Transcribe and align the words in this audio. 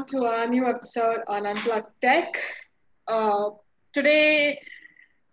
welcome 0.00 0.18
to 0.18 0.26
our 0.26 0.46
new 0.46 0.66
episode 0.66 1.20
on 1.28 1.44
Unplug 1.44 1.84
Tech. 2.00 2.40
Uh, 3.06 3.50
today, 3.92 4.58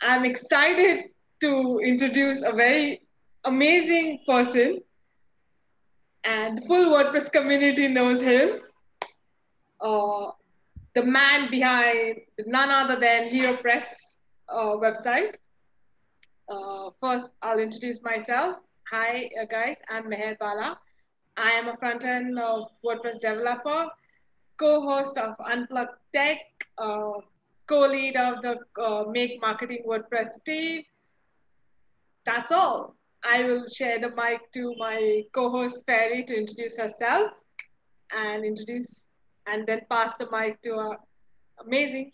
I'm 0.01 0.25
excited 0.25 1.05
to 1.39 1.79
introduce 1.79 2.41
a 2.41 2.51
very 2.51 3.01
amazing 3.45 4.19
person, 4.27 4.81
and 6.25 6.57
the 6.57 6.61
full 6.63 6.85
WordPress 6.91 7.31
community 7.31 7.87
knows 7.87 8.19
him. 8.19 8.59
Uh, 9.79 10.31
the 10.95 11.03
man 11.03 11.49
behind 11.49 12.17
none 12.45 12.69
other 12.69 12.99
than 12.99 13.29
HeroPress 13.29 13.85
uh, 14.49 14.75
website. 14.75 15.35
Uh, 16.49 16.89
first, 16.99 17.29
I'll 17.41 17.59
introduce 17.59 18.01
myself. 18.01 18.57
Hi, 18.91 19.29
uh, 19.41 19.45
guys. 19.45 19.77
I'm 19.89 20.09
Meher 20.09 20.37
Bala. 20.37 20.77
I 21.37 21.51
am 21.51 21.69
a 21.69 21.77
front-end 21.77 22.37
uh, 22.37 22.65
WordPress 22.83 23.21
developer, 23.21 23.87
co-host 24.57 25.17
of 25.17 25.35
Unplug 25.37 25.87
Tech, 26.13 26.37
uh, 26.77 27.13
co-lead 27.67 28.15
of 28.15 28.41
the 28.41 28.57
uh, 28.81 29.03
Make 29.09 29.41
Marketing 29.41 29.83
WordPress 29.87 30.43
team. 30.45 30.83
That's 32.25 32.51
all. 32.51 32.95
I 33.23 33.43
will 33.43 33.65
share 33.67 33.99
the 33.99 34.09
mic 34.15 34.51
to 34.53 34.73
my 34.77 35.23
co-host 35.33 35.85
Fairy 35.85 36.23
to 36.25 36.37
introduce 36.37 36.77
herself 36.77 37.31
and 38.15 38.45
introduce 38.45 39.07
and 39.47 39.65
then 39.67 39.81
pass 39.89 40.13
the 40.19 40.27
mic 40.31 40.61
to 40.63 40.71
our 40.73 40.97
amazing 41.65 42.11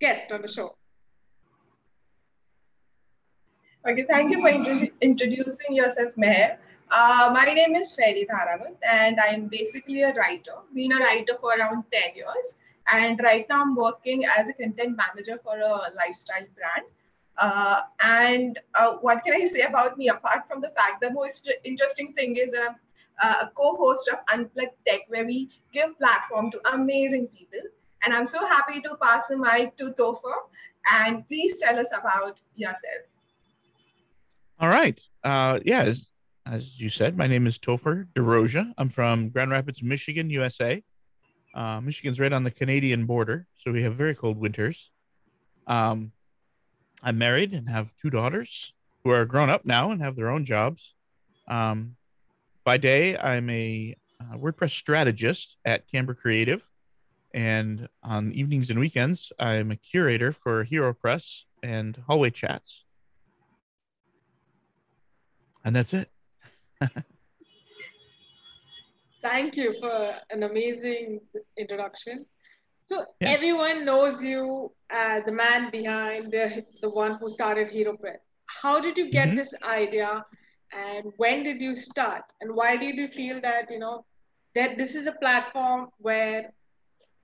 guest 0.00 0.30
on 0.32 0.42
the 0.42 0.48
show. 0.48 0.76
Okay, 3.88 4.04
thank 4.08 4.30
you 4.30 4.40
for 4.40 4.48
introducing 5.00 5.74
yourself, 5.74 6.12
Meher. 6.16 6.58
Uh, 6.90 7.30
my 7.34 7.44
name 7.44 7.74
is 7.76 7.94
Fairy 7.94 8.26
Dharawat, 8.30 8.76
and 8.82 9.18
I'm 9.20 9.48
basically 9.48 10.02
a 10.02 10.14
writer. 10.14 10.54
Been 10.74 10.92
a 10.92 10.98
writer 10.98 11.34
for 11.38 11.52
around 11.54 11.84
10 11.92 12.16
years. 12.16 12.56
And 12.90 13.20
right 13.22 13.46
now 13.50 13.60
I'm 13.60 13.74
working 13.74 14.24
as 14.24 14.48
a 14.48 14.54
content 14.54 14.96
manager 14.96 15.38
for 15.44 15.58
a 15.58 15.92
lifestyle 15.94 16.46
brand. 16.56 16.86
Uh, 17.36 17.82
and 18.00 18.58
uh, 18.74 18.94
what 18.94 19.22
can 19.22 19.34
I 19.34 19.44
say 19.44 19.62
about 19.62 19.98
me? 19.98 20.08
Apart 20.08 20.48
from 20.48 20.62
the 20.62 20.70
fact, 20.70 21.02
the 21.02 21.10
most 21.10 21.52
interesting 21.62 22.14
thing 22.14 22.36
is 22.36 22.54
I'm 22.54 22.76
uh, 23.22 23.46
a 23.46 23.50
co-host 23.54 24.08
of 24.08 24.24
Unplug 24.26 24.70
Tech, 24.86 25.00
where 25.08 25.26
we 25.26 25.50
give 25.74 25.98
platform 25.98 26.50
to 26.52 26.72
amazing 26.72 27.26
people. 27.28 27.60
And 28.02 28.14
I'm 28.14 28.26
so 28.26 28.46
happy 28.46 28.80
to 28.80 28.96
pass 29.00 29.26
the 29.28 29.36
mic 29.36 29.76
to 29.76 29.92
Topher. 29.92 30.36
And 30.90 31.28
please 31.28 31.60
tell 31.60 31.78
us 31.78 31.92
about 31.92 32.40
yourself. 32.56 33.02
All 34.58 34.68
right. 34.68 34.98
Uh, 35.22 35.60
yeah, 35.64 35.92
as 36.50 36.80
you 36.80 36.88
said, 36.88 37.16
my 37.16 37.26
name 37.26 37.46
is 37.46 37.58
Topher 37.58 38.06
DeRosia. 38.14 38.72
I'm 38.78 38.88
from 38.88 39.28
Grand 39.28 39.50
Rapids, 39.50 39.82
Michigan, 39.82 40.30
USA. 40.30 40.82
Uh, 41.54 41.80
Michigan's 41.80 42.18
right 42.18 42.32
on 42.32 42.44
the 42.44 42.50
Canadian 42.50 43.04
border, 43.04 43.46
so 43.58 43.70
we 43.70 43.82
have 43.82 43.94
very 43.94 44.14
cold 44.14 44.38
winters. 44.38 44.90
Um, 45.66 46.12
I'm 47.02 47.18
married 47.18 47.52
and 47.52 47.68
have 47.68 47.94
two 48.00 48.10
daughters 48.10 48.72
who 49.04 49.10
are 49.10 49.26
grown 49.26 49.50
up 49.50 49.64
now 49.64 49.90
and 49.90 50.00
have 50.00 50.16
their 50.16 50.30
own 50.30 50.44
jobs. 50.44 50.94
Um, 51.48 51.96
by 52.64 52.78
day, 52.78 53.16
I'm 53.18 53.50
a 53.50 53.94
uh, 54.20 54.36
WordPress 54.36 54.70
strategist 54.70 55.56
at 55.64 55.86
Canberra 55.86 56.16
Creative, 56.16 56.62
and 57.34 57.88
on 58.02 58.32
evenings 58.32 58.70
and 58.70 58.78
weekends, 58.78 59.32
I'm 59.38 59.70
a 59.70 59.76
curator 59.76 60.32
for 60.32 60.64
HeroPress 60.64 61.42
and 61.62 61.96
Hallway 62.06 62.30
Chats. 62.30 62.84
And 65.62 65.76
that's 65.76 65.92
it. 65.92 66.10
Thank 69.20 69.56
you 69.56 69.74
for 69.80 70.14
an 70.30 70.44
amazing 70.44 71.20
introduction. 71.56 72.24
So 72.86 73.04
yes. 73.20 73.36
everyone 73.36 73.84
knows 73.84 74.22
you 74.22 74.72
as 74.90 75.24
the 75.24 75.32
man 75.32 75.70
behind 75.70 76.32
the 76.32 76.64
the 76.80 76.88
one 76.88 77.18
who 77.20 77.28
started 77.28 77.68
HeroPress. 77.68 78.20
How 78.46 78.80
did 78.80 78.96
you 78.96 79.10
get 79.10 79.28
mm-hmm. 79.28 79.36
this 79.36 79.52
idea, 79.62 80.24
and 80.72 81.12
when 81.18 81.42
did 81.42 81.60
you 81.60 81.74
start, 81.74 82.22
and 82.40 82.54
why 82.54 82.76
did 82.76 82.96
you 82.96 83.08
feel 83.08 83.40
that 83.42 83.70
you 83.70 83.78
know 83.78 84.06
that 84.54 84.78
this 84.78 84.94
is 84.94 85.06
a 85.06 85.12
platform 85.12 85.88
where 85.98 86.50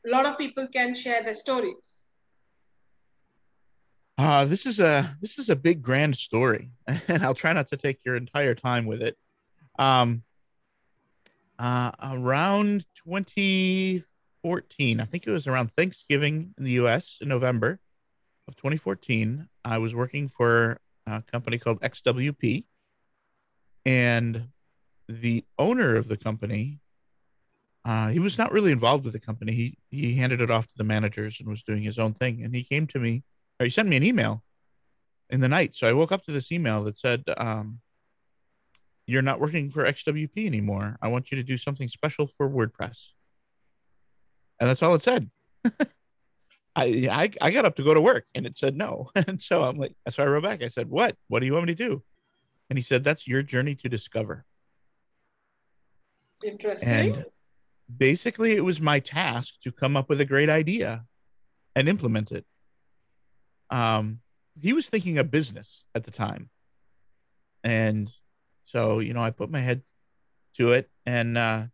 a 0.06 0.10
lot 0.10 0.26
of 0.26 0.36
people 0.36 0.68
can 0.68 0.92
share 0.94 1.22
their 1.22 1.34
stories? 1.34 2.04
Uh, 4.18 4.44
this 4.44 4.66
is 4.66 4.80
a 4.80 5.16
this 5.20 5.38
is 5.38 5.48
a 5.48 5.56
big 5.56 5.82
grand 5.82 6.16
story, 6.16 6.70
and 7.08 7.24
I'll 7.24 7.34
try 7.34 7.52
not 7.52 7.68
to 7.68 7.76
take 7.76 8.04
your 8.04 8.16
entire 8.16 8.54
time 8.54 8.84
with 8.84 9.02
it. 9.02 9.16
Um, 9.78 10.22
uh, 11.58 11.92
around 12.02 12.84
2014, 13.04 15.00
I 15.00 15.04
think 15.04 15.26
it 15.26 15.30
was 15.30 15.46
around 15.46 15.72
Thanksgiving 15.72 16.54
in 16.58 16.64
the 16.64 16.72
US 16.72 17.18
in 17.20 17.28
November 17.28 17.80
of 18.46 18.56
2014, 18.56 19.48
I 19.64 19.78
was 19.78 19.94
working 19.94 20.28
for 20.28 20.78
a 21.06 21.22
company 21.22 21.58
called 21.58 21.80
XWP. 21.80 22.64
And 23.86 24.48
the 25.08 25.44
owner 25.58 25.96
of 25.96 26.08
the 26.08 26.16
company, 26.16 26.80
uh, 27.84 28.08
he 28.08 28.18
was 28.18 28.38
not 28.38 28.52
really 28.52 28.72
involved 28.72 29.04
with 29.04 29.12
the 29.12 29.20
company. 29.20 29.52
He, 29.52 29.78
he 29.90 30.14
handed 30.14 30.40
it 30.40 30.50
off 30.50 30.66
to 30.66 30.76
the 30.76 30.84
managers 30.84 31.40
and 31.40 31.48
was 31.48 31.62
doing 31.62 31.82
his 31.82 31.98
own 31.98 32.14
thing. 32.14 32.42
And 32.42 32.54
he 32.54 32.64
came 32.64 32.86
to 32.88 32.98
me, 32.98 33.22
or 33.60 33.64
he 33.64 33.70
sent 33.70 33.88
me 33.88 33.96
an 33.96 34.02
email 34.02 34.42
in 35.30 35.40
the 35.40 35.48
night. 35.48 35.74
So 35.74 35.86
I 35.86 35.92
woke 35.92 36.12
up 36.12 36.24
to 36.24 36.32
this 36.32 36.50
email 36.50 36.84
that 36.84 36.96
said, 36.96 37.24
um, 37.36 37.80
you're 39.06 39.22
not 39.22 39.40
working 39.40 39.70
for 39.70 39.84
XWP 39.84 40.46
anymore. 40.46 40.96
I 41.02 41.08
want 41.08 41.30
you 41.30 41.36
to 41.36 41.42
do 41.42 41.58
something 41.58 41.88
special 41.88 42.26
for 42.26 42.48
WordPress. 42.48 42.98
And 44.60 44.68
that's 44.68 44.82
all 44.82 44.94
it 44.94 45.02
said. 45.02 45.30
I, 46.76 47.08
I 47.10 47.30
I 47.40 47.50
got 47.50 47.64
up 47.64 47.76
to 47.76 47.84
go 47.84 47.94
to 47.94 48.00
work 48.00 48.26
and 48.34 48.46
it 48.46 48.56
said 48.56 48.76
no. 48.76 49.10
And 49.28 49.40
so 49.40 49.62
I'm 49.62 49.76
like, 49.76 49.94
so 50.08 50.22
I 50.22 50.26
wrote 50.26 50.42
back. 50.42 50.62
I 50.62 50.68
said, 50.68 50.88
What? 50.88 51.16
What 51.28 51.40
do 51.40 51.46
you 51.46 51.52
want 51.52 51.66
me 51.66 51.74
to 51.74 51.88
do? 51.88 52.02
And 52.70 52.78
he 52.78 52.82
said, 52.82 53.04
That's 53.04 53.28
your 53.28 53.42
journey 53.42 53.74
to 53.76 53.88
discover. 53.88 54.44
Interesting. 56.42 56.88
And 56.88 57.24
basically 57.94 58.52
it 58.52 58.64
was 58.64 58.80
my 58.80 58.98
task 58.98 59.60
to 59.62 59.72
come 59.72 59.96
up 59.96 60.08
with 60.08 60.20
a 60.20 60.24
great 60.24 60.50
idea 60.50 61.04
and 61.76 61.88
implement 61.88 62.32
it. 62.32 62.44
Um 63.70 64.20
he 64.60 64.72
was 64.72 64.88
thinking 64.88 65.18
of 65.18 65.30
business 65.30 65.84
at 65.94 66.04
the 66.04 66.10
time. 66.10 66.48
And 67.62 68.12
so, 68.64 68.98
you 68.98 69.14
know, 69.14 69.22
I 69.22 69.30
put 69.30 69.50
my 69.50 69.60
head 69.60 69.82
to 70.56 70.72
it 70.72 70.90
and 71.06 71.38
uh, 71.38 71.64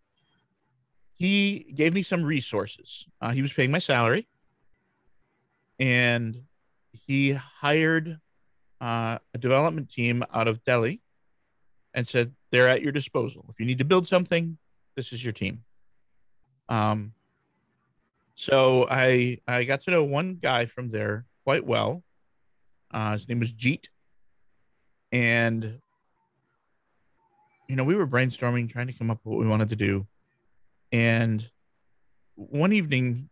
he 1.14 1.72
gave 1.74 1.94
me 1.94 2.02
some 2.02 2.22
resources. 2.22 3.06
Uh, 3.20 3.30
he 3.30 3.42
was 3.42 3.52
paying 3.52 3.70
my 3.70 3.78
salary 3.78 4.28
and 5.78 6.42
he 6.92 7.32
hired 7.32 8.18
uh, 8.80 9.18
a 9.34 9.38
development 9.38 9.90
team 9.90 10.24
out 10.32 10.48
of 10.48 10.62
Delhi 10.64 11.00
and 11.94 12.06
said, 12.06 12.32
they're 12.50 12.68
at 12.68 12.82
your 12.82 12.92
disposal. 12.92 13.44
If 13.48 13.60
you 13.60 13.66
need 13.66 13.78
to 13.78 13.84
build 13.84 14.06
something, 14.06 14.58
this 14.96 15.12
is 15.12 15.22
your 15.24 15.32
team. 15.32 15.62
Um, 16.68 17.12
so 18.34 18.86
I 18.90 19.38
I 19.46 19.64
got 19.64 19.82
to 19.82 19.90
know 19.90 20.04
one 20.04 20.36
guy 20.40 20.66
from 20.66 20.88
there 20.88 21.26
quite 21.44 21.64
well. 21.64 22.02
Uh, 22.90 23.12
his 23.12 23.28
name 23.28 23.38
was 23.38 23.52
Jeet, 23.52 23.88
and 25.12 25.80
you 27.70 27.76
know, 27.76 27.84
we 27.84 27.94
were 27.94 28.06
brainstorming, 28.06 28.68
trying 28.68 28.88
to 28.88 28.92
come 28.92 29.12
up 29.12 29.20
with 29.22 29.30
what 29.30 29.38
we 29.38 29.46
wanted 29.46 29.68
to 29.68 29.76
do. 29.76 30.04
And 30.90 31.48
one 32.34 32.72
evening, 32.72 33.28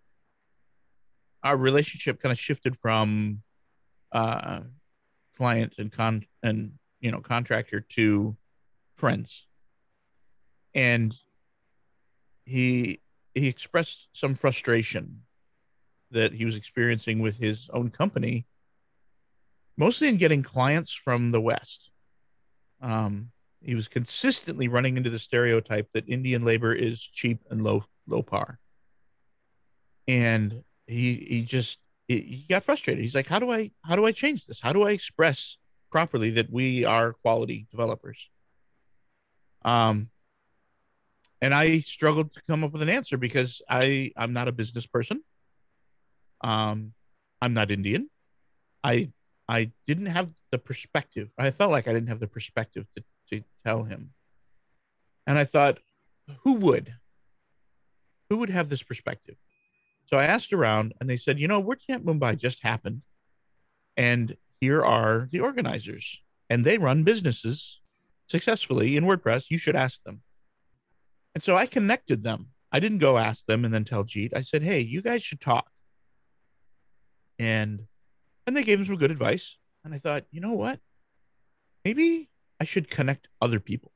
our 1.43 1.57
relationship 1.57 2.21
kind 2.21 2.31
of 2.31 2.39
shifted 2.39 2.77
from 2.77 3.43
uh, 4.13 4.61
client 5.37 5.75
and 5.79 5.91
con 5.91 6.25
and 6.41 6.75
you 7.01 7.11
know 7.11 7.19
contractor 7.19 7.81
to 7.81 8.37
friends. 8.95 9.49
And 10.73 11.17
he 12.45 13.01
he 13.35 13.49
expressed 13.49 14.07
some 14.13 14.37
frustration 14.37 15.23
that 16.13 16.33
he 16.33 16.45
was 16.45 16.57
experiencing 16.57 17.19
with 17.19 17.39
his 17.39 17.69
own 17.73 17.91
company, 17.91 18.47
mostly 19.77 20.07
in 20.07 20.17
getting 20.17 20.45
clients 20.45 20.93
from 20.93 21.33
the 21.33 21.41
West. 21.41 21.91
Um, 22.81 23.33
he 23.63 23.75
was 23.75 23.89
consistently 23.89 24.69
running 24.69 24.97
into 24.97 25.11
the 25.11 25.19
stereotype 25.19 25.89
that 25.93 26.09
Indian 26.09 26.45
labor 26.45 26.73
is 26.73 27.01
cheap 27.03 27.41
and 27.51 27.65
low 27.65 27.85
low 28.07 28.23
par. 28.23 28.59
And 30.07 30.63
he 30.87 31.15
he 31.29 31.43
just 31.43 31.81
he 32.07 32.47
got 32.49 32.65
frustrated. 32.65 33.03
He's 33.03 33.15
like, 33.15 33.27
how 33.27 33.39
do 33.39 33.51
I 33.51 33.71
how 33.85 33.97
do 33.97 34.07
I 34.07 34.13
change 34.13 34.47
this? 34.47 34.61
How 34.61 34.73
do 34.73 34.83
I 34.85 34.93
express 34.93 35.59
properly 35.91 36.31
that 36.31 36.51
we 36.51 36.85
are 36.85 37.13
quality 37.13 37.67
developers? 37.71 38.31
Um, 39.65 40.11
and 41.41 41.55
I 41.55 41.79
struggled 41.81 42.33
to 42.33 42.43
come 42.49 42.65
up 42.65 42.73
with 42.73 42.83
an 42.83 42.89
answer 42.89 43.17
because 43.17 43.61
I 43.69 44.13
I'm 44.17 44.33
not 44.33 44.49
a 44.49 44.53
business 44.53 44.87
person. 44.87 45.23
Um, 46.43 46.93
I'm 47.43 47.55
not 47.55 47.71
Indian. 47.71 48.09
I 48.83 49.11
I 49.49 49.73
didn't 49.87 50.07
have 50.07 50.31
the 50.51 50.59
perspective. 50.59 51.31
I 51.39 51.51
felt 51.51 51.71
like 51.71 51.89
I 51.89 51.93
didn't 51.93 52.09
have 52.09 52.21
the 52.21 52.29
perspective 52.29 52.87
to 52.97 53.05
tell 53.69 53.85
him. 53.85 54.11
And 55.27 55.39
I 55.39 55.45
thought, 55.45 55.79
who 56.45 56.55
would? 56.55 56.95
who 58.29 58.39
would 58.39 58.51
have 58.51 58.69
this 58.69 58.83
perspective? 58.83 59.37
So 60.07 60.17
I 60.17 60.25
asked 60.25 60.53
around 60.53 60.95
and 61.01 61.09
they 61.09 61.17
said, 61.17 61.39
you 61.39 61.49
know, 61.49 61.63
WordCamp 61.63 62.05
Mumbai 62.05 62.37
just 62.37 62.63
happened. 62.63 63.03
And 63.97 64.37
here 64.61 64.85
are 64.85 65.29
the 65.31 65.41
organizers. 65.41 66.23
And 66.51 66.65
they 66.65 66.79
run 66.79 67.05
businesses 67.05 67.81
successfully 68.27 68.97
in 68.97 69.05
WordPress. 69.05 69.47
You 69.51 69.59
should 69.59 69.77
ask 69.77 70.03
them. 70.05 70.23
And 71.35 71.43
so 71.43 71.57
I 71.57 71.67
connected 71.67 72.23
them. 72.23 72.49
I 72.73 72.81
didn't 72.81 72.99
go 72.99 73.19
ask 73.19 73.47
them 73.47 73.65
and 73.65 73.73
then 73.73 73.85
tell 73.85 74.05
Jeet. 74.05 74.35
I 74.35 74.43
said, 74.43 74.63
hey, 74.63 74.81
you 74.81 75.03
guys 75.03 75.23
should 75.23 75.41
talk. 75.41 75.71
And 77.39 77.87
and 78.47 78.57
they 78.57 78.65
gave 78.65 78.79
him 78.81 78.87
some 78.87 78.97
good 78.97 79.11
advice. 79.11 79.59
And 79.85 79.95
I 79.95 79.99
thought, 79.99 80.25
you 80.31 80.41
know 80.41 80.55
what? 80.55 80.81
Maybe 81.85 82.29
I 82.61 82.65
should 82.65 82.91
connect 82.91 83.29
other 83.41 83.61
people. 83.61 83.93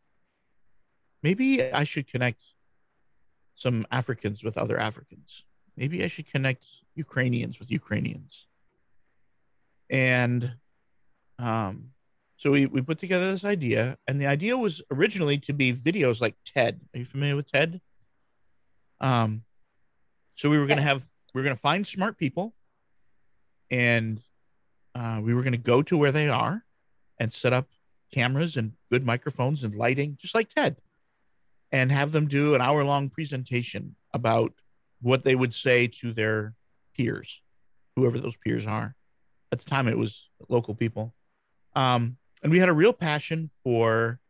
Maybe 1.22 1.62
I 1.62 1.84
should 1.84 2.08
connect 2.08 2.42
some 3.54 3.86
Africans 3.90 4.42
with 4.42 4.56
other 4.56 4.78
Africans. 4.78 5.44
Maybe 5.76 6.04
I 6.04 6.08
should 6.08 6.30
connect 6.30 6.64
Ukrainians 6.94 7.58
with 7.58 7.70
Ukrainians. 7.70 8.46
And 9.88 10.54
um, 11.38 11.90
so 12.36 12.50
we, 12.50 12.66
we 12.66 12.82
put 12.82 12.98
together 12.98 13.30
this 13.30 13.44
idea, 13.44 13.98
and 14.06 14.20
the 14.20 14.26
idea 14.26 14.56
was 14.56 14.82
originally 14.90 15.38
to 15.38 15.52
be 15.52 15.72
videos 15.72 16.20
like 16.20 16.36
TED. 16.44 16.80
Are 16.94 16.98
you 16.98 17.04
familiar 17.04 17.36
with 17.36 17.50
TED? 17.50 17.80
Um, 19.00 19.44
so 20.34 20.50
we 20.50 20.58
were 20.58 20.66
going 20.66 20.78
to 20.78 20.82
have 20.82 21.06
we 21.34 21.40
are 21.40 21.44
going 21.44 21.56
to 21.56 21.60
find 21.60 21.86
smart 21.86 22.18
people, 22.18 22.54
and 23.70 24.20
uh, 24.94 25.20
we 25.22 25.34
were 25.34 25.42
going 25.42 25.52
to 25.52 25.58
go 25.58 25.82
to 25.82 25.96
where 25.96 26.12
they 26.12 26.28
are, 26.28 26.64
and 27.18 27.32
set 27.32 27.52
up 27.52 27.68
cameras 28.12 28.56
and 28.56 28.72
good 28.90 29.04
microphones 29.04 29.64
and 29.64 29.74
lighting, 29.74 30.16
just 30.20 30.34
like 30.34 30.48
TED 30.48 30.76
and 31.72 31.90
have 31.90 32.12
them 32.12 32.28
do 32.28 32.54
an 32.54 32.60
hour 32.60 32.84
long 32.84 33.08
presentation 33.08 33.96
about 34.12 34.52
what 35.00 35.24
they 35.24 35.34
would 35.34 35.54
say 35.54 35.88
to 35.88 36.12
their 36.12 36.54
peers, 36.94 37.40
whoever 37.96 38.20
those 38.20 38.36
peers 38.36 38.66
are. 38.66 38.94
At 39.50 39.58
the 39.58 39.64
time, 39.64 39.88
it 39.88 39.98
was 39.98 40.28
local 40.48 40.74
people. 40.74 41.14
Um, 41.74 42.18
and 42.42 42.52
we 42.52 42.58
had 42.58 42.68
a 42.68 42.74
real 42.74 42.92
passion 42.92 43.48
for 43.64 44.20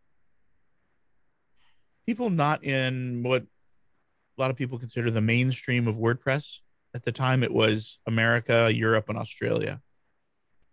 people 2.06 2.31
not 2.31 2.64
in 2.64 3.23
what 3.23 3.43
a 3.43 4.40
lot 4.40 4.50
of 4.50 4.56
people 4.56 4.78
consider 4.78 5.11
the 5.11 5.20
mainstream 5.20 5.88
of 5.88 5.96
WordPress. 5.96 6.61
At 6.94 7.05
the 7.05 7.12
time, 7.12 7.43
it 7.43 7.52
was 7.52 7.99
America, 8.06 8.70
Europe, 8.73 9.08
and 9.08 9.19
Australia. 9.19 9.81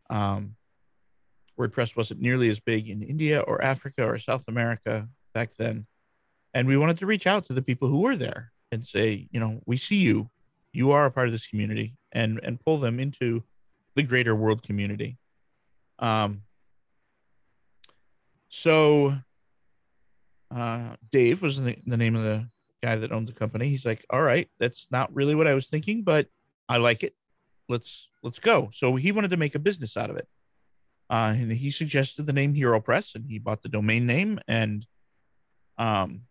Um, 0.09 0.55
WordPress 1.59 1.95
wasn't 1.95 2.21
nearly 2.21 2.47
as 2.49 2.59
big 2.59 2.89
in 2.89 3.03
India 3.03 3.41
or 3.41 3.61
Africa 3.61 4.05
or 4.05 4.17
South 4.17 4.45
America 4.47 5.07
back 5.33 5.51
then. 5.57 5.85
And 6.53 6.67
we 6.67 6.77
wanted 6.77 6.97
to 6.99 7.05
reach 7.05 7.27
out 7.27 7.45
to 7.45 7.53
the 7.53 7.61
people 7.61 7.89
who 7.89 7.99
were 7.99 8.15
there 8.15 8.51
and 8.71 8.85
say 8.85 9.27
you 9.31 9.39
know 9.39 9.59
we 9.65 9.77
see 9.77 9.97
you. 9.97 10.29
You 10.71 10.91
are 10.91 11.05
a 11.05 11.11
part 11.11 11.27
of 11.27 11.33
this 11.33 11.47
community 11.47 11.95
and 12.11 12.39
and 12.43 12.59
pull 12.59 12.77
them 12.77 12.99
into 12.99 13.43
the 13.95 14.03
greater 14.03 14.35
world 14.35 14.63
community. 14.63 15.17
Um 15.99 16.43
so 18.47 19.15
uh 20.49 20.95
dave 21.11 21.41
was 21.41 21.61
the, 21.61 21.75
the 21.85 21.97
name 21.97 22.15
of 22.15 22.23
the 22.23 22.47
guy 22.81 22.95
that 22.95 23.11
owned 23.11 23.27
the 23.27 23.33
company. 23.33 23.67
He's 23.69 23.85
like 23.85 24.05
all 24.09 24.21
right 24.21 24.49
that's 24.59 24.87
not 24.89 25.13
really 25.13 25.35
what 25.35 25.47
i 25.47 25.53
was 25.53 25.67
thinking 25.67 26.03
but 26.03 26.27
i 26.69 26.77
like 26.77 27.03
it. 27.03 27.13
Let's 27.67 28.07
let's 28.23 28.39
go. 28.39 28.71
So 28.73 28.95
he 28.95 29.11
wanted 29.11 29.31
to 29.31 29.37
make 29.37 29.55
a 29.55 29.59
business 29.59 29.97
out 29.97 30.09
of 30.09 30.15
it 30.15 30.27
uh 31.09 31.33
and 31.35 31.51
he 31.51 31.71
suggested 31.71 32.25
the 32.25 32.33
name 32.33 32.53
hero 32.53 32.79
press 32.79 33.15
and 33.15 33.25
he 33.25 33.39
bought 33.39 33.61
the 33.61 33.69
domain 33.69 34.05
name 34.05 34.39
and 34.47 34.85
um 35.77 36.21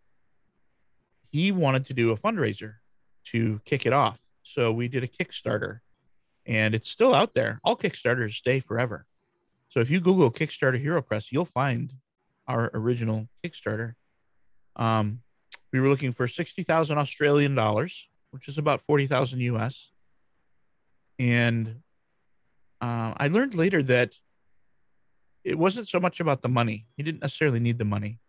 he 1.31 1.51
wanted 1.51 1.85
to 1.85 1.93
do 1.93 2.11
a 2.11 2.17
fundraiser 2.17 2.75
to 3.25 3.61
kick 3.65 3.85
it 3.85 3.93
off. 3.93 4.19
So 4.43 4.71
we 4.71 4.87
did 4.87 5.03
a 5.03 5.07
Kickstarter 5.07 5.79
and 6.45 6.73
it's 6.73 6.89
still 6.89 7.13
out 7.13 7.33
there. 7.33 7.59
All 7.63 7.77
Kickstarters 7.77 8.33
stay 8.33 8.59
forever. 8.59 9.05
So 9.69 9.79
if 9.79 9.91
you 9.91 9.99
Google 9.99 10.31
Kickstarter 10.31 10.79
Hero 10.79 11.01
Press, 11.01 11.31
you'll 11.31 11.45
find 11.45 11.93
our 12.47 12.71
original 12.73 13.27
Kickstarter. 13.43 13.93
Um, 14.75 15.21
we 15.71 15.79
were 15.79 15.87
looking 15.87 16.11
for 16.11 16.27
60,000 16.27 16.97
Australian 16.97 17.53
dollars, 17.53 18.07
which 18.31 18.47
is 18.47 18.57
about 18.57 18.81
40,000 18.81 19.39
US. 19.41 19.91
And 21.19 21.81
uh, 22.81 23.13
I 23.15 23.27
learned 23.27 23.53
later 23.53 23.83
that 23.83 24.13
it 25.43 25.57
wasn't 25.57 25.87
so 25.87 25.99
much 25.99 26.19
about 26.19 26.41
the 26.41 26.49
money. 26.49 26.85
He 26.97 27.03
didn't 27.03 27.21
necessarily 27.21 27.59
need 27.59 27.77
the 27.77 27.85
money. 27.85 28.19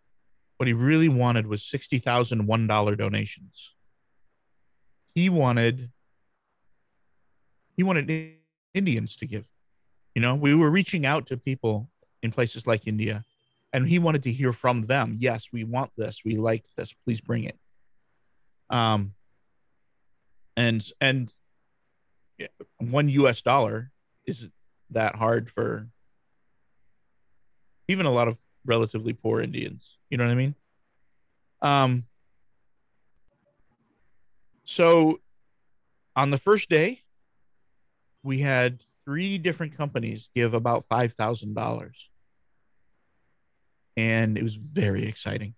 What 0.57 0.67
he 0.67 0.73
really 0.73 1.09
wanted 1.09 1.47
was 1.47 1.63
sixty 1.63 1.99
thousand 1.99 2.47
one 2.47 2.67
dollar 2.67 2.95
donations. 2.97 3.75
He 5.15 5.29
wanted 5.29 5.91
he 7.77 7.83
wanted 7.83 8.37
Indians 8.75 9.17
to 9.17 9.27
give. 9.27 9.47
You 10.15 10.23
know, 10.23 10.35
we 10.35 10.55
were 10.55 10.71
reaching 10.71 11.07
out 11.07 11.27
to 11.29 11.37
people 11.37 11.89
in 12.23 12.31
places 12.31 12.67
like 12.67 12.87
India, 12.87 13.25
and 13.73 13.89
he 13.89 13.99
wanted 13.99 14.23
to 14.25 14.33
hear 14.33 14.53
from 14.53 14.83
them. 14.83 15.17
Yes, 15.19 15.49
we 15.53 15.65
want 15.65 15.91
this. 15.97 16.21
We 16.25 16.37
like 16.37 16.67
this. 16.77 16.93
Please 17.05 17.21
bring 17.21 17.45
it. 17.45 17.59
Um, 18.69 19.15
and 20.57 20.87
and 21.01 21.33
one 22.79 23.09
U.S. 23.09 23.43
dollar 23.43 23.91
is 24.27 24.51
that 24.91 25.15
hard 25.15 25.51
for 25.51 25.89
even 27.91 28.07
a 28.07 28.11
lot 28.11 28.29
of 28.29 28.41
relatively 28.65 29.13
poor 29.13 29.41
Indians. 29.41 29.97
You 30.11 30.17
know 30.17 30.25
what 30.25 30.31
I 30.31 30.37
mean? 30.37 30.55
Um, 31.61 32.05
so 34.65 35.21
on 36.15 36.31
the 36.31 36.39
first 36.39 36.69
day, 36.69 37.03
we 38.23 38.39
had 38.39 38.81
three 39.05 39.39
different 39.39 39.77
companies 39.77 40.29
give 40.35 40.55
about 40.55 40.85
five 40.85 41.13
thousand 41.15 41.55
dollars, 41.55 42.09
and 43.97 44.39
it 44.39 44.43
was 44.43 44.55
very 44.55 45.07
exciting. 45.07 45.55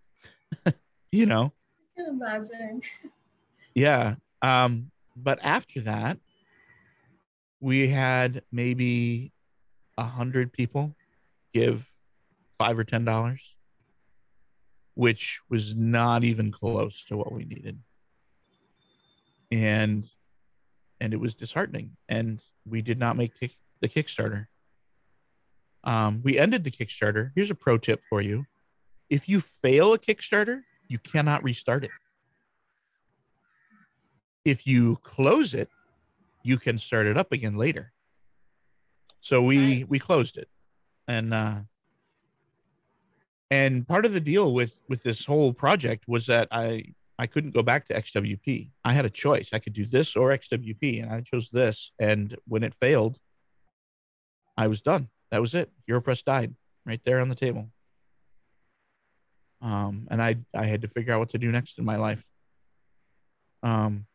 you 1.12 1.26
know, 1.26 1.52
I 1.98 2.02
can 2.02 2.10
imagine. 2.14 2.82
Yeah. 3.74 4.14
Um, 4.40 4.90
but 5.16 5.38
after 5.42 5.82
that, 5.82 6.18
we 7.60 7.88
had 7.88 8.42
maybe 8.50 9.32
a 9.98 10.04
hundred 10.04 10.52
people 10.52 10.94
give 11.52 11.91
five 12.62 12.78
or 12.78 12.84
ten 12.84 13.04
dollars, 13.04 13.56
which 14.94 15.40
was 15.48 15.74
not 15.74 16.22
even 16.24 16.52
close 16.52 17.04
to 17.04 17.16
what 17.16 17.32
we 17.32 17.44
needed. 17.44 17.78
And 19.50 20.08
and 21.00 21.12
it 21.12 21.16
was 21.18 21.34
disheartening. 21.34 21.96
And 22.08 22.40
we 22.64 22.80
did 22.82 22.98
not 22.98 23.16
make 23.16 23.38
kick, 23.38 23.56
the 23.80 23.88
Kickstarter. 23.88 24.46
Um, 25.82 26.20
we 26.22 26.38
ended 26.38 26.62
the 26.62 26.70
Kickstarter. 26.70 27.32
Here's 27.34 27.50
a 27.50 27.56
pro 27.56 27.78
tip 27.78 28.02
for 28.08 28.20
you: 28.20 28.46
if 29.10 29.28
you 29.28 29.40
fail 29.40 29.92
a 29.92 29.98
Kickstarter, 29.98 30.62
you 30.88 30.98
cannot 30.98 31.42
restart 31.42 31.84
it. 31.84 31.90
If 34.44 34.66
you 34.66 34.98
close 35.02 35.54
it, 35.54 35.68
you 36.44 36.58
can 36.58 36.78
start 36.78 37.06
it 37.06 37.16
up 37.16 37.32
again 37.32 37.56
later. 37.56 37.92
So 39.20 39.42
we 39.42 39.56
Nice. 39.80 39.88
we 39.88 39.98
closed 39.98 40.36
it, 40.36 40.48
and 41.08 41.34
uh, 41.34 41.60
and 43.52 43.86
part 43.86 44.06
of 44.06 44.14
the 44.14 44.20
deal 44.20 44.54
with 44.54 44.78
with 44.88 45.02
this 45.02 45.26
whole 45.26 45.52
project 45.52 46.04
was 46.08 46.24
that 46.24 46.48
I 46.50 46.84
I 47.18 47.26
couldn't 47.26 47.50
go 47.50 47.62
back 47.62 47.84
to 47.86 47.94
XWP. 47.94 48.70
I 48.82 48.92
had 48.94 49.04
a 49.04 49.10
choice. 49.10 49.50
I 49.52 49.58
could 49.58 49.74
do 49.74 49.84
this 49.84 50.16
or 50.16 50.30
XWP, 50.30 51.02
and 51.02 51.12
I 51.12 51.20
chose 51.20 51.50
this. 51.50 51.92
And 51.98 52.34
when 52.48 52.62
it 52.62 52.72
failed, 52.72 53.18
I 54.56 54.68
was 54.68 54.80
done. 54.80 55.08
That 55.30 55.42
was 55.42 55.54
it. 55.54 55.70
HeroPress 55.86 56.24
died 56.24 56.54
right 56.86 57.02
there 57.04 57.20
on 57.20 57.28
the 57.28 57.34
table. 57.34 57.68
Um, 59.60 60.08
and 60.10 60.22
I 60.22 60.36
I 60.54 60.64
had 60.64 60.80
to 60.80 60.88
figure 60.88 61.12
out 61.12 61.18
what 61.18 61.28
to 61.30 61.38
do 61.38 61.52
next 61.52 61.78
in 61.78 61.84
my 61.84 61.96
life. 61.96 62.24
Um, 63.62 64.06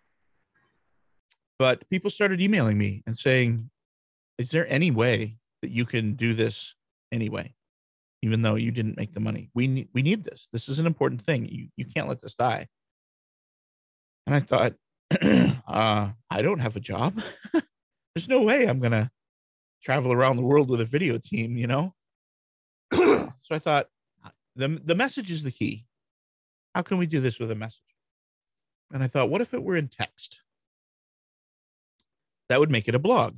but 1.60 1.88
people 1.92 2.10
started 2.10 2.42
emailing 2.42 2.80
me 2.80 3.04
and 3.06 3.16
saying, 3.16 3.70
"Is 4.40 4.50
there 4.50 4.68
any 4.68 4.90
way 4.90 5.38
that 5.62 5.70
you 5.70 5.86
can 5.86 6.16
do 6.16 6.34
this 6.34 6.74
anyway, 7.12 7.54
even 8.22 8.42
though 8.42 8.56
you 8.56 8.72
didn't 8.72 8.98
make 8.98 9.14
the 9.14 9.20
money? 9.20 9.50
We 9.54 9.68
need 9.68 9.90
we 9.94 10.02
need 10.02 10.24
this. 10.24 10.50
This 10.52 10.70
is 10.70 10.80
an 10.80 10.86
important 10.86 11.22
thing. 11.22 11.46
You 11.46 11.68
you 11.76 11.86
can't 11.86 12.08
let 12.08 12.22
this 12.22 12.36
die." 12.36 12.68
And 14.26 14.36
I 14.36 14.40
thought, 14.40 14.74
uh, 15.68 16.10
I 16.30 16.42
don't 16.42 16.60
have 16.60 16.76
a 16.76 16.82
job. 16.82 17.22
There's 17.54 18.28
no 18.28 18.42
way 18.42 18.66
I'm 18.66 18.80
gonna 18.80 19.12
travel 19.84 20.12
around 20.12 20.38
the 20.38 20.44
world 20.44 20.70
with 20.70 20.82
a 20.82 20.86
video 20.86 21.18
team, 21.18 21.58
you 21.58 21.68
know. 21.68 21.94
so 22.94 23.32
I 23.52 23.60
thought, 23.60 23.88
the 24.56 24.82
the 24.84 24.96
message 24.96 25.32
is 25.32 25.44
the 25.44 25.52
key. 25.52 25.86
How 26.76 26.82
can 26.82 26.98
we 26.98 27.06
do 27.06 27.20
this 27.20 27.40
with 27.40 27.52
a 27.52 27.56
message? 27.56 27.82
And 28.94 29.04
I 29.04 29.08
thought, 29.08 29.30
what 29.30 29.42
if 29.42 29.54
it 29.54 29.64
were 29.64 29.76
in 29.76 29.88
text? 29.88 30.42
That 32.50 32.60
would 32.60 32.72
make 32.72 32.88
it 32.88 32.96
a 32.96 33.00
blog. 33.00 33.36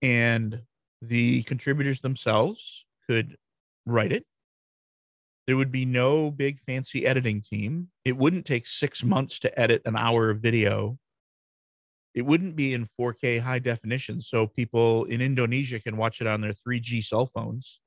And 0.00 0.62
the 1.02 1.42
contributors 1.44 2.00
themselves 2.00 2.86
could 3.08 3.36
write 3.86 4.12
it. 4.12 4.24
There 5.46 5.56
would 5.56 5.72
be 5.72 5.86
no 5.86 6.30
big 6.30 6.60
fancy 6.60 7.06
editing 7.06 7.40
team. 7.40 7.88
It 8.04 8.16
wouldn't 8.16 8.44
take 8.44 8.66
six 8.66 9.02
months 9.02 9.38
to 9.40 9.58
edit 9.58 9.80
an 9.86 9.96
hour 9.96 10.28
of 10.28 10.42
video. 10.42 10.98
It 12.14 12.22
wouldn't 12.22 12.54
be 12.54 12.74
in 12.74 12.86
4K 13.00 13.40
high 13.40 13.58
definition, 13.58 14.20
so 14.20 14.46
people 14.46 15.04
in 15.04 15.20
Indonesia 15.20 15.80
can 15.80 15.96
watch 15.96 16.20
it 16.20 16.26
on 16.26 16.40
their 16.40 16.52
3G 16.52 17.02
cell 17.02 17.26
phones, 17.26 17.80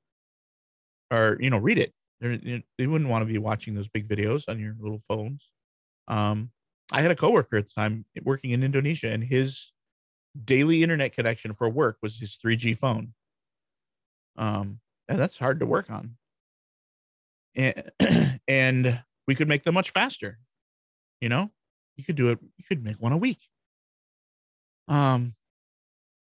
or 1.12 1.36
you 1.38 1.50
know, 1.50 1.58
read 1.58 1.78
it. 1.78 1.92
They're, 2.20 2.62
they 2.78 2.86
wouldn't 2.86 3.10
want 3.10 3.22
to 3.22 3.32
be 3.32 3.38
watching 3.38 3.74
those 3.74 3.88
big 3.88 4.08
videos 4.08 4.44
on 4.48 4.58
your 4.58 4.74
little 4.80 5.00
phones. 5.08 5.48
Um, 6.08 6.50
I 6.90 7.00
had 7.00 7.10
a 7.10 7.16
coworker 7.16 7.58
at 7.58 7.66
the 7.66 7.72
time 7.74 8.04
working 8.22 8.50
in 8.50 8.64
Indonesia, 8.64 9.10
and 9.10 9.22
his 9.22 9.72
daily 10.44 10.82
internet 10.82 11.14
connection 11.14 11.52
for 11.52 11.68
work 11.68 11.98
was 12.02 12.18
his 12.18 12.38
3G 12.44 12.76
phone. 12.76 13.12
Um, 14.36 14.80
that's 15.08 15.38
hard 15.38 15.60
to 15.60 15.66
work 15.66 15.90
on. 15.90 16.16
And, 17.54 17.90
and 18.48 19.02
we 19.26 19.34
could 19.34 19.48
make 19.48 19.64
them 19.64 19.74
much 19.74 19.90
faster. 19.90 20.38
You 21.20 21.28
know, 21.28 21.50
you 21.96 22.04
could 22.04 22.16
do 22.16 22.30
it, 22.30 22.38
you 22.56 22.64
could 22.68 22.82
make 22.82 22.96
one 22.96 23.12
a 23.12 23.16
week. 23.16 23.38
Um, 24.88 25.34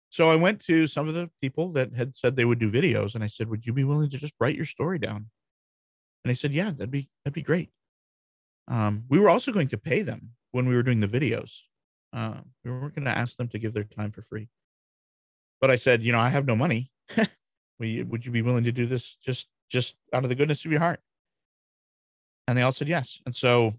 so 0.10 0.32
I 0.32 0.36
went 0.36 0.60
to 0.66 0.88
some 0.88 1.08
of 1.08 1.14
the 1.14 1.30
people 1.42 1.70
that 1.74 1.94
had 1.94 2.16
said 2.16 2.36
they 2.36 2.46
would 2.46 2.60
do 2.60 2.70
videos, 2.70 3.14
and 3.14 3.24
I 3.24 3.28
said, 3.28 3.48
"Would 3.48 3.66
you 3.66 3.74
be 3.74 3.84
willing 3.84 4.10
to 4.10 4.18
just 4.18 4.34
write 4.40 4.56
your 4.56 4.66
story 4.66 4.98
down?" 4.98 5.30
And 6.24 6.30
they 6.30 6.34
said, 6.34 6.52
"Yeah, 6.52 6.72
that'd 6.72 6.90
be 6.92 7.10
that'd 7.24 7.36
be 7.36 7.44
great." 7.44 7.70
Um, 8.68 9.06
we 9.10 9.20
were 9.20 9.30
also 9.30 9.52
going 9.52 9.68
to 9.70 9.78
pay 9.78 10.02
them 10.02 10.32
when 10.52 10.68
we 10.68 10.76
were 10.76 10.84
doing 10.84 11.00
the 11.00 11.08
videos. 11.08 11.52
Uh, 12.14 12.42
we 12.64 12.72
weren't 12.72 12.96
going 12.96 13.06
to 13.06 13.18
ask 13.18 13.38
them 13.38 13.48
to 13.50 13.60
give 13.60 13.74
their 13.74 13.84
time 13.84 14.12
for 14.12 14.22
free. 14.22 14.50
But 15.62 15.72
I 15.72 15.76
said, 15.76 16.04
you 16.04 16.12
know, 16.12 16.20
I 16.20 16.30
have 16.30 16.46
no 16.46 16.56
money. 16.56 16.92
would 17.80 18.26
you 18.26 18.32
be 18.32 18.42
willing 18.42 18.64
to 18.66 18.72
do 18.72 18.86
this 18.86 19.16
just 19.16 19.48
just 19.70 19.96
out 20.14 20.24
of 20.24 20.30
the 20.30 20.36
goodness 20.36 20.66
of 20.66 20.72
your 20.72 20.80
heart? 20.80 21.00
And 22.48 22.58
they 22.58 22.62
all 22.62 22.72
said 22.72 22.88
yes. 22.88 23.22
And 23.26 23.36
so 23.36 23.74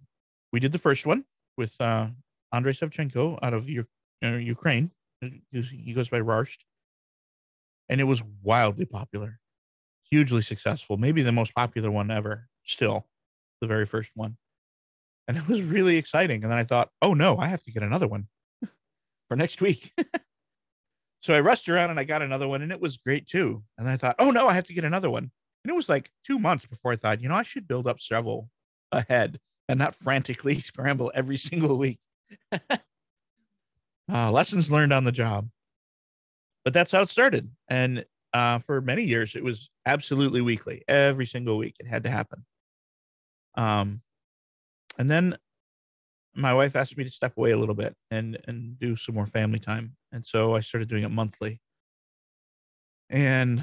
we 0.53 0.61
did 0.61 0.73
the 0.73 0.79
first 0.79 1.05
one 1.07 1.25
with 1.57 1.79
uh, 1.81 2.09
Andrei 2.53 2.73
Savchenko 2.73 3.39
out 3.43 3.55
of 3.55 3.69
uh, 3.69 4.29
Ukraine. 4.29 4.91
He 5.51 5.93
goes 5.93 6.09
by 6.09 6.21
Rarst. 6.21 6.65
And 7.89 8.01
it 8.01 8.05
was 8.05 8.23
wildly 8.43 8.85
popular, 8.85 9.41
hugely 10.09 10.43
successful, 10.43 10.97
maybe 10.97 11.23
the 11.23 11.33
most 11.33 11.53
popular 11.57 11.91
one 11.91 12.09
ever, 12.13 12.49
still, 12.65 13.09
the 13.61 13.67
very 13.67 13.85
first 13.85 14.13
one 14.15 14.37
and 15.31 15.39
it 15.39 15.47
was 15.47 15.63
really 15.63 15.97
exciting. 15.97 16.43
And 16.43 16.51
then 16.51 16.59
I 16.59 16.65
thought, 16.65 16.91
oh 17.03 17.15
no, 17.15 17.39
I 17.39 17.47
have 17.47 17.63
to 17.63 17.71
get 17.71 17.85
another 17.85 18.09
one 18.09 18.27
for 19.29 19.37
next 19.37 19.61
week. 19.61 19.93
so 21.21 21.35
I 21.35 21.41
rushed 21.41 21.69
around 21.69 21.91
and 21.91 22.01
I 22.01 22.05
got 22.05 22.23
another 22.23 22.49
one, 22.49 22.63
and 22.63 22.73
it 22.73 22.81
was 22.81 22.97
great 22.97 23.27
too. 23.27 23.63
And 23.79 23.89
I 23.89 23.97
thought, 23.97 24.17
oh 24.19 24.31
no, 24.31 24.49
I 24.49 24.55
have 24.55 24.67
to 24.69 24.75
get 24.75 24.85
another 24.85 25.11
one. 25.11 25.31
And 25.65 25.71
it 25.71 25.77
was 25.77 25.89
like 25.89 26.11
two 26.27 26.39
months 26.39 26.65
before 26.65 26.93
I 26.93 26.97
thought, 26.97 27.21
you 27.21 27.29
know, 27.29 27.35
I 27.35 27.43
should 27.43 27.69
build 27.69 27.87
up 27.87 28.01
several 28.01 28.49
ahead 28.93 29.39
and 29.69 29.79
not 29.79 29.95
frantically 29.95 30.59
scramble 30.61 31.13
every 31.15 31.37
single 31.37 31.77
week. 31.77 31.99
uh, 32.53 32.71
lessons 34.31 34.71
learned 34.71 34.93
on 34.93 35.05
the 35.05 35.13
job. 35.13 35.49
But 36.65 36.75
that's 36.75 36.93
how 36.93 37.03
it 37.03 37.09
started. 37.09 37.51
And 37.69 38.05
uh, 38.33 38.59
for 38.59 38.81
many 38.81 39.03
years, 39.03 39.35
it 39.37 39.45
was 39.45 39.71
absolutely 39.87 40.41
weekly. 40.41 40.83
Every 40.89 41.27
single 41.27 41.59
week, 41.59 41.77
it 41.81 41.87
had 41.87 42.05
to 42.05 42.11
happen. 42.11 42.45
Um, 43.57 44.03
and 44.99 45.11
then 45.11 45.37
my 46.35 46.55
wife 46.55 46.77
asked 46.77 46.97
me 46.97 47.05
to 47.05 47.11
step 47.11 47.37
away 47.37 47.51
a 47.51 47.57
little 47.59 47.75
bit 47.75 47.95
and 48.11 48.39
and 48.47 48.79
do 48.79 48.97
some 48.97 49.15
more 49.15 49.27
family 49.27 49.59
time. 49.59 49.97
And 50.13 50.25
so 50.25 50.55
i 50.55 50.61
started 50.61 50.89
doing 50.89 51.05
it 51.05 51.11
monthly. 51.11 51.61
And 53.09 53.61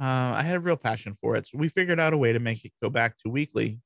uh, 0.00 0.32
i 0.34 0.42
had 0.42 0.56
a 0.56 0.60
real 0.60 0.76
passion 0.76 1.14
for 1.14 1.36
it. 1.36 1.46
So 1.46 1.58
we 1.58 1.68
figured 1.68 2.00
out 2.00 2.12
a 2.12 2.18
way 2.18 2.32
to 2.32 2.38
make 2.38 2.64
it 2.64 2.72
go 2.82 2.90
back 2.90 3.16
to 3.18 3.30
weekly 3.30 3.80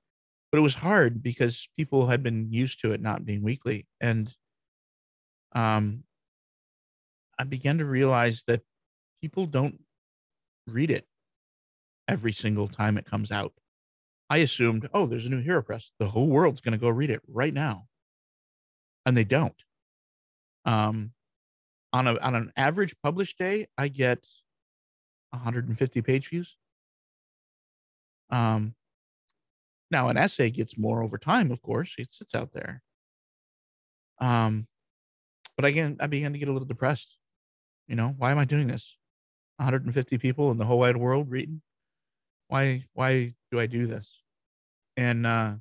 but 0.54 0.58
it 0.58 0.62
was 0.62 0.76
hard 0.76 1.20
because 1.20 1.68
people 1.76 2.06
had 2.06 2.22
been 2.22 2.46
used 2.52 2.80
to 2.80 2.92
it 2.92 3.00
not 3.02 3.24
being 3.24 3.42
weekly. 3.42 3.88
And 4.00 4.32
um 5.52 6.04
i 7.38 7.42
began 7.44 7.78
to 7.78 7.84
realize 7.84 8.44
that 8.46 8.60
people 9.20 9.46
don't 9.46 9.80
read 10.68 10.92
it 10.92 11.08
every 12.06 12.32
single 12.32 12.68
time 12.68 12.96
it 12.98 13.04
comes 13.04 13.32
out. 13.32 13.52
I 14.30 14.38
assumed, 14.38 14.88
oh, 14.94 15.06
there's 15.06 15.26
a 15.26 15.30
new 15.30 15.42
Hero 15.42 15.62
Press. 15.62 15.90
The 15.98 16.08
whole 16.08 16.28
world's 16.28 16.60
going 16.60 16.72
to 16.72 16.78
go 16.78 16.88
read 16.88 17.10
it 17.10 17.22
right 17.26 17.52
now, 17.52 17.86
and 19.06 19.16
they 19.16 19.24
don't. 19.24 19.54
Um, 20.64 21.12
on 21.92 22.06
a 22.06 22.18
on 22.18 22.34
an 22.34 22.52
average 22.56 22.94
published 23.02 23.38
day, 23.38 23.68
I 23.78 23.88
get 23.88 24.26
150 25.30 26.02
page 26.02 26.28
views. 26.28 26.56
Um, 28.30 28.74
now 29.90 30.08
an 30.08 30.16
essay 30.16 30.50
gets 30.50 30.76
more 30.78 31.02
over 31.02 31.18
time, 31.18 31.50
of 31.50 31.62
course. 31.62 31.94
It 31.98 32.12
sits 32.12 32.34
out 32.34 32.52
there. 32.52 32.82
Um, 34.20 34.66
but 35.56 35.66
again, 35.66 35.98
I 36.00 36.06
began 36.06 36.32
to 36.32 36.38
get 36.38 36.48
a 36.48 36.52
little 36.52 36.66
depressed. 36.66 37.18
You 37.86 37.96
know, 37.96 38.14
why 38.16 38.30
am 38.30 38.38
I 38.38 38.44
doing 38.44 38.66
this? 38.66 38.96
150 39.58 40.18
people 40.18 40.50
in 40.50 40.58
the 40.58 40.64
whole 40.64 40.80
wide 40.80 40.96
world 40.96 41.30
reading 41.30 41.60
why 42.48 42.84
why 42.92 43.34
do 43.50 43.58
I 43.58 43.66
do 43.66 43.86
this? 43.86 44.22
And 44.96 45.26
uh, 45.26 45.54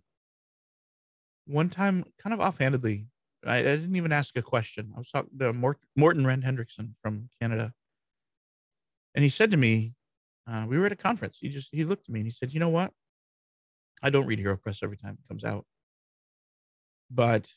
one 1.45 1.69
time, 1.69 2.05
kind 2.21 2.33
of 2.33 2.39
offhandedly, 2.39 3.07
I, 3.45 3.57
I 3.57 3.61
didn't 3.61 3.95
even 3.95 4.11
ask 4.11 4.37
a 4.37 4.41
question. 4.41 4.91
I 4.95 4.99
was 4.99 5.09
talking 5.09 5.37
to 5.39 5.53
Mort, 5.53 5.77
Morten 5.95 6.25
Rand 6.25 6.43
Hendriksen 6.43 6.95
from 7.01 7.29
Canada, 7.41 7.73
and 9.15 9.23
he 9.23 9.29
said 9.29 9.51
to 9.51 9.57
me, 9.57 9.93
uh, 10.49 10.65
"We 10.67 10.77
were 10.77 10.85
at 10.85 10.91
a 10.91 10.97
conference. 10.97 11.37
He 11.39 11.49
just 11.49 11.69
he 11.71 11.83
looked 11.83 12.07
at 12.07 12.13
me 12.13 12.21
and 12.21 12.27
he 12.27 12.31
said, 12.31 12.53
"You 12.53 12.59
know 12.59 12.69
what? 12.69 12.91
I 14.01 14.09
don't 14.09 14.25
read 14.25 14.39
Hero 14.39 14.57
Press 14.57 14.79
every 14.83 14.97
time 14.97 15.17
it 15.19 15.27
comes 15.27 15.43
out, 15.43 15.65
but 17.11 17.47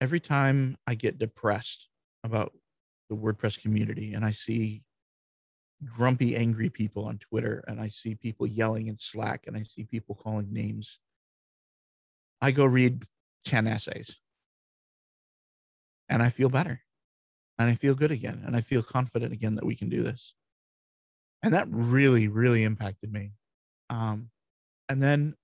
every 0.00 0.20
time 0.20 0.76
I 0.86 0.94
get 0.94 1.18
depressed 1.18 1.88
about 2.24 2.52
the 3.08 3.16
WordPress 3.16 3.60
community 3.60 4.14
and 4.14 4.24
I 4.24 4.32
see 4.32 4.82
grumpy, 5.84 6.36
angry 6.36 6.68
people 6.68 7.04
on 7.04 7.18
Twitter 7.18 7.64
and 7.68 7.80
I 7.80 7.88
see 7.88 8.14
people 8.14 8.46
yelling 8.46 8.88
in 8.88 8.98
Slack 8.98 9.44
and 9.46 9.56
I 9.56 9.62
see 9.62 9.84
people 9.84 10.14
calling 10.14 10.52
names, 10.52 10.98
I 12.40 12.50
go 12.50 12.64
read 12.64 13.04
10 13.44 13.66
essays 13.66 14.16
and 16.08 16.22
I 16.22 16.28
feel 16.28 16.48
better 16.48 16.80
and 17.58 17.68
I 17.68 17.74
feel 17.74 17.94
good 17.94 18.10
again 18.10 18.42
and 18.46 18.56
I 18.56 18.60
feel 18.60 18.82
confident 18.82 19.32
again 19.32 19.54
that 19.56 19.66
we 19.66 19.76
can 19.76 19.88
do 19.88 20.02
this. 20.02 20.34
And 21.42 21.54
that 21.54 21.68
really, 21.70 22.28
really 22.28 22.64
impacted 22.64 23.12
me. 23.12 23.32
Um, 23.90 24.30
and 24.88 25.02
then 25.02 25.34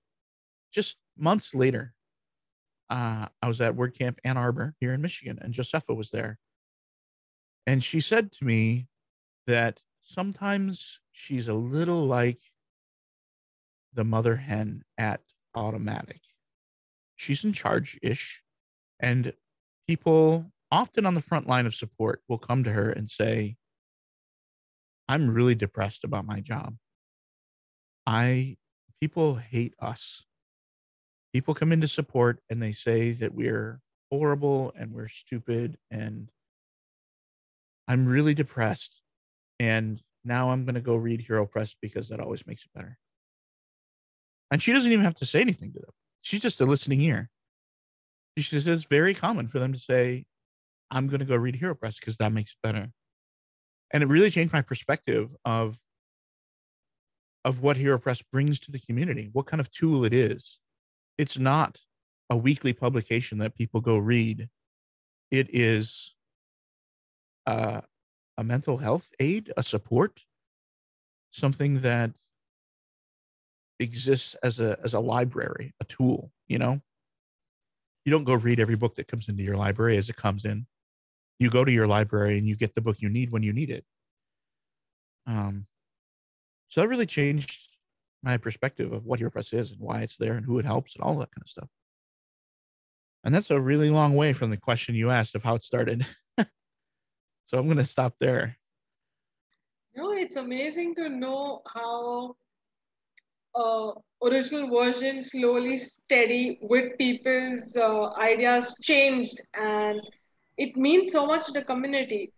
just 0.73 0.97
months 1.17 1.53
later, 1.53 1.93
uh, 2.89 3.27
I 3.41 3.47
was 3.47 3.61
at 3.61 3.75
WordCamp 3.75 4.17
Ann 4.23 4.37
Arbor 4.37 4.75
here 4.79 4.93
in 4.93 5.01
Michigan, 5.01 5.39
and 5.41 5.53
Josepha 5.53 5.93
was 5.93 6.11
there. 6.11 6.37
And 7.65 7.83
she 7.83 8.01
said 8.01 8.31
to 8.33 8.45
me 8.45 8.87
that 9.47 9.79
sometimes 10.01 10.99
she's 11.11 11.47
a 11.47 11.53
little 11.53 12.05
like 12.05 12.39
the 13.93 14.03
mother 14.03 14.35
hen 14.35 14.83
at 14.97 15.21
Automattic. 15.55 16.19
She's 17.15 17.43
in 17.43 17.53
charge 17.53 17.97
ish, 18.01 18.41
and 18.99 19.33
people 19.87 20.51
often 20.73 21.05
on 21.05 21.13
the 21.13 21.21
front 21.21 21.47
line 21.47 21.67
of 21.67 21.75
support 21.75 22.23
will 22.27 22.39
come 22.39 22.63
to 22.63 22.71
her 22.71 22.89
and 22.89 23.07
say, 23.07 23.55
I'm 25.07 25.29
really 25.31 25.53
depressed 25.53 26.03
about 26.03 26.25
my 26.25 26.39
job. 26.39 26.75
I 28.07 28.57
people 28.99 29.35
hate 29.35 29.75
us. 29.79 30.23
People 31.31 31.53
come 31.53 31.71
into 31.71 31.87
support 31.87 32.39
and 32.49 32.59
they 32.61 32.71
say 32.71 33.11
that 33.11 33.35
we're 33.35 33.81
horrible 34.09 34.73
and 34.75 34.91
we're 34.91 35.09
stupid 35.09 35.77
and 35.91 36.31
I'm 37.87 38.07
really 38.07 38.33
depressed 38.33 38.99
and 39.59 40.01
now 40.25 40.49
I'm 40.49 40.65
going 40.65 40.75
to 40.75 40.81
go 40.81 40.95
read 40.95 41.21
Hero 41.21 41.45
Press 41.45 41.75
because 41.83 42.09
that 42.09 42.19
always 42.19 42.47
makes 42.47 42.63
it 42.63 42.71
better. 42.73 42.97
And 44.49 44.61
she 44.61 44.73
doesn't 44.73 44.91
even 44.91 45.05
have 45.05 45.15
to 45.15 45.25
say 45.27 45.41
anything 45.41 45.71
to 45.73 45.79
them. 45.79 45.93
She's 46.21 46.41
just 46.41 46.61
a 46.61 46.65
listening 46.65 47.01
ear. 47.01 47.29
She 48.37 48.43
says 48.43 48.65
it's 48.65 48.85
very 48.85 49.13
common 49.13 49.47
for 49.47 49.59
them 49.59 49.73
to 49.73 49.79
say, 49.79 50.25
I'm 50.93 51.07
going 51.07 51.19
to 51.19 51.25
go 51.25 51.35
read 51.35 51.55
Hero 51.55 51.73
Press 51.73 51.99
because 51.99 52.17
that 52.17 52.31
makes 52.31 52.51
it 52.51 52.57
better. 52.61 52.89
And 53.91 54.03
it 54.03 54.07
really 54.07 54.29
changed 54.29 54.53
my 54.53 54.61
perspective 54.61 55.29
of, 55.43 55.77
of 57.43 57.61
what 57.61 57.77
Hero 57.77 57.97
Press 57.97 58.21
brings 58.21 58.59
to 58.61 58.71
the 58.71 58.79
community, 58.79 59.29
what 59.33 59.47
kind 59.47 59.59
of 59.59 59.71
tool 59.71 60.05
it 60.05 60.13
is. 60.13 60.59
It's 61.17 61.37
not 61.37 61.79
a 62.29 62.37
weekly 62.37 62.73
publication 62.73 63.39
that 63.39 63.55
people 63.55 63.81
go 63.81 63.97
read. 63.97 64.49
It 65.31 65.49
is 65.51 66.15
uh, 67.47 67.81
a 68.37 68.43
mental 68.43 68.77
health 68.77 69.09
aid, 69.19 69.51
a 69.57 69.63
support, 69.63 70.21
something 71.31 71.79
that 71.79 72.11
exists 73.79 74.35
as 74.43 74.59
a 74.59 74.77
as 74.83 74.93
a 74.93 74.99
library, 74.99 75.73
a 75.81 75.85
tool, 75.85 76.31
you 76.47 76.59
know? 76.59 76.79
You 78.05 78.11
don't 78.11 78.23
go 78.23 78.33
read 78.33 78.59
every 78.59 78.75
book 78.75 78.95
that 78.95 79.07
comes 79.07 79.29
into 79.29 79.43
your 79.43 79.57
library 79.57 79.97
as 79.97 80.09
it 80.09 80.15
comes 80.15 80.45
in. 80.45 80.67
You 81.39 81.49
go 81.49 81.65
to 81.65 81.71
your 81.71 81.87
library 81.87 82.37
and 82.37 82.47
you 82.47 82.55
get 82.55 82.75
the 82.75 82.81
book 82.81 82.97
you 82.99 83.09
need 83.09 83.31
when 83.31 83.43
you 83.43 83.53
need 83.53 83.69
it. 83.69 83.85
Um 85.25 85.67
so 86.69 86.81
that 86.81 86.87
really 86.87 87.05
changed 87.05 87.69
my 88.23 88.37
perspective 88.37 88.93
of 88.93 89.05
what 89.05 89.19
Hero 89.19 89.29
Press 89.29 89.53
is 89.53 89.71
and 89.71 89.79
why 89.79 90.01
it's 90.01 90.17
there 90.17 90.33
and 90.33 90.45
who 90.45 90.57
it 90.57 90.65
helps 90.65 90.95
and 90.95 91.03
all 91.03 91.15
that 91.19 91.29
kind 91.31 91.43
of 91.43 91.49
stuff. 91.49 91.69
And 93.23 93.33
that's 93.33 93.51
a 93.51 93.59
really 93.59 93.89
long 93.89 94.15
way 94.15 94.33
from 94.33 94.49
the 94.49 94.57
question 94.57 94.95
you 94.95 95.09
asked 95.09 95.35
of 95.35 95.43
how 95.43 95.55
it 95.55 95.63
started. 95.63 96.05
so 96.37 97.57
I'm 97.57 97.65
going 97.65 97.77
to 97.77 97.85
stop 97.85 98.15
there. 98.19 98.57
No, 99.95 100.13
it's 100.13 100.35
amazing 100.35 100.95
to 100.95 101.09
know 101.09 101.61
how 101.71 102.35
uh, 103.55 103.91
original 104.23 104.67
version 104.69 105.21
slowly 105.21 105.77
steady 105.77 106.59
with 106.63 106.97
people's 106.97 107.77
uh, 107.77 108.13
ideas 108.15 108.75
changed 108.81 109.39
and 109.53 110.01
it 110.57 110.75
means 110.75 111.11
so 111.11 111.25
much 111.25 111.45
to 111.45 111.51
the 111.51 111.63
community 111.71 112.31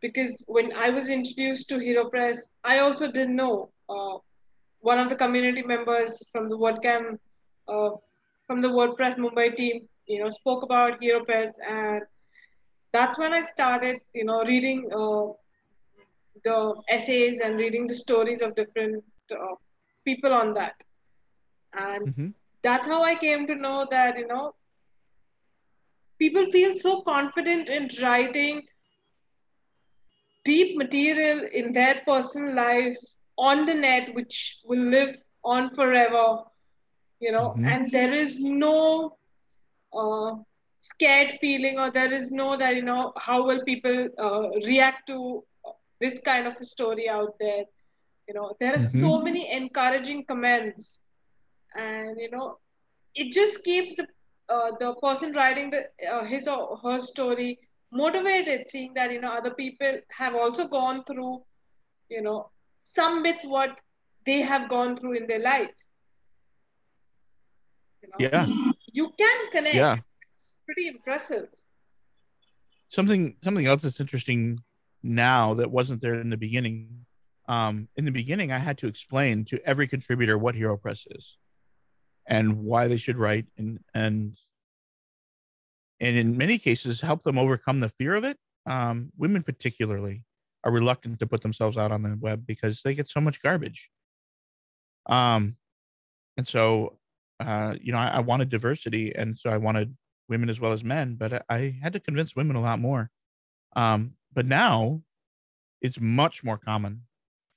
because 0.00 0.32
when 0.46 0.70
i 0.84 0.88
was 0.90 1.08
introduced 1.16 1.68
to 1.68 1.78
hero 1.78 2.04
press 2.10 2.40
i 2.64 2.78
also 2.78 3.10
didn't 3.10 3.36
know 3.36 3.68
uh, 3.96 4.16
one 4.80 4.98
of 4.98 5.08
the 5.08 5.16
community 5.24 5.62
members 5.72 6.18
from 6.32 6.48
the 6.48 6.58
wordcamp 6.64 7.18
uh, 7.74 7.90
from 8.46 8.60
the 8.62 8.72
wordpress 8.78 9.18
mumbai 9.24 9.48
team 9.60 9.80
you 10.06 10.20
know 10.22 10.30
spoke 10.40 10.62
about 10.68 11.02
hero 11.02 11.24
press 11.30 11.56
and 11.76 12.02
that's 12.92 13.18
when 13.18 13.32
i 13.32 13.42
started 13.42 13.96
you 14.14 14.24
know 14.24 14.42
reading 14.52 14.80
uh, 15.00 15.26
the 16.44 16.74
essays 16.88 17.40
and 17.40 17.56
reading 17.56 17.86
the 17.86 17.94
stories 17.94 18.42
of 18.42 18.54
different 18.54 19.02
uh, 19.32 19.54
people 20.04 20.32
on 20.32 20.54
that 20.54 20.74
and 21.74 22.08
Mm-hmm. 22.08 22.28
that's 22.62 22.86
how 22.86 23.02
i 23.02 23.14
came 23.14 23.46
to 23.46 23.54
know 23.54 23.86
that 23.90 24.16
you 24.18 24.26
know 24.26 24.52
people 26.22 26.50
feel 26.52 26.74
so 26.74 27.02
confident 27.12 27.68
in 27.78 27.88
writing 28.02 28.62
deep 30.44 30.76
material 30.76 31.40
in 31.52 31.72
their 31.72 32.02
personal 32.06 32.54
lives 32.54 33.18
on 33.38 33.64
the 33.66 33.74
net 33.74 34.14
which 34.14 34.58
will 34.64 34.84
live 34.96 35.14
on 35.44 35.70
forever 35.70 36.26
you 37.20 37.32
know 37.32 37.56
Mhm. 37.56 37.72
and 37.72 37.90
there 37.92 38.12
is 38.12 38.40
no 38.40 39.16
uh, 39.92 40.32
scared 40.80 41.32
feeling 41.40 41.78
or 41.78 41.90
there 41.90 42.12
is 42.12 42.30
no 42.30 42.56
that 42.56 42.74
you 42.76 42.82
know 42.82 43.12
how 43.18 43.44
will 43.46 43.62
people 43.64 44.08
uh, 44.26 44.48
react 44.66 45.06
to 45.08 45.42
this 46.00 46.20
kind 46.20 46.46
of 46.46 46.54
a 46.60 46.64
story 46.64 47.08
out 47.08 47.32
there 47.40 47.64
you 48.28 48.34
know 48.34 48.52
there 48.60 48.74
are 48.74 48.84
so 49.02 49.10
Mhm. 49.12 49.22
many 49.22 49.44
encouraging 49.52 50.24
comments 50.26 51.00
and 51.74 52.16
you 52.20 52.30
know 52.30 52.56
it 53.14 53.32
just 53.32 53.62
keeps 53.64 53.96
the, 53.96 54.06
uh, 54.48 54.70
the 54.78 54.94
person 55.02 55.32
writing 55.32 55.70
the 55.70 55.84
uh, 56.10 56.24
his 56.24 56.48
or 56.48 56.78
her 56.82 56.98
story 56.98 57.58
motivated 57.92 58.68
seeing 58.68 58.94
that 58.94 59.12
you 59.12 59.20
know 59.20 59.32
other 59.32 59.50
people 59.50 59.98
have 60.10 60.34
also 60.34 60.66
gone 60.66 61.04
through 61.04 61.42
you 62.08 62.22
know 62.22 62.50
some 62.82 63.22
bits 63.22 63.44
what 63.46 63.78
they 64.26 64.40
have 64.40 64.68
gone 64.68 64.96
through 64.96 65.14
in 65.14 65.26
their 65.26 65.40
lives. 65.40 65.86
You 68.02 68.08
know? 68.08 68.16
Yeah. 68.18 68.72
you 68.92 69.10
can 69.18 69.50
connect. 69.50 69.74
Yeah. 69.74 69.96
it's 70.32 70.56
pretty 70.64 70.88
impressive. 70.88 71.48
Something 72.88 73.36
something 73.42 73.66
else 73.66 73.82
that's 73.82 74.00
interesting 74.00 74.60
now 75.02 75.54
that 75.54 75.70
wasn't 75.70 76.00
there 76.00 76.14
in 76.14 76.30
the 76.30 76.36
beginning 76.36 77.04
um 77.48 77.88
in 77.96 78.04
the 78.04 78.10
beginning 78.10 78.52
i 78.52 78.58
had 78.58 78.78
to 78.78 78.86
explain 78.86 79.44
to 79.44 79.60
every 79.66 79.88
contributor 79.88 80.38
what 80.38 80.54
hero 80.54 80.76
press 80.76 81.06
is 81.10 81.36
and 82.32 82.64
why 82.64 82.88
they 82.88 82.96
should 82.96 83.18
write 83.18 83.46
and 83.58 83.78
and 83.94 84.36
and 86.00 86.16
in 86.16 86.36
many 86.36 86.58
cases 86.58 87.00
help 87.00 87.22
them 87.22 87.38
overcome 87.38 87.80
the 87.80 87.88
fear 87.88 88.14
of 88.14 88.24
it 88.24 88.38
um 88.66 89.10
women 89.16 89.42
particularly 89.42 90.24
are 90.64 90.72
reluctant 90.72 91.18
to 91.18 91.26
put 91.26 91.42
themselves 91.42 91.76
out 91.76 91.92
on 91.92 92.02
the 92.02 92.16
web 92.20 92.44
because 92.46 92.82
they 92.82 92.94
get 92.94 93.08
so 93.08 93.20
much 93.20 93.42
garbage 93.42 93.90
um 95.06 95.56
and 96.36 96.46
so 96.46 96.98
uh 97.40 97.74
you 97.80 97.92
know 97.92 97.98
i, 97.98 98.08
I 98.08 98.20
wanted 98.20 98.48
diversity 98.48 99.14
and 99.14 99.38
so 99.38 99.50
i 99.50 99.56
wanted 99.56 99.96
women 100.32 100.48
as 100.48 100.58
well 100.58 100.72
as 100.72 100.82
men, 100.82 101.14
but 101.14 101.32
I, 101.32 101.42
I 101.48 101.78
had 101.82 101.92
to 101.92 102.00
convince 102.00 102.34
women 102.34 102.56
a 102.56 102.60
lot 102.62 102.80
more. 102.80 103.10
Um, 103.76 104.14
but 104.32 104.46
now 104.46 105.02
it's 105.80 106.00
much 106.00 106.42
more 106.42 106.58
common 106.58 107.02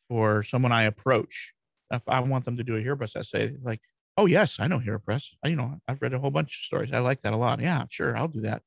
for 0.08 0.44
someone 0.44 0.72
I 0.72 0.84
approach. 0.84 1.54
If 1.92 2.04
I 2.08 2.20
want 2.20 2.46
them 2.46 2.58
to 2.58 2.64
do 2.64 2.76
a 2.76 2.96
Press 2.96 3.16
essay, 3.16 3.56
like, 3.62 3.82
oh 4.18 4.26
yes, 4.26 4.60
I 4.60 4.68
know 4.68 4.80
Hero 4.80 5.00
Press. 5.00 5.32
I, 5.44 5.50
you 5.50 5.56
know, 5.56 5.80
I've 5.88 6.02
read 6.02 6.14
a 6.14 6.20
whole 6.20 6.32
bunch 6.32 6.50
of 6.58 6.66
stories. 6.66 6.94
I 6.94 7.00
like 7.00 7.22
that 7.22 7.34
a 7.34 7.38
lot. 7.38 7.60
Yeah, 7.62 7.86
sure, 7.90 8.16
I'll 8.18 8.28
do 8.28 8.42
that. 8.42 8.64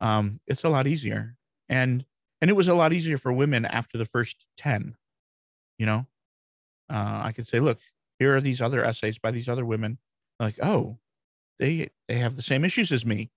Um, 0.00 0.40
it's 0.46 0.64
a 0.64 0.68
lot 0.68 0.86
easier, 0.86 1.36
and 1.68 2.04
and 2.40 2.50
it 2.50 2.54
was 2.54 2.68
a 2.68 2.74
lot 2.74 2.92
easier 2.92 3.18
for 3.18 3.32
women 3.32 3.64
after 3.64 3.98
the 3.98 4.06
first 4.06 4.46
ten. 4.56 4.96
You 5.78 5.86
know, 5.86 6.06
uh, 6.90 7.22
I 7.24 7.32
could 7.32 7.46
say, 7.46 7.60
look, 7.60 7.80
here 8.18 8.36
are 8.36 8.40
these 8.40 8.60
other 8.62 8.84
essays 8.84 9.18
by 9.18 9.30
these 9.30 9.48
other 9.48 9.64
women. 9.66 9.98
Like, 10.40 10.58
oh, 10.62 10.98
they 11.58 11.88
they 12.08 12.16
have 12.18 12.36
the 12.36 12.42
same 12.42 12.64
issues 12.64 12.92
as 12.92 13.06
me 13.06 13.30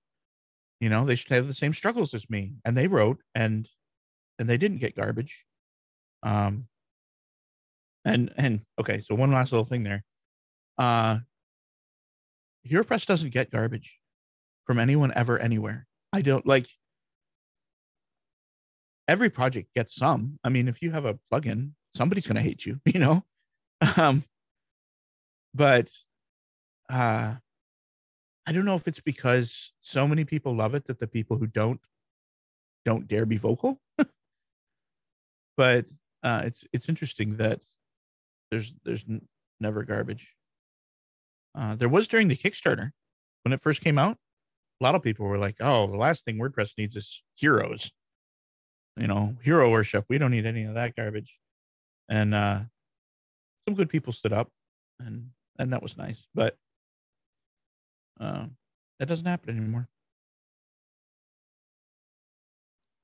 you 0.79 0.89
know 0.89 1.05
they 1.05 1.15
should 1.15 1.31
have 1.31 1.47
the 1.47 1.53
same 1.53 1.73
struggles 1.73 2.13
as 2.13 2.29
me 2.29 2.55
and 2.65 2.75
they 2.75 2.87
wrote 2.87 3.21
and 3.35 3.69
and 4.39 4.49
they 4.49 4.57
didn't 4.57 4.79
get 4.79 4.95
garbage 4.95 5.45
um 6.23 6.67
and 8.05 8.33
and 8.37 8.61
okay 8.79 8.99
so 8.99 9.15
one 9.15 9.31
last 9.31 9.51
little 9.51 9.65
thing 9.65 9.83
there 9.83 10.03
uh 10.81 11.19
Hero 12.63 12.83
Press 12.83 13.05
doesn't 13.05 13.31
get 13.31 13.51
garbage 13.51 13.97
from 14.65 14.79
anyone 14.79 15.11
ever 15.15 15.37
anywhere 15.39 15.87
i 16.13 16.21
don't 16.21 16.45
like 16.45 16.67
every 19.07 19.29
project 19.29 19.69
gets 19.75 19.95
some 19.95 20.39
i 20.43 20.49
mean 20.49 20.67
if 20.67 20.81
you 20.81 20.91
have 20.91 21.05
a 21.05 21.17
plugin 21.31 21.71
somebody's 21.95 22.27
going 22.27 22.35
to 22.35 22.41
hate 22.41 22.65
you 22.65 22.79
you 22.85 22.99
know 22.99 23.23
um 23.97 24.23
but 25.53 25.89
uh 26.89 27.35
I 28.45 28.53
don't 28.53 28.65
know 28.65 28.75
if 28.75 28.87
it's 28.87 28.99
because 28.99 29.71
so 29.81 30.07
many 30.07 30.25
people 30.25 30.55
love 30.55 30.73
it 30.75 30.87
that 30.87 30.99
the 30.99 31.07
people 31.07 31.37
who 31.37 31.47
don't 31.47 31.79
don't 32.85 33.07
dare 33.07 33.25
be 33.25 33.37
vocal. 33.37 33.79
but 35.57 35.85
uh, 36.23 36.41
it's 36.45 36.65
it's 36.73 36.89
interesting 36.89 37.37
that 37.37 37.61
there's 38.49 38.73
there's 38.83 39.05
n- 39.07 39.27
never 39.59 39.83
garbage. 39.83 40.35
Uh, 41.55 41.75
there 41.75 41.89
was 41.89 42.07
during 42.07 42.27
the 42.27 42.35
Kickstarter 42.35 42.91
when 43.43 43.53
it 43.53 43.61
first 43.61 43.81
came 43.81 43.97
out. 43.97 44.17
A 44.79 44.83
lot 44.83 44.95
of 44.95 45.03
people 45.03 45.25
were 45.25 45.37
like, 45.37 45.55
"Oh, 45.59 45.87
the 45.87 45.97
last 45.97 46.25
thing 46.25 46.37
WordPress 46.37 46.77
needs 46.77 46.95
is 46.95 47.23
heroes." 47.35 47.91
You 48.97 49.07
know, 49.07 49.35
hero 49.41 49.69
worship. 49.69 50.05
We 50.09 50.17
don't 50.17 50.31
need 50.31 50.45
any 50.45 50.63
of 50.63 50.73
that 50.73 50.95
garbage. 50.95 51.37
And 52.09 52.33
uh, 52.33 52.61
some 53.67 53.75
good 53.75 53.89
people 53.89 54.13
stood 54.13 54.33
up, 54.33 54.49
and 54.99 55.29
and 55.59 55.71
that 55.73 55.81
was 55.81 55.97
nice. 55.97 56.25
But 56.33 56.55
uh, 58.19 58.45
that 58.99 59.07
doesn't 59.07 59.25
happen 59.25 59.57
anymore. 59.57 59.87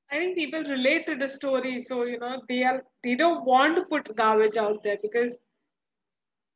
I 0.09 0.17
think 0.19 0.37
people 0.37 0.63
relate 0.63 1.05
to 1.07 1.15
the 1.15 1.27
story, 1.27 1.79
so 1.79 2.03
you 2.05 2.19
know 2.19 2.41
they 2.47 2.63
are 2.63 2.83
they 3.03 3.15
don't 3.15 3.45
want 3.45 3.75
to 3.75 3.83
put 3.83 4.15
garbage 4.15 4.57
out 4.57 4.81
there 4.83 4.97
because 5.01 5.35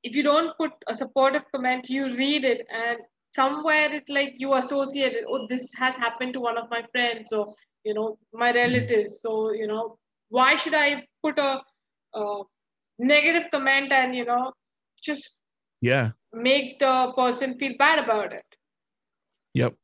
if 0.04 0.16
you 0.16 0.24
don't 0.24 0.56
put 0.58 0.72
a 0.88 0.94
supportive 0.94 1.44
comment, 1.54 1.90
you 1.90 2.08
read 2.16 2.44
it 2.44 2.66
and 2.74 3.00
somewhere 3.32 3.94
it 3.94 4.10
like 4.10 4.34
you 4.38 4.54
associate 4.56 5.14
it. 5.14 5.26
Oh, 5.28 5.48
this 5.48 5.74
has 5.78 5.96
happened 5.96 6.34
to 6.34 6.40
one 6.40 6.58
of 6.58 6.70
my 6.70 6.84
friends 6.92 7.32
or 7.34 7.54
you 7.84 7.94
know 7.94 8.18
my 8.34 8.52
hmm. 8.52 8.58
relatives. 8.58 9.22
So 9.22 9.52
you 9.54 9.68
know 9.68 9.98
why 10.30 10.56
should 10.56 10.74
I 10.74 11.08
put 11.24 11.40
a, 11.40 11.62
a 12.14 12.44
negative 13.00 13.50
comment 13.52 13.92
and 13.92 14.16
you 14.16 14.26
know 14.26 14.54
just 15.04 15.38
Yeah. 15.82 16.12
make 16.34 16.80
the 16.80 17.14
person 17.16 17.58
feel 17.60 17.74
bad 17.78 18.00
about 18.00 18.34
it? 18.34 18.46
Yep. 19.54 19.76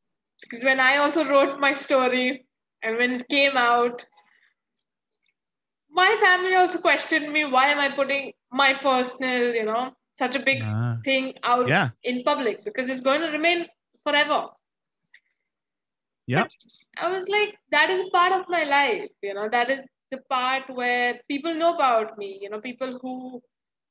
because 0.42 0.64
when 0.64 0.80
I 0.80 0.96
also 0.98 1.24
wrote 1.24 1.60
my 1.60 1.74
story 1.74 2.46
and 2.82 2.96
when 2.96 3.12
it 3.14 3.28
came 3.28 3.56
out, 3.56 4.06
my 5.90 6.16
family 6.22 6.54
also 6.54 6.78
questioned 6.80 7.32
me 7.32 7.44
why 7.44 7.68
am 7.68 7.78
I 7.78 7.88
putting 7.90 8.32
my 8.52 8.74
personal, 8.74 9.54
you 9.54 9.64
know, 9.64 9.92
such 10.18 10.34
a 10.36 10.40
big 10.50 10.62
Ah, 10.64 10.98
thing 11.04 11.26
out 11.44 11.68
yeah. 11.68 11.90
in 12.02 12.22
public 12.30 12.64
because 12.64 12.88
it's 12.88 13.06
going 13.08 13.20
to 13.26 13.30
remain 13.38 13.66
forever. 14.02 14.40
Yeah. 16.26 16.46
I 16.98 17.10
was 17.10 17.28
like, 17.28 17.56
that 17.70 17.90
is 17.90 18.02
part 18.12 18.32
of 18.32 18.48
my 18.48 18.64
life, 18.64 19.10
you 19.22 19.34
know, 19.34 19.48
that 19.50 19.70
is 19.70 19.80
the 20.10 20.18
part 20.30 20.64
where 20.68 21.20
people 21.28 21.54
know 21.54 21.74
about 21.74 22.18
me, 22.18 22.38
you 22.42 22.50
know, 22.50 22.60
people 22.60 22.98
who 23.02 23.42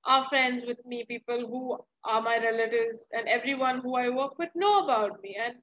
are 0.05 0.23
friends 0.25 0.63
with 0.65 0.83
me, 0.85 1.03
people 1.07 1.39
who 1.47 1.77
are 2.03 2.21
my 2.21 2.37
relatives, 2.37 3.09
and 3.13 3.27
everyone 3.27 3.79
who 3.79 3.95
I 3.95 4.09
work 4.09 4.37
with 4.39 4.49
know 4.55 4.83
about 4.83 5.21
me. 5.21 5.37
And 5.43 5.55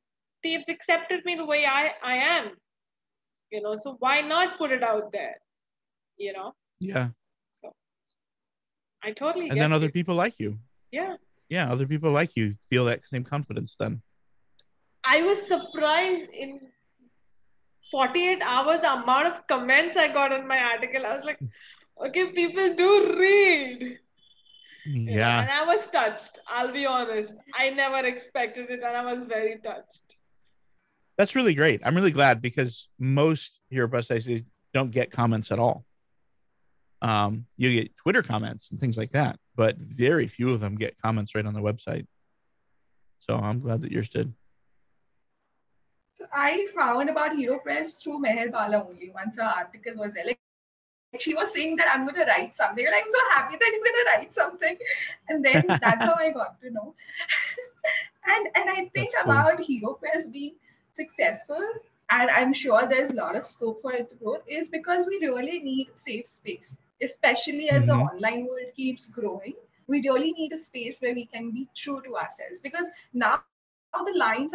they've 0.43 0.69
accepted 0.69 1.25
me 1.25 1.37
the 1.37 1.47
way 1.47 1.65
I, 1.67 1.93
I 2.03 2.17
am, 2.17 2.51
you 3.51 3.63
know, 3.63 3.75
so 3.77 3.97
why 4.01 4.21
not 4.21 4.59
put 4.59 4.73
it 4.73 4.83
out 4.83 5.13
there, 5.13 5.37
you 6.17 6.33
know? 6.33 6.53
Yeah. 6.81 7.09
I 9.05 9.13
totally 9.13 9.49
And 9.51 9.61
then 9.61 9.73
other 9.73 9.87
you. 9.87 9.93
people 9.93 10.15
like 10.15 10.39
you. 10.39 10.59
Yeah. 10.91 11.17
Yeah. 11.49 11.71
Other 11.71 11.87
people 11.87 12.11
like 12.13 12.37
you 12.37 12.57
feel 12.71 12.87
that 12.87 13.01
same 13.11 13.25
confidence 13.25 13.77
then. 13.79 14.01
I 15.05 15.23
was 15.23 15.47
surprised 15.47 16.31
in 16.31 16.61
48 17.91 18.41
hours 18.43 18.81
the 18.81 18.93
amount 18.95 19.27
of 19.27 19.47
comments 19.47 19.97
I 19.97 20.09
got 20.09 20.33
on 20.33 20.49
my 20.49 20.59
article. 20.59 21.05
I 21.05 21.15
was 21.15 21.25
like, 21.25 21.39
okay, 22.07 22.33
people 22.33 22.75
do 22.75 23.15
read. 23.19 23.99
Yeah. 24.87 25.41
and 25.43 25.51
I 25.51 25.65
was 25.65 25.87
touched. 25.87 26.39
I'll 26.49 26.73
be 26.73 26.87
honest. 26.87 27.37
I 27.59 27.71
never 27.71 28.07
expected 28.07 28.71
it, 28.71 28.81
and 28.83 28.97
I 28.97 29.05
was 29.13 29.25
very 29.25 29.59
touched. 29.63 30.17
That's 31.17 31.35
really 31.35 31.55
great. 31.55 31.81
I'm 31.85 31.95
really 31.95 32.11
glad 32.11 32.43
because 32.43 32.89
most 32.99 33.61
Hero 33.71 33.89
ICs 33.89 34.45
don't 34.75 34.91
get 34.91 35.11
comments 35.11 35.53
at 35.53 35.59
all. 35.59 35.85
Um, 37.03 37.47
you 37.57 37.73
get 37.73 37.97
Twitter 37.97 38.23
comments 38.23 38.71
and 38.71 38.81
things 38.81 38.97
like 38.97 39.13
that, 39.13 39.39
but 39.57 39.77
very 39.77 40.27
few 40.27 40.51
of 40.51 40.61
them 40.61 40.77
get 40.77 40.97
comments 41.01 41.35
right 41.35 41.45
on 41.45 41.55
the 41.55 41.61
website. 41.61 42.07
So 43.19 43.37
I'm 43.37 43.61
glad 43.61 43.83
that 43.83 43.93
yours 43.93 44.09
did. 44.09 44.33
I 46.33 46.67
found 46.75 47.11
about 47.11 47.37
Hero 47.37 47.59
Press 47.59 48.03
through 48.03 48.21
Meher 48.21 48.51
Bala 48.51 48.87
only. 48.89 49.11
Once 49.15 49.39
her 49.39 49.45
article 49.45 49.95
was 49.97 50.17
like 50.25 50.39
she 51.19 51.35
was 51.35 51.53
saying 51.53 51.77
that 51.77 51.89
I'm 51.93 52.05
going 52.05 52.17
to 52.17 52.25
write 52.25 52.55
something. 52.55 52.85
And 52.85 52.95
I'm 52.95 53.09
so 53.09 53.19
happy 53.31 53.57
that 53.59 53.71
you're 53.73 53.85
going 53.85 54.05
to 54.05 54.11
write 54.17 54.35
something, 54.35 54.77
and 55.29 55.45
then 55.45 55.65
that's 55.69 56.05
how 56.05 56.15
I 56.15 56.31
got 56.31 56.61
to 56.61 56.71
know. 56.71 56.95
and 58.27 58.49
and 58.55 58.71
I 58.71 58.91
think 58.95 59.13
cool. 59.15 59.33
about 59.33 59.61
Hero 59.61 59.95
Press 59.95 60.29
being 60.29 60.55
successful, 60.93 61.63
and 62.11 62.31
I'm 62.31 62.53
sure 62.53 62.87
there's 62.89 63.11
a 63.11 63.15
lot 63.15 63.37
of 63.37 63.47
scope 63.47 63.83
for 63.83 63.93
it 63.93 64.11
to 64.11 64.17
grow, 64.17 64.39
is 64.47 64.69
because 64.69 65.07
we 65.07 65.19
really 65.19 65.61
need 65.61 65.89
safe 65.95 66.29
space, 66.29 66.79
especially 67.03 67.69
as 67.71 67.85
the 67.87 67.93
Mhm. 67.93 68.11
online 68.11 68.47
world 68.47 68.73
keeps 68.77 69.07
growing. 69.09 69.55
We 69.87 70.01
really 70.03 70.33
need 70.33 70.53
a 70.53 70.59
space 70.59 71.01
where 71.01 71.15
we 71.15 71.27
can 71.27 71.51
be 71.51 71.69
true 71.77 72.01
to 72.03 72.17
ourselves 72.17 72.61
because 72.63 72.91
now 73.15 73.43
the 73.43 73.53
lines 73.55 73.95
are 73.95 74.09
blurring 74.09 74.53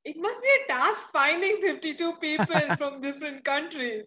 it 0.04 0.16
must 0.18 0.42
be 0.42 0.48
a 0.62 0.68
task 0.68 1.06
finding 1.10 1.56
52 1.62 2.12
people 2.20 2.74
from 2.76 3.00
different 3.00 3.46
countries 3.46 4.04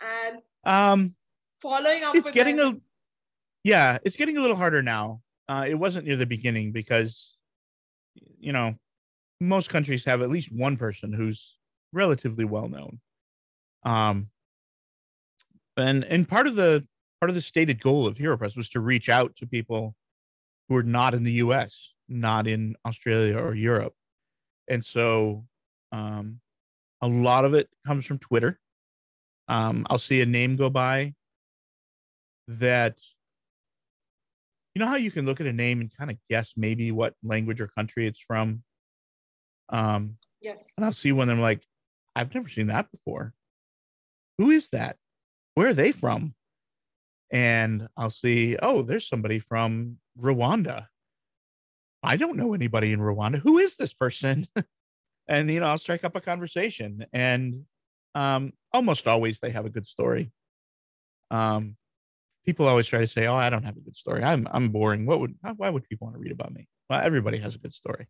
and 0.00 0.40
Um, 0.64 1.14
following 1.60 2.04
up 2.04 2.16
it's 2.16 2.30
getting 2.30 2.56
them. 2.56 2.76
a 2.76 2.80
yeah 3.62 3.98
it's 4.06 4.16
getting 4.16 4.38
a 4.38 4.40
little 4.40 4.56
harder 4.56 4.80
now 4.82 5.20
uh, 5.50 5.66
it 5.68 5.74
wasn't 5.74 6.06
near 6.06 6.16
the 6.16 6.24
beginning 6.24 6.72
because 6.72 7.36
you 8.40 8.52
know 8.54 8.74
most 9.38 9.68
countries 9.68 10.04
have 10.06 10.22
at 10.22 10.30
least 10.30 10.50
one 10.50 10.78
person 10.78 11.12
who's 11.12 11.58
relatively 11.92 12.44
well 12.44 12.68
known. 12.68 13.00
Um 13.84 14.28
and 15.76 16.04
and 16.04 16.28
part 16.28 16.46
of 16.46 16.54
the 16.54 16.86
part 17.20 17.30
of 17.30 17.34
the 17.34 17.40
stated 17.40 17.80
goal 17.80 18.06
of 18.06 18.18
hero 18.18 18.36
press 18.36 18.56
was 18.56 18.68
to 18.70 18.80
reach 18.80 19.08
out 19.08 19.36
to 19.36 19.46
people 19.46 19.94
who 20.68 20.76
are 20.76 20.82
not 20.82 21.14
in 21.14 21.22
the 21.22 21.32
us 21.34 21.94
not 22.08 22.46
in 22.46 22.76
australia 22.84 23.38
or 23.38 23.54
europe. 23.54 23.94
And 24.68 24.84
so 24.84 25.46
um 25.92 26.40
a 27.00 27.08
lot 27.08 27.44
of 27.44 27.54
it 27.54 27.68
comes 27.86 28.04
from 28.06 28.18
twitter. 28.18 28.58
Um 29.48 29.86
i'll 29.90 29.98
see 29.98 30.20
a 30.20 30.26
name 30.26 30.56
go 30.56 30.70
by 30.70 31.14
that 32.48 32.98
you 34.74 34.80
know 34.80 34.86
how 34.86 34.96
you 34.96 35.10
can 35.10 35.26
look 35.26 35.40
at 35.40 35.46
a 35.46 35.52
name 35.52 35.80
and 35.80 35.94
kind 35.96 36.10
of 36.10 36.16
guess 36.30 36.54
maybe 36.56 36.90
what 36.92 37.14
language 37.22 37.60
or 37.60 37.66
country 37.68 38.06
it's 38.06 38.18
from? 38.18 38.62
Um 39.68 40.16
yes. 40.40 40.64
and 40.76 40.84
i'll 40.84 40.92
see 40.92 41.12
one 41.12 41.30
i'm 41.30 41.40
like 41.40 41.62
i've 42.14 42.34
never 42.34 42.48
seen 42.48 42.68
that 42.68 42.90
before. 42.90 43.34
Who 44.38 44.50
is 44.50 44.70
that? 44.70 44.96
Where 45.54 45.68
are 45.68 45.74
they 45.74 45.92
from? 45.92 46.34
And 47.30 47.88
i'll 47.96 48.10
see 48.10 48.56
oh 48.62 48.82
there's 48.82 49.08
somebody 49.08 49.38
from 49.38 49.98
rwanda. 50.20 50.86
I 52.02 52.16
don't 52.16 52.36
know 52.36 52.52
anybody 52.54 52.92
in 52.92 53.00
rwanda. 53.00 53.38
Who 53.38 53.58
is 53.58 53.76
this 53.76 53.92
person? 53.92 54.48
And 55.28 55.48
you 55.50 55.60
know 55.60 55.66
i'll 55.66 55.78
strike 55.78 56.04
up 56.04 56.16
a 56.16 56.20
conversation. 56.20 57.06
And 57.12 57.64
um 58.14 58.52
almost 58.72 59.06
always 59.06 59.38
they 59.40 59.50
have 59.50 59.64
a 59.64 59.70
good 59.70 59.86
story. 59.86 60.32
Um 61.30 61.76
people 62.44 62.66
always 62.66 62.86
try 62.86 62.98
to 62.98 63.06
say 63.06 63.26
oh 63.28 63.36
i 63.36 63.48
don't 63.48 63.62
have 63.62 63.76
a 63.76 63.80
good 63.80 63.96
story. 63.96 64.22
I'm 64.24 64.48
i'm 64.50 64.70
boring. 64.70 65.06
What 65.06 65.20
would 65.20 65.36
why 65.56 65.70
would 65.70 65.88
people 65.88 66.06
want 66.06 66.16
to 66.16 66.20
read 66.20 66.32
about 66.32 66.52
me? 66.52 66.66
Well 66.90 67.00
everybody 67.00 67.38
has 67.38 67.54
a 67.54 67.58
good 67.58 67.72
story. 67.72 68.08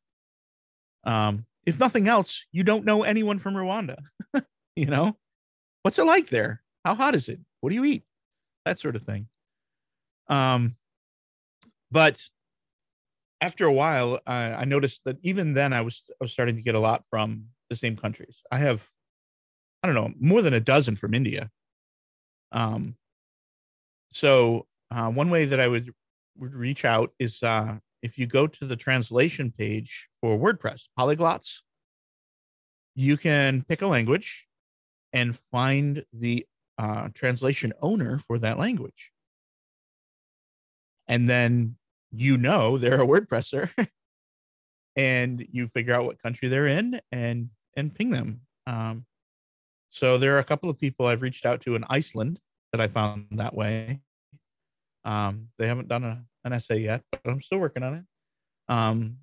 Um 1.05 1.47
if 1.67 1.79
nothing 1.79 2.09
else 2.09 2.47
you 2.53 2.63
don't 2.63 2.85
know 2.85 3.03
anyone 3.03 3.39
from 3.39 3.55
rwanda 3.55 3.97
you 4.77 4.87
know? 4.87 5.17
What's 5.83 5.99
it 5.99 6.05
like 6.05 6.29
there? 6.29 6.63
How 6.85 6.95
hot 6.95 7.15
is 7.15 7.29
it? 7.29 7.41
What 7.61 7.71
do 7.71 7.75
you 7.75 7.85
eat? 7.85 8.05
That 8.65 8.79
sort 8.79 8.97
of 8.97 9.03
thing. 9.03 9.29
Um 10.29 10.77
but 11.91 12.23
after 13.41 13.67
a 13.67 13.73
while 13.73 14.15
uh, 14.27 14.55
i 14.57 14.65
noticed 14.65 15.03
that 15.05 15.17
even 15.23 15.53
then 15.53 15.73
i 15.73 15.81
was 15.81 16.05
i 16.11 16.15
was 16.21 16.33
starting 16.33 16.57
to 16.57 16.63
get 16.63 16.77
a 16.77 16.81
lot 16.81 17.05
from 17.11 17.47
the 17.71 17.77
same 17.77 17.97
countries. 17.97 18.37
I 18.51 18.59
have 18.59 18.87
i 19.83 19.87
don't 19.87 19.97
know 19.97 20.13
more 20.21 20.43
than 20.43 20.55
a 20.55 20.61
dozen 20.61 20.97
from 20.97 21.15
india. 21.15 21.51
Um 22.53 22.97
so 24.11 24.67
uh, 24.91 25.11
one 25.11 25.31
way 25.31 25.47
that 25.47 25.59
i 25.61 25.67
would, 25.67 25.93
would 26.37 26.55
reach 26.55 26.85
out 26.85 27.13
is 27.19 27.43
uh, 27.43 27.79
if 28.03 28.19
you 28.19 28.27
go 28.27 28.47
to 28.47 28.67
the 28.67 28.77
translation 28.77 29.53
page 29.57 30.09
for 30.21 30.39
wordpress 30.39 30.83
polyglots 30.99 31.61
you 32.95 33.17
can 33.17 33.63
pick 33.63 33.83
a 33.83 33.87
language 33.87 34.47
and 35.13 35.37
find 35.51 36.05
the 36.13 36.47
uh, 36.79 37.09
translation 37.15 37.73
owner 37.81 38.19
for 38.19 38.39
that 38.39 38.59
language. 38.59 39.13
And 41.07 41.29
then 41.29 41.77
you 42.11 42.37
know 42.37 42.79
they're 42.79 43.03
a 43.03 43.07
wordpresser 43.07 43.71
and 44.97 45.47
you 45.51 45.67
figure 45.67 45.95
out 45.95 46.05
what 46.05 46.23
country 46.23 46.49
they're 46.49 46.67
in 46.67 47.01
and 47.11 47.51
and 47.77 47.95
ping 47.95 48.11
them. 48.11 48.43
Um, 48.67 49.07
so 49.91 50.19
there 50.19 50.35
are 50.37 50.39
a 50.39 50.45
couple 50.45 50.71
of 50.71 50.79
people 50.79 51.07
i've 51.07 51.23
reached 51.23 51.45
out 51.45 51.61
to 51.61 51.75
in 51.75 51.85
iceland 51.91 52.41
that 52.73 52.81
i 52.81 52.89
found 52.89 53.27
that 53.33 53.55
way 53.55 54.01
um, 55.05 55.49
they 55.59 55.67
haven't 55.67 55.89
done 55.89 56.05
a, 56.05 56.25
an 56.45 56.53
essay 56.53 56.79
yet 56.79 57.03
but 57.11 57.21
i'm 57.25 57.41
still 57.41 57.59
working 57.59 57.83
on 57.83 57.95
it. 57.95 58.05
Um, 58.69 59.19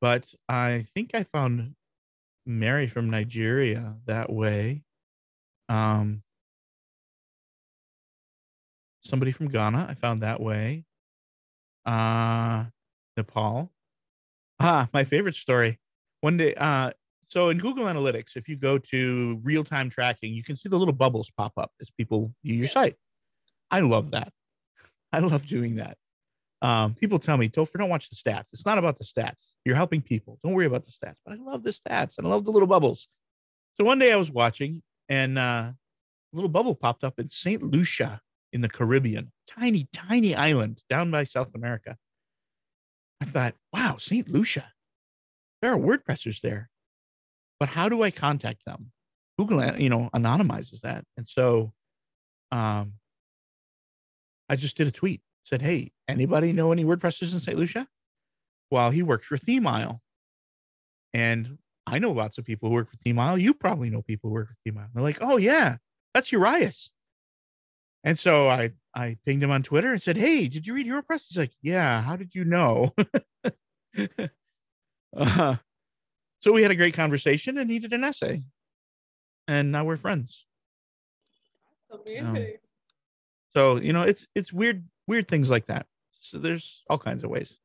but 0.00 0.32
i 0.48 0.86
think 0.94 1.14
i 1.14 1.22
found 1.22 1.74
mary 2.46 2.86
from 2.86 3.10
nigeria 3.10 3.96
that 4.06 4.30
way. 4.32 4.84
Um, 5.68 6.22
somebody 9.02 9.32
from 9.32 9.48
ghana 9.48 9.86
i 9.88 9.94
found 9.94 10.20
that 10.20 10.40
way. 10.40 10.84
Uh 11.84 12.64
nepal. 13.16 13.72
Ah 14.60 14.88
my 14.92 15.04
favorite 15.04 15.34
story. 15.34 15.78
One 16.20 16.36
day 16.36 16.54
uh 16.54 16.92
so 17.28 17.48
in 17.48 17.58
google 17.58 17.86
analytics 17.86 18.36
if 18.36 18.48
you 18.48 18.56
go 18.56 18.78
to 18.78 19.40
real-time 19.42 19.88
tracking 19.88 20.34
you 20.34 20.44
can 20.44 20.54
see 20.54 20.68
the 20.68 20.78
little 20.78 20.94
bubbles 20.94 21.30
pop 21.36 21.52
up 21.56 21.72
as 21.80 21.90
people 21.90 22.32
view 22.44 22.54
your 22.54 22.68
site. 22.68 22.96
I 23.70 23.80
love 23.80 24.10
that 24.12 24.32
i 25.12 25.18
love 25.18 25.46
doing 25.46 25.76
that. 25.76 25.96
Um, 26.62 26.94
people 26.94 27.18
tell 27.18 27.36
me 27.36 27.48
topher 27.48 27.78
don't 27.78 27.90
watch 27.90 28.08
the 28.08 28.14
stats. 28.14 28.52
It's 28.52 28.64
not 28.64 28.78
about 28.78 28.96
the 28.96 29.04
stats. 29.04 29.50
You're 29.64 29.74
helping 29.74 30.00
people. 30.00 30.38
Don't 30.44 30.54
worry 30.54 30.66
about 30.66 30.84
the 30.84 30.92
stats. 30.92 31.16
But 31.26 31.34
i 31.34 31.36
love 31.42 31.64
the 31.64 31.70
stats 31.70 32.18
and 32.18 32.26
i 32.26 32.30
love 32.30 32.44
the 32.44 32.52
little 32.52 32.68
bubbles. 32.68 33.08
So 33.74 33.84
one 33.84 33.98
day 33.98 34.12
i 34.12 34.16
was 34.16 34.30
watching 34.30 34.82
and 35.08 35.38
uh, 35.38 35.72
a 35.72 35.76
little 36.32 36.48
bubble 36.48 36.74
popped 36.74 37.04
up 37.04 37.18
in 37.18 37.28
st 37.28 37.62
lucia 37.62 38.20
in 38.52 38.60
the 38.60 38.68
caribbean 38.68 39.32
tiny 39.46 39.88
tiny 39.92 40.34
island 40.34 40.82
down 40.88 41.10
by 41.10 41.24
south 41.24 41.54
america. 41.54 41.96
I 43.20 43.24
thought 43.24 43.54
wow 43.72 43.96
st 43.98 44.28
lucia. 44.28 44.72
There 45.60 45.72
are 45.72 45.78
wordpressers 45.78 46.40
there. 46.40 46.70
But 47.58 47.68
how 47.68 47.88
do 47.88 48.02
i 48.02 48.12
contact 48.12 48.64
them? 48.64 48.92
Google 49.36 49.76
you 49.78 49.90
know 49.90 50.10
anonymizes 50.14 50.80
that. 50.82 51.04
And 51.16 51.26
so 51.26 51.72
um 52.52 52.94
i 54.52 54.56
just 54.56 54.76
did 54.76 54.86
a 54.86 54.92
tweet 54.92 55.22
said 55.44 55.62
hey 55.62 55.90
anybody 56.06 56.52
know 56.52 56.70
any 56.72 56.84
wordpressers 56.84 57.32
in 57.32 57.40
st 57.40 57.58
lucia? 57.58 57.88
Well 58.70 58.90
he 58.90 59.02
works 59.02 59.26
for 59.26 59.36
ThemeIsle 59.36 59.98
and 61.12 61.58
i 61.86 61.98
know 61.98 62.12
lots 62.12 62.38
of 62.38 62.44
people 62.44 62.68
who 62.68 62.74
work 62.74 62.90
for 62.90 62.96
ThemeIsle 62.96 63.40
you 63.40 63.54
probably 63.54 63.90
know 63.90 64.02
people 64.02 64.30
who 64.30 64.34
work 64.34 64.48
for 64.48 64.70
ThemeIsle 64.70 64.88
they're 64.94 65.02
like 65.02 65.18
oh 65.20 65.36
yeah 65.38 65.76
that's 66.14 66.30
Uriahs. 66.30 66.90
And 68.04 68.18
so 68.18 68.48
i 68.48 68.70
i 68.94 69.16
pinged 69.24 69.42
him 69.42 69.50
on 69.50 69.62
twitter 69.62 69.92
and 69.92 70.02
said 70.02 70.16
hey 70.16 70.48
did 70.48 70.66
you 70.66 70.74
read 70.74 70.86
HeroPress 70.86 71.26
he's 71.28 71.38
like 71.38 71.52
yeah 71.62 72.02
how 72.02 72.16
did 72.16 72.34
you 72.34 72.44
know? 72.44 72.94
Uh, 75.14 75.56
so 76.40 76.52
we 76.52 76.62
had 76.62 76.70
a 76.70 76.76
great 76.76 76.94
conversation 76.94 77.58
and 77.58 77.70
he 77.70 77.78
did 77.78 77.92
an 77.92 78.04
essay. 78.04 78.42
And 79.46 79.72
now 79.72 79.84
we're 79.84 79.96
friends. 79.96 80.46
That's 81.90 82.08
amazing. 82.08 82.56
So 83.54 83.76
you 83.76 83.92
know, 83.92 84.02
it's 84.02 84.26
it's 84.34 84.52
weird 84.52 84.84
weird 85.06 85.28
things 85.28 85.50
like 85.50 85.66
that. 85.66 85.86
So 86.20 86.38
there's 86.38 86.82
all 86.88 86.98
kinds 86.98 87.24
of 87.24 87.30
ways. 87.30 87.58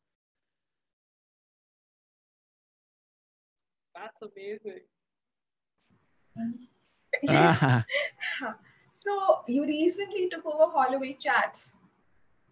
That's 3.95 4.21
amazing. 4.21 4.81
Yes. 7.23 7.59
Ah, 7.63 7.85
So 8.91 9.41
you 9.47 9.63
recently 9.65 10.29
took 10.29 10.45
over 10.45 10.71
Hallway 10.71 11.13
Chats. 11.13 11.77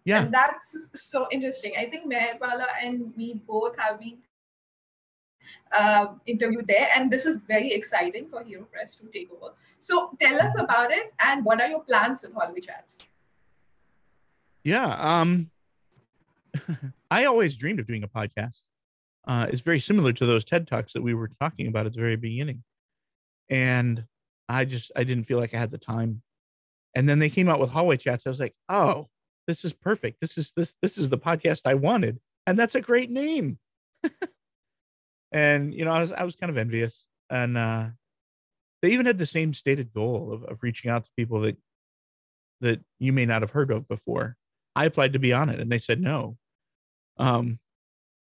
yeah. 0.04 0.22
And 0.22 0.32
that's 0.32 0.90
so 0.94 1.26
interesting. 1.32 1.74
I 1.76 1.86
think 1.86 2.10
Meher 2.12 2.38
Bala 2.38 2.66
and 2.82 3.16
me 3.16 3.34
both 3.46 3.76
have 3.78 3.98
been 3.98 4.18
uh, 5.72 6.06
interviewed 6.26 6.66
there, 6.68 6.88
and 6.94 7.10
this 7.10 7.26
is 7.26 7.38
very 7.38 7.72
exciting 7.72 8.28
for 8.28 8.44
Hero 8.44 8.64
Press 8.64 8.96
to 8.96 9.06
take 9.08 9.30
over. 9.32 9.54
So 9.78 10.10
tell 10.20 10.40
us 10.40 10.56
about 10.58 10.90
it, 10.92 11.12
and 11.24 11.44
what 11.44 11.60
are 11.60 11.68
your 11.68 11.82
plans 11.82 12.22
with 12.22 12.34
Hallway 12.34 12.60
Chats? 12.60 13.04
Yeah. 14.66 14.96
Um, 14.98 15.52
I 17.10 17.26
always 17.26 17.56
dreamed 17.56 17.78
of 17.78 17.86
doing 17.86 18.02
a 18.02 18.08
podcast. 18.08 18.56
Uh, 19.24 19.46
it's 19.48 19.60
very 19.60 19.78
similar 19.78 20.12
to 20.14 20.26
those 20.26 20.44
TED 20.44 20.66
Talks 20.66 20.92
that 20.94 21.04
we 21.04 21.14
were 21.14 21.30
talking 21.40 21.68
about 21.68 21.86
at 21.86 21.92
the 21.92 22.00
very 22.00 22.16
beginning. 22.16 22.64
And 23.48 24.04
I 24.48 24.64
just, 24.64 24.90
I 24.96 25.04
didn't 25.04 25.22
feel 25.22 25.38
like 25.38 25.54
I 25.54 25.58
had 25.58 25.70
the 25.70 25.78
time. 25.78 26.20
And 26.96 27.08
then 27.08 27.20
they 27.20 27.30
came 27.30 27.48
out 27.48 27.60
with 27.60 27.70
hallway 27.70 27.96
chats. 27.96 28.26
I 28.26 28.28
was 28.28 28.40
like, 28.40 28.56
oh, 28.68 29.06
this 29.46 29.64
is 29.64 29.72
perfect. 29.72 30.20
This 30.20 30.36
is 30.36 30.52
this, 30.56 30.74
this 30.82 30.98
is 30.98 31.10
the 31.10 31.18
podcast 31.18 31.60
I 31.64 31.74
wanted. 31.74 32.18
And 32.48 32.58
that's 32.58 32.74
a 32.74 32.80
great 32.80 33.10
name. 33.10 33.60
and, 35.30 35.74
you 35.74 35.84
know, 35.84 35.92
I 35.92 36.00
was, 36.00 36.10
I 36.10 36.24
was 36.24 36.34
kind 36.34 36.50
of 36.50 36.56
envious. 36.56 37.04
And, 37.30 37.56
uh, 37.56 37.86
they 38.82 38.90
even 38.90 39.06
had 39.06 39.18
the 39.18 39.26
same 39.26 39.54
stated 39.54 39.92
goal 39.94 40.32
of, 40.32 40.42
of 40.42 40.64
reaching 40.64 40.90
out 40.90 41.04
to 41.04 41.10
people 41.16 41.42
that, 41.42 41.56
that 42.62 42.80
you 42.98 43.12
may 43.12 43.26
not 43.26 43.42
have 43.42 43.52
heard 43.52 43.70
of 43.70 43.86
before. 43.86 44.36
I 44.76 44.84
applied 44.84 45.14
to 45.14 45.18
be 45.18 45.32
on 45.32 45.48
it 45.48 45.58
and 45.58 45.72
they 45.72 45.78
said 45.78 46.00
no. 46.00 46.36
Um, 47.16 47.58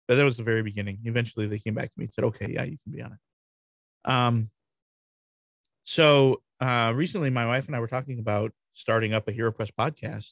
but 0.07 0.15
that 0.15 0.25
was 0.25 0.37
the 0.37 0.45
very 0.45 0.63
beginning. 0.63 1.01
Eventually 1.05 1.49
they 1.49 1.59
came 1.59 1.75
back 1.75 1.93
to 1.93 1.99
me 1.99 2.05
and 2.05 2.15
said, 2.15 2.25
okay, 2.25 2.53
yeah, 2.53 2.63
you 2.63 2.79
can 2.83 2.93
be 2.93 3.03
on 3.03 3.13
it. 3.13 4.11
Um, 4.11 4.51
so 5.83 6.41
uh, 6.61 6.93
recently 6.95 7.29
my 7.29 7.45
wife 7.45 7.67
and 7.67 7.75
I 7.75 7.81
were 7.81 7.89
talking 7.89 8.21
about 8.21 8.53
starting 8.75 9.13
up 9.13 9.27
a 9.27 9.33
Hero 9.33 9.51
Press 9.51 9.71
podcast 9.73 10.31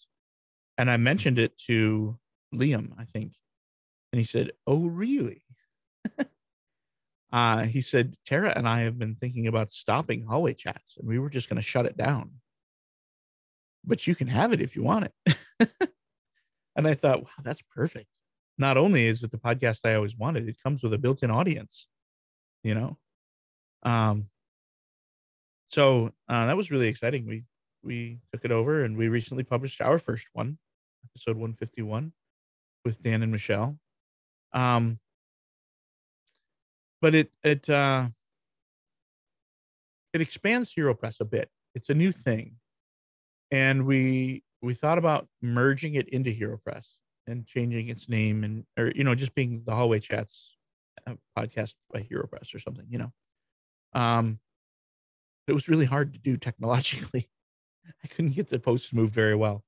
and 0.79 0.89
I 0.89 0.97
mentioned 0.97 1.41
it 1.41 1.59
to 1.67 2.17
Liam, 2.55 2.93
I 2.97 3.05
think. 3.05 3.33
And 4.13 4.21
he 4.21 4.25
said, 4.25 4.53
oh, 4.65 4.87
really? 4.87 5.43
uh, 7.33 7.65
he 7.65 7.81
said, 7.81 8.17
Tara 8.25 8.53
and 8.57 8.69
I 8.69 8.83
have 8.83 8.97
been 8.97 9.17
thinking 9.17 9.49
about 9.49 9.73
stopping 9.73 10.25
hallway 10.25 10.55
chats 10.55 10.97
and 10.99 11.09
we 11.09 11.19
were 11.19 11.31
just 11.31 11.49
going 11.49 11.57
to 11.57 11.63
shut 11.63 11.85
it 11.85 11.97
down. 11.97 12.31
But 13.85 14.07
you 14.07 14.15
can 14.15 14.29
have 14.29 14.53
it 14.53 14.63
if 14.63 14.77
you 14.77 14.85
want 14.85 15.11
it. 15.27 15.77
and 16.77 16.87
I 16.87 16.95
thought, 16.95 17.23
wow, 17.23 17.31
that's 17.43 17.63
perfect. 17.75 18.07
Not 18.59 18.77
only 18.77 19.07
is 19.07 19.23
it 19.23 19.31
the 19.31 19.39
podcast 19.39 19.81
I 19.85 19.95
always 19.95 20.17
wanted, 20.17 20.49
it 20.49 20.57
comes 20.63 20.83
with 20.83 20.93
a 20.93 20.99
built-in 20.99 21.31
audience, 21.31 21.89
you 22.63 22.75
know. 22.75 22.99
Um, 23.83 24.29
so 25.71 26.13
uh, 26.29 26.47
that 26.47 26.57
was 26.57 26.71
really 26.71 26.89
exciting. 26.89 27.27
We 27.27 27.45
we 27.83 28.19
took 28.33 28.45
it 28.45 28.51
over, 28.51 28.85
and 28.85 28.97
we 28.97 29.09
recently 29.09 29.45
published 29.45 29.81
our 29.81 29.99
first 29.99 30.29
one, 30.33 30.59
episode 31.05 31.37
one 31.37 31.53
fifty 31.53 31.83
one, 31.83 32.13
with 32.85 33.03
Dan 33.03 33.23
and 33.23 33.33
Michelle. 33.33 33.79
Um, 34.53 34.99
but 37.03 37.15
it 37.15 37.31
it 37.43 37.69
uh, 37.69 38.09
it 40.13 40.21
expands 40.21 40.73
Hero 40.73 40.95
Press 40.95 41.21
a 41.21 41.25
bit. 41.25 41.51
It's 41.75 41.91
a 41.91 41.95
new 41.95 42.13
thing, 42.13 42.57
and 43.51 43.85
we 43.85 44.43
we 44.63 44.75
thought 44.75 44.99
about 44.99 45.29
merging 45.43 45.95
it 45.95 46.09
into 46.09 46.31
Hero 46.31 46.59
Press 46.59 46.89
and 47.27 47.47
changing 47.47 47.89
its 47.89 48.09
name 48.09 48.45
and 48.45 48.65
or 48.79 48.93
you 48.95 49.05
know 49.05 49.15
just 49.15 49.35
being 49.35 49.63
the 49.67 49.75
hallway 49.75 50.01
chats 50.01 50.57
uh, 51.07 51.15
podcast 51.37 51.75
by 51.93 52.01
Hero 52.01 52.27
Press 52.27 52.55
or 52.55 52.59
something. 52.59 52.87
You 52.89 52.99
know, 52.99 53.13
um, 53.93 54.39
it 55.47 55.53
was 55.53 55.69
really 55.69 55.85
hard 55.85 56.13
to 56.15 56.19
do 56.19 56.37
technologically. 56.37 57.29
I 58.05 58.09
couldn't 58.09 58.35
get 58.35 58.49
the 58.49 58.59
posts 58.59 58.93
moved 58.93 59.15
very 59.15 59.35
well, 59.35 59.63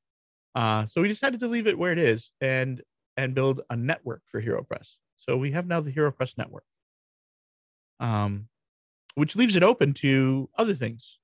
uh, 0.54 0.86
so 0.86 1.00
we 1.00 1.08
decided 1.08 1.40
to 1.40 1.48
leave 1.48 1.66
it 1.66 1.78
where 1.78 1.92
it 1.92 1.98
is 1.98 2.30
and 2.40 2.82
and 3.16 3.34
build 3.34 3.62
a 3.70 3.76
network 3.76 4.22
for 4.26 4.40
Hero 4.40 4.62
Press. 4.62 4.96
So 5.16 5.36
we 5.36 5.50
have 5.52 5.66
now 5.66 5.80
the 5.80 5.90
Hero 5.90 6.10
Press 6.10 6.34
network, 6.38 6.64
um, 8.00 8.48
which 9.14 9.36
leaves 9.36 9.56
it 9.56 9.62
open 9.62 9.92
to 9.94 10.48
other 10.56 10.74
things. 10.74 11.18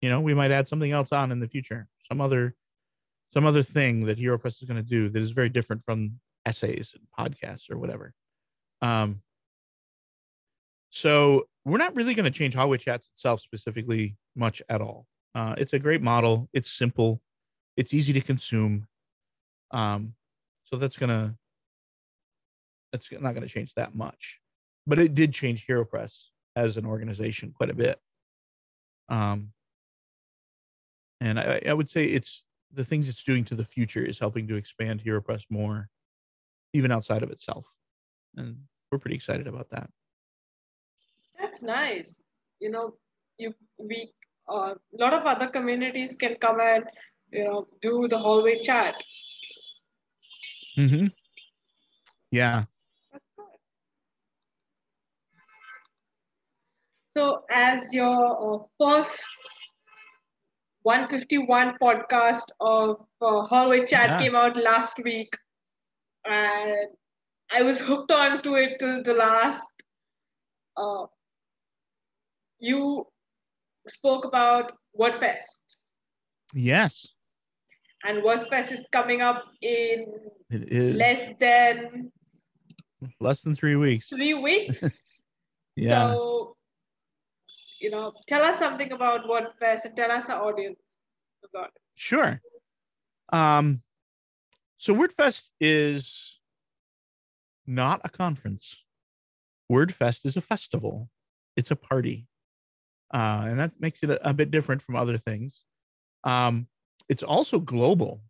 You 0.00 0.08
know, 0.08 0.20
we 0.20 0.34
might 0.34 0.52
add 0.52 0.68
something 0.68 0.92
else 0.92 1.10
on 1.10 1.32
in 1.32 1.40
the 1.40 1.48
future, 1.48 1.88
some 2.08 2.20
other 2.20 2.54
some 3.32 3.46
other 3.46 3.62
thing 3.62 4.06
that 4.06 4.18
Hero 4.18 4.38
Press 4.38 4.62
is 4.62 4.68
going 4.68 4.82
to 4.82 4.88
do 4.88 5.08
that 5.08 5.20
is 5.20 5.30
very 5.32 5.48
different 5.48 5.82
from 5.82 6.18
essays 6.46 6.94
and 6.94 7.06
podcasts 7.18 7.70
or 7.70 7.78
whatever. 7.78 8.14
Um, 8.80 9.20
so 10.90 11.46
we're 11.64 11.78
not 11.78 11.94
really 11.94 12.14
going 12.14 12.24
to 12.24 12.36
change 12.36 12.54
Hallway 12.54 12.78
Chats 12.78 13.08
itself 13.08 13.40
specifically 13.40 14.16
much 14.34 14.62
at 14.68 14.80
all. 14.80 15.06
Uh, 15.34 15.54
it's 15.58 15.74
a 15.74 15.78
great 15.78 16.02
model. 16.02 16.48
It's 16.52 16.70
simple. 16.70 17.20
It's 17.76 17.92
easy 17.92 18.12
to 18.14 18.20
consume. 18.20 18.86
Um, 19.70 20.14
so 20.64 20.76
that's 20.76 20.96
gonna 20.96 21.36
that's 22.92 23.10
not 23.12 23.34
going 23.34 23.46
to 23.46 23.52
change 23.52 23.74
that 23.74 23.94
much, 23.94 24.40
but 24.86 24.98
it 24.98 25.14
did 25.14 25.32
change 25.32 25.64
Hero 25.66 25.84
Press 25.84 26.30
as 26.56 26.76
an 26.76 26.86
organization 26.86 27.52
quite 27.54 27.70
a 27.70 27.74
bit. 27.74 28.00
Um, 29.08 29.52
and 31.20 31.38
I, 31.38 31.60
I 31.66 31.72
would 31.72 31.88
say 31.88 32.04
it's 32.04 32.42
the 32.72 32.84
things 32.84 33.08
it's 33.08 33.22
doing 33.22 33.44
to 33.44 33.54
the 33.54 33.64
future 33.64 34.04
is 34.04 34.18
helping 34.18 34.46
to 34.48 34.56
expand 34.56 35.00
Hero 35.00 35.20
Press 35.20 35.44
more, 35.50 35.88
even 36.72 36.90
outside 36.90 37.22
of 37.22 37.30
itself. 37.30 37.66
And 38.36 38.56
we're 38.90 38.98
pretty 38.98 39.16
excited 39.16 39.46
about 39.46 39.70
that. 39.70 39.90
That's 41.40 41.62
nice. 41.62 42.20
You 42.60 42.70
know, 42.70 42.94
you 43.38 43.54
we 43.78 44.12
a 44.48 44.52
uh, 44.52 44.74
lot 44.92 45.14
of 45.14 45.24
other 45.24 45.48
communities 45.48 46.16
can 46.16 46.36
come 46.36 46.60
and 46.60 46.84
you 47.30 47.44
know 47.44 47.66
do 47.80 48.08
the 48.08 48.18
hallway 48.18 48.60
chat. 48.60 48.94
Mm-hmm. 50.76 51.06
Yeah. 52.30 52.64
That's 53.12 53.24
good. 53.36 53.46
So, 57.16 57.42
as 57.50 57.92
your 57.92 58.54
uh, 58.54 58.64
first 58.78 59.26
151 60.82 61.76
podcast 61.82 62.50
of 62.60 63.04
uh, 63.20 63.42
Hallway 63.42 63.84
Chat 63.86 64.10
Yeah. 64.10 64.18
came 64.18 64.36
out 64.36 64.56
last 64.56 64.98
week, 65.02 65.36
and 66.24 66.88
I 67.50 67.62
was 67.62 67.78
hooked 67.80 68.10
on 68.12 68.42
to 68.42 68.54
it 68.54 68.78
till 68.78 69.02
the 69.02 69.14
last. 69.14 69.72
Uh, 70.76 71.06
you 72.60 73.06
spoke 73.88 74.24
about 74.24 74.72
WordFest, 74.98 75.76
Yes. 76.54 77.06
and 78.04 78.22
WordFest 78.22 78.72
is 78.72 78.86
coming 78.92 79.20
up 79.22 79.44
in 79.62 80.06
less 80.50 81.32
than 81.40 82.12
less 83.20 83.42
than 83.42 83.54
three 83.54 83.76
weeks. 83.76 84.08
three 84.08 84.34
weeks. 84.34 84.82
Yeah. 85.76 86.08
So, 86.08 86.56
you 87.80 87.90
know, 87.90 88.12
tell 88.26 88.42
us 88.42 88.58
something 88.58 88.92
about 88.92 89.24
WordFest 89.24 89.84
and 89.84 89.96
tell 89.96 90.10
us 90.10 90.28
our 90.28 90.44
audience 90.44 90.78
about 91.44 91.66
it. 91.66 91.82
Sure. 91.94 92.40
Um, 93.32 93.82
so 94.78 94.94
WordFest 94.94 95.50
is 95.60 96.40
not 97.66 98.00
a 98.04 98.08
conference. 98.08 98.84
WordFest 99.70 100.24
is 100.24 100.36
a 100.36 100.40
festival. 100.40 101.08
It's 101.56 101.70
a 101.70 101.76
party. 101.76 102.26
Uh, 103.12 103.46
and 103.48 103.58
that 103.58 103.72
makes 103.80 104.02
it 104.02 104.10
a, 104.10 104.28
a 104.28 104.34
bit 104.34 104.50
different 104.50 104.82
from 104.82 104.96
other 104.96 105.18
things. 105.18 105.62
Um, 106.24 106.68
it's 107.08 107.22
also 107.22 107.58
global. 107.58 108.20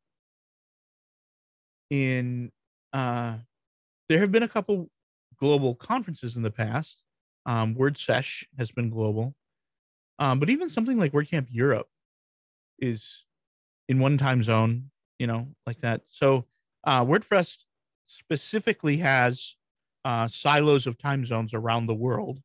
In 1.91 2.53
uh, 2.93 3.37
there 4.09 4.21
have 4.21 4.33
been 4.33 4.43
a 4.43 4.49
couple 4.49 4.91
global 5.39 5.75
conferences 5.75 6.37
in 6.37 6.43
the 6.43 6.51
past. 6.51 7.03
Um, 7.47 7.75
WordSesh 7.75 8.45
has 8.59 8.71
been 8.71 8.91
global. 8.91 9.35
Um, 10.19 10.41
but 10.41 10.51
even 10.51 10.69
something 10.69 10.99
like 10.99 11.13
WordCamp 11.13 11.47
Europe 11.51 11.89
is 12.79 13.25
in 13.89 13.99
one 13.99 14.19
time 14.19 14.43
zone, 14.43 14.91
you 15.19 15.27
know, 15.27 15.49
like 15.67 15.81
that. 15.81 16.03
So 16.09 16.45
uh, 16.85 17.05
WordFest 17.05 17.59
specifically 18.07 18.97
has 18.99 19.55
uh, 20.05 20.27
silos 20.27 20.87
of 20.87 20.99
time 20.99 21.25
zones 21.25 21.55
around 21.55 21.87
the 21.87 21.95
world 21.95 22.41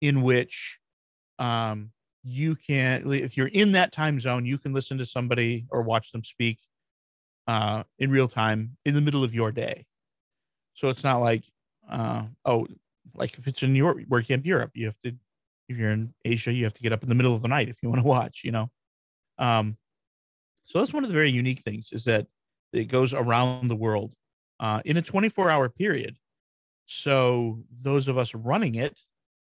in 0.00 0.22
which 0.22 0.78
um, 1.38 1.90
you 2.24 2.56
can, 2.56 3.10
if 3.12 3.36
you're 3.36 3.48
in 3.48 3.72
that 3.72 3.92
time 3.92 4.18
zone, 4.20 4.46
you 4.46 4.58
can 4.58 4.72
listen 4.72 4.98
to 4.98 5.06
somebody 5.06 5.66
or 5.70 5.82
watch 5.82 6.12
them 6.12 6.24
speak 6.24 6.58
uh, 7.46 7.82
in 7.98 8.10
real 8.10 8.28
time 8.28 8.76
in 8.84 8.94
the 8.94 9.00
middle 9.00 9.24
of 9.24 9.34
your 9.34 9.52
day. 9.52 9.86
So 10.74 10.88
it's 10.88 11.04
not 11.04 11.18
like, 11.18 11.44
uh, 11.90 12.24
oh, 12.44 12.66
like 13.14 13.38
if 13.38 13.46
it's 13.46 13.62
in 13.62 13.74
your 13.74 13.94
WordCamp 13.94 14.44
Europe, 14.44 14.72
you 14.74 14.86
have 14.86 15.00
to, 15.04 15.12
if 15.68 15.76
you're 15.76 15.90
in 15.90 16.14
Asia, 16.24 16.52
you 16.52 16.64
have 16.64 16.74
to 16.74 16.82
get 16.82 16.92
up 16.92 17.02
in 17.02 17.08
the 17.08 17.14
middle 17.14 17.34
of 17.34 17.42
the 17.42 17.48
night 17.48 17.68
if 17.68 17.76
you 17.82 17.88
want 17.88 18.00
to 18.00 18.06
watch, 18.06 18.40
you 18.44 18.50
know. 18.50 18.70
Um, 19.38 19.76
so 20.64 20.78
that's 20.78 20.92
one 20.92 21.04
of 21.04 21.08
the 21.08 21.14
very 21.14 21.30
unique 21.30 21.60
things 21.60 21.90
is 21.92 22.04
that 22.04 22.26
it 22.72 22.84
goes 22.84 23.14
around 23.14 23.68
the 23.68 23.76
world 23.76 24.12
uh, 24.60 24.80
in 24.84 24.96
a 24.96 25.02
24 25.02 25.50
hour 25.50 25.68
period. 25.68 26.16
So 26.86 27.62
those 27.82 28.08
of 28.08 28.18
us 28.18 28.34
running 28.34 28.74
it 28.74 28.98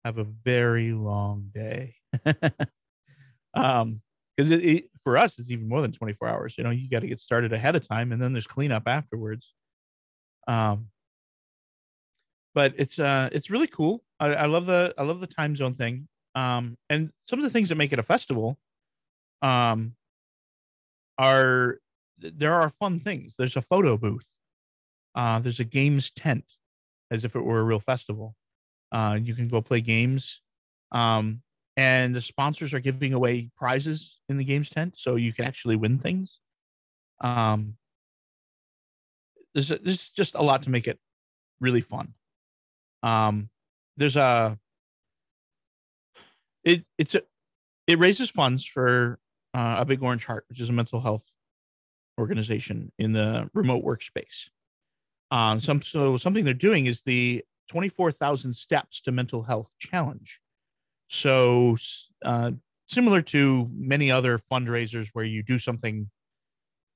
have 0.05 0.19
a 0.19 0.25
very 0.25 0.93
long 0.93 1.51
day. 1.55 1.95
um, 3.55 4.01
because 4.37 4.53
it, 4.53 4.65
it, 4.65 4.91
for 5.03 5.17
us 5.17 5.39
it's 5.41 5.51
even 5.51 5.69
more 5.69 5.81
than 5.83 5.91
24 5.91 6.29
hours. 6.29 6.55
You 6.57 6.65
know, 6.65 6.71
you 6.71 6.89
got 6.89 7.01
to 7.01 7.09
get 7.09 7.19
started 7.19 7.53
ahead 7.53 7.75
of 7.75 7.87
time, 7.87 8.13
and 8.13 8.23
then 8.23 8.33
there's 8.33 8.47
cleanup 8.47 8.85
afterwards. 8.87 9.53
Um, 10.47 10.91
but 12.55 12.75
it's 12.77 12.99
uh 12.99 13.29
it's 13.33 13.51
really 13.51 13.67
cool. 13.67 14.03
I, 14.21 14.35
I 14.35 14.47
love 14.47 14.67
the 14.67 14.95
I 14.99 15.03
love 15.03 15.21
the 15.21 15.27
time 15.27 15.57
zone 15.57 15.75
thing. 15.75 16.09
Um, 16.35 16.77
and 16.89 17.11
some 17.25 17.39
of 17.39 17.45
the 17.45 17.51
things 17.51 17.69
that 17.69 17.77
make 17.77 17.93
it 17.93 17.99
a 17.99 18.03
festival, 18.03 18.59
um, 19.43 19.95
are 21.19 21.79
there 22.19 22.55
are 22.55 22.71
fun 22.71 23.01
things. 23.01 23.35
There's 23.39 23.57
a 23.57 23.63
photo 23.63 23.97
booth. 23.97 24.27
Uh, 25.15 25.41
there's 25.41 25.61
a 25.61 25.65
games 25.65 26.11
tent, 26.11 26.45
as 27.11 27.25
if 27.25 27.35
it 27.35 27.41
were 27.41 27.61
a 27.61 27.65
real 27.65 27.81
festival. 27.81 28.37
Uh, 28.93 29.19
you 29.21 29.35
can 29.35 29.49
go 29.49 29.61
play 29.61 29.81
games. 29.81 30.41
Um, 30.93 31.43
and 31.77 32.15
the 32.15 32.21
sponsors 32.21 32.75
are 32.75 32.81
giving 32.81 33.13
away 33.13 33.51
prizes 33.57 34.21
in 34.29 34.37
the 34.37 34.45
games 34.45 34.69
tent, 34.71 34.95
so 34.97 35.15
you 35.17 35.33
can 35.33 35.45
actually 35.45 35.77
win 35.77 35.99
things. 35.99 36.41
Um, 37.21 37.77
there's 39.55 39.69
there's 39.69 40.11
just 40.11 40.35
a 40.35 40.43
lot 40.43 40.63
to 40.65 40.71
make 40.71 40.87
it 40.87 40.99
really 41.61 41.81
fun. 41.81 42.15
Um, 43.03 43.49
there's 43.99 44.17
a 44.17 44.59
it 46.65 46.85
it's 46.97 47.15
a 47.15 47.23
it 47.87 47.99
raises 47.99 48.31
funds 48.31 48.65
for 48.65 49.19
uh, 49.55 49.77
a 49.79 49.85
big 49.85 50.03
orange 50.03 50.25
heart, 50.25 50.45
which 50.49 50.61
is 50.61 50.69
a 50.69 50.73
mental 50.73 51.01
health 51.01 51.25
organization 52.19 52.93
in 52.99 53.13
the 53.13 53.51
remote 53.55 53.85
workspace. 53.85 54.49
Um, 55.31 55.61
some 55.61 55.83
so 55.83 56.17
something 56.17 56.45
they're 56.45 56.55
doing 56.55 56.87
is 56.87 57.03
the 57.03 57.45
24,000 57.69 58.55
steps 58.55 59.01
to 59.03 59.13
mental 59.13 59.43
health 59.43 59.71
challenge. 59.79 60.41
So 61.09 61.77
uh, 62.25 62.53
similar 62.87 63.21
to 63.23 63.71
many 63.75 64.11
other 64.11 64.39
fundraisers 64.39 65.09
where 65.13 65.25
you 65.25 65.43
do 65.43 65.59
something 65.59 66.11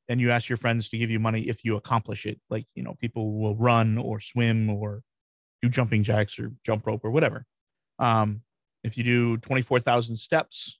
and 0.09 0.21
you 0.21 0.31
ask 0.31 0.49
your 0.49 0.57
friends 0.57 0.89
to 0.91 0.99
give 0.99 1.11
you 1.11 1.19
money 1.19 1.43
if 1.43 1.65
you 1.65 1.77
accomplish 1.77 2.27
it. 2.27 2.41
Like 2.51 2.67
you 2.75 2.83
know, 2.83 2.95
people 3.01 3.39
will 3.39 3.57
run 3.57 3.99
or 3.99 4.21
swim 4.21 4.71
or 4.71 5.03
do 5.63 5.69
jumping 5.69 6.03
jacks 6.03 6.39
or 6.39 6.53
jump 6.65 6.87
rope 6.87 7.05
or 7.05 7.11
whatever. 7.11 7.47
Um, 7.99 8.43
if 8.85 8.99
you 8.99 9.05
do 9.05 9.37
24,000 9.39 10.17
steps 10.17 10.79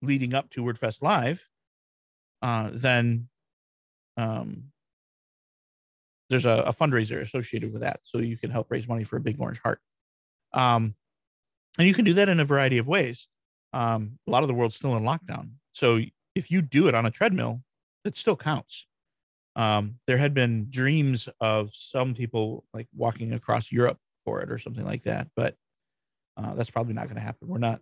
leading 0.00 0.32
up 0.32 0.48
to 0.50 0.62
WordFest 0.62 1.02
Live, 1.02 1.46
uh, 2.40 2.70
then 2.72 3.28
um, 4.16 4.64
there's 6.30 6.44
a, 6.44 6.64
a, 6.66 6.72
fundraiser 6.72 7.20
associated 7.20 7.72
with 7.72 7.82
that. 7.82 8.00
So 8.04 8.18
you 8.18 8.36
can 8.36 8.50
help 8.50 8.70
raise 8.70 8.86
money 8.86 9.04
for 9.04 9.16
a 9.16 9.20
big 9.20 9.40
orange 9.40 9.60
heart. 9.60 9.80
Um, 10.52 10.94
and 11.78 11.86
you 11.86 11.94
can 11.94 12.04
do 12.04 12.14
that 12.14 12.28
in 12.28 12.40
a 12.40 12.44
variety 12.44 12.78
of 12.78 12.86
ways. 12.86 13.28
Um, 13.72 14.18
a 14.26 14.30
lot 14.30 14.42
of 14.42 14.48
the 14.48 14.54
world's 14.54 14.76
still 14.76 14.96
in 14.96 15.02
lockdown. 15.02 15.50
So 15.72 16.00
if 16.34 16.50
you 16.50 16.62
do 16.62 16.88
it 16.88 16.94
on 16.94 17.04
a 17.04 17.10
treadmill, 17.10 17.62
it 18.04 18.16
still 18.16 18.36
counts. 18.36 18.86
Um, 19.56 19.96
there 20.06 20.18
had 20.18 20.34
been 20.34 20.68
dreams 20.70 21.28
of 21.40 21.70
some 21.72 22.14
people 22.14 22.64
like 22.72 22.86
walking 22.94 23.32
across 23.32 23.72
Europe 23.72 23.98
for 24.24 24.42
it 24.42 24.50
or 24.50 24.58
something 24.58 24.84
like 24.84 25.02
that, 25.04 25.28
but 25.34 25.56
uh, 26.36 26.54
that's 26.54 26.70
probably 26.70 26.94
not 26.94 27.04
going 27.04 27.16
to 27.16 27.22
happen. 27.22 27.48
We're 27.48 27.58
not, 27.58 27.80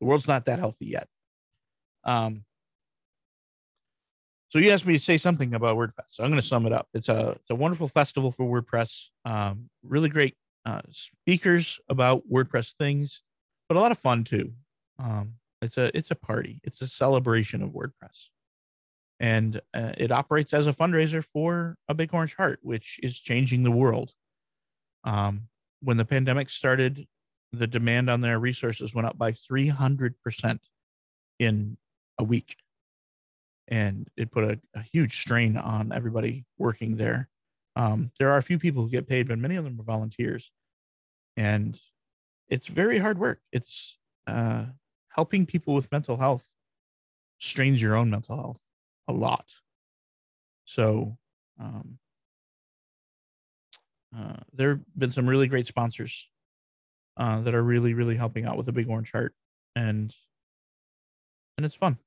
the 0.00 0.06
world's 0.06 0.28
not 0.28 0.44
that 0.44 0.58
healthy 0.58 0.86
yet. 0.86 1.08
Um, 2.04 2.44
so 4.54 4.60
you 4.60 4.70
asked 4.70 4.86
me 4.86 4.96
to 4.96 5.02
say 5.02 5.16
something 5.16 5.52
about 5.54 5.76
WordFest. 5.76 6.10
So 6.10 6.22
I'm 6.22 6.30
going 6.30 6.40
to 6.40 6.46
sum 6.46 6.64
it 6.64 6.72
up. 6.72 6.86
It's 6.94 7.08
a 7.08 7.30
it's 7.30 7.50
a 7.50 7.56
wonderful 7.56 7.88
festival 7.88 8.30
for 8.30 8.44
WordPress. 8.46 9.06
Um, 9.24 9.68
really 9.82 10.08
great 10.08 10.36
uh, 10.64 10.82
speakers 10.92 11.80
about 11.88 12.22
WordPress 12.30 12.74
things, 12.78 13.22
but 13.68 13.76
a 13.76 13.80
lot 13.80 13.90
of 13.90 13.98
fun 13.98 14.22
too. 14.22 14.52
Um, 15.00 15.34
it's 15.60 15.76
a 15.76 15.90
it's 15.96 16.12
a 16.12 16.14
party. 16.14 16.60
It's 16.62 16.80
a 16.82 16.86
celebration 16.86 17.62
of 17.62 17.70
WordPress, 17.70 18.28
and 19.24 19.58
uh, 19.72 19.92
it 19.96 20.12
operates 20.12 20.52
as 20.52 20.66
a 20.66 20.72
fundraiser 20.74 21.24
for 21.24 21.78
a 21.88 21.94
Big 21.94 22.12
Orange 22.12 22.34
Heart, 22.34 22.58
which 22.60 23.00
is 23.02 23.18
changing 23.18 23.62
the 23.62 23.70
world. 23.70 24.12
Um, 25.04 25.48
when 25.80 25.96
the 25.96 26.04
pandemic 26.04 26.50
started, 26.50 27.06
the 27.50 27.66
demand 27.66 28.10
on 28.10 28.20
their 28.20 28.38
resources 28.38 28.94
went 28.94 29.06
up 29.06 29.16
by 29.16 29.32
300 29.32 30.16
percent 30.22 30.68
in 31.38 31.78
a 32.18 32.24
week 32.24 32.56
and 33.66 34.08
it 34.14 34.30
put 34.30 34.44
a, 34.44 34.60
a 34.74 34.82
huge 34.82 35.18
strain 35.18 35.56
on 35.56 35.90
everybody 35.90 36.44
working 36.58 36.98
there. 36.98 37.30
Um, 37.76 38.10
there 38.18 38.30
are 38.30 38.36
a 38.36 38.42
few 38.42 38.58
people 38.58 38.82
who 38.82 38.90
get 38.90 39.08
paid, 39.08 39.28
but 39.28 39.38
many 39.38 39.56
of 39.56 39.64
them 39.64 39.80
are 39.80 39.84
volunteers, 39.84 40.50
and 41.38 41.80
it's 42.50 42.66
very 42.66 42.98
hard 42.98 43.18
work. 43.18 43.40
It's 43.52 43.96
uh, 44.26 44.66
helping 45.08 45.46
people 45.46 45.72
with 45.72 45.90
mental 45.90 46.18
health 46.18 46.46
strains 47.38 47.80
your 47.80 47.96
own 47.96 48.10
mental 48.10 48.36
health 48.36 48.60
a 49.08 49.12
lot. 49.12 49.46
So 50.64 51.16
um, 51.60 51.98
uh, 54.16 54.36
there 54.52 54.70
have 54.70 54.80
been 54.96 55.10
some 55.10 55.28
really 55.28 55.46
great 55.46 55.66
sponsors 55.66 56.28
uh, 57.16 57.40
that 57.42 57.54
are 57.54 57.62
really, 57.62 57.94
really 57.94 58.16
helping 58.16 58.44
out 58.44 58.56
with 58.56 58.66
the 58.66 58.72
Big 58.72 58.88
Orange 58.88 59.12
Heart, 59.12 59.34
and 59.76 60.14
and 61.56 61.64
it's 61.64 61.74
fun. 61.74 61.98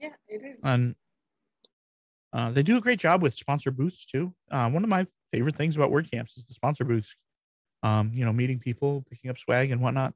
Yeah, 0.00 0.10
it 0.28 0.42
is. 0.42 0.64
And 0.64 0.94
uh, 2.32 2.50
they 2.50 2.62
do 2.62 2.76
a 2.76 2.80
great 2.80 2.98
job 2.98 3.22
with 3.22 3.34
sponsor 3.34 3.70
booths 3.70 4.06
too. 4.06 4.34
Uh, 4.50 4.70
one 4.70 4.84
of 4.84 4.90
my 4.90 5.06
favorite 5.32 5.56
things 5.56 5.76
about 5.76 5.90
WordCamps 5.90 6.36
is 6.36 6.44
the 6.44 6.54
sponsor 6.54 6.84
booths. 6.84 7.16
Um, 7.82 8.10
you 8.14 8.24
know, 8.24 8.32
meeting 8.32 8.58
people, 8.58 9.04
picking 9.08 9.30
up 9.30 9.38
swag 9.38 9.70
and 9.70 9.80
whatnot. 9.80 10.14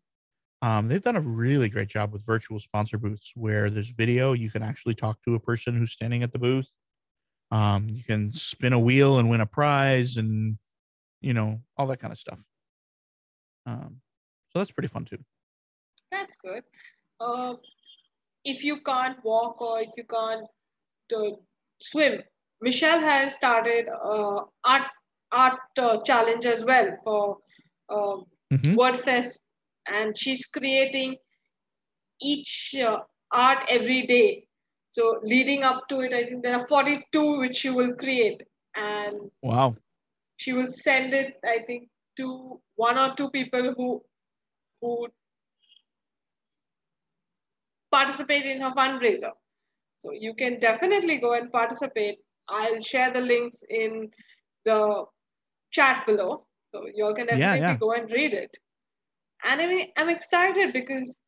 Um, 0.63 0.87
they've 0.87 1.03
done 1.03 1.17
a 1.17 1.21
really 1.21 1.69
great 1.69 1.89
job 1.89 2.13
with 2.13 2.25
virtual 2.25 2.61
sponsor 2.61 2.99
booths 2.99 3.33
where 3.35 3.71
there's 3.71 3.89
video. 3.89 4.35
You 4.35 4.51
can 4.51 4.63
actually 4.63 4.95
talk 4.95 5.23
to 5.25 5.35
a 5.35 5.41
person 5.41 5.75
who's 5.77 5.93
standing 5.93 6.23
at 6.23 6.33
the 6.33 6.39
booth. 6.39 6.71
Um, 7.51 7.89
you 7.89 8.05
can 8.05 8.31
spin 8.33 8.73
a 8.73 8.79
wheel 8.79 9.19
and 9.19 9.31
win 9.31 9.41
a 9.41 9.47
prize, 9.47 10.17
and 10.17 10.59
you 11.21 11.35
know 11.35 11.61
all 11.77 11.87
that 11.87 11.99
kind 11.99 12.13
of 12.13 12.19
stuff. 12.19 12.39
Um, 13.67 14.01
so 14.51 14.59
that's 14.59 14.71
pretty 14.71 14.89
fun 14.89 15.05
too. 15.05 15.19
That's 16.11 16.37
good. 16.37 16.63
Uh, 17.21 17.55
if 18.45 18.65
you 18.65 18.81
can't 18.81 19.23
walk 19.25 19.61
or 19.61 19.81
if 19.81 19.91
you 19.97 20.05
can't 20.05 20.47
uh, 21.15 21.37
swim, 21.81 22.23
Michelle 22.61 23.01
has 23.01 23.35
started 23.35 23.87
uh, 23.89 24.43
art 24.65 24.89
art 25.33 25.61
uh, 25.79 25.99
challenge 26.03 26.45
as 26.45 26.65
well 26.65 26.97
for 27.05 27.39
uh, 27.89 28.17
mm-hmm. 28.53 28.75
WordFest, 28.75 29.39
and 29.87 30.17
she's 30.17 30.47
creating 30.47 31.17
each 32.21 32.75
uh, 32.85 32.99
art 33.33 33.59
every 33.69 34.07
day. 34.07 34.47
So 34.93 35.21
leading 35.23 35.63
up 35.63 35.89
to 35.89 36.01
it, 36.01 36.13
I 36.13 36.25
think 36.25 36.43
there 36.43 36.57
are 36.57 36.67
42 36.67 37.39
which 37.39 37.57
she 37.57 37.71
will 37.71 37.95
create, 37.95 38.43
and 38.75 39.31
wow, 39.43 39.77
she 40.37 40.53
will 40.53 40.67
send 40.67 41.15
it. 41.15 41.35
I 41.45 41.61
think 41.67 41.89
to 42.17 42.61
one 42.77 42.99
or 42.99 43.15
two 43.15 43.31
people 43.31 43.73
who 43.77 44.03
who 44.81 45.09
participate 47.91 48.47
in 48.47 48.61
her 48.61 48.73
fundraiser. 48.73 49.33
So 49.99 50.13
you 50.13 50.35
can 50.35 50.59
definitely 50.59 51.19
go 51.19 51.35
and 51.35 51.53
participate. 51.53 52.19
I'll 52.49 52.81
share 52.81 53.13
the 53.13 53.21
links 53.21 53.63
in 53.69 54.11
the 54.65 55.05
chat 55.71 56.07
below. 56.07 56.47
So 56.73 56.87
you 56.95 57.05
all 57.05 57.15
can 57.15 57.27
definitely 57.27 57.61
yeah, 57.61 57.73
yeah. 57.73 57.77
go 57.77 57.93
and 57.93 58.11
read 58.11 58.33
it. 58.33 58.57
And 59.49 59.61
I 59.61 59.93
I'm 59.97 60.09
excited 60.09 60.73
because 60.73 61.21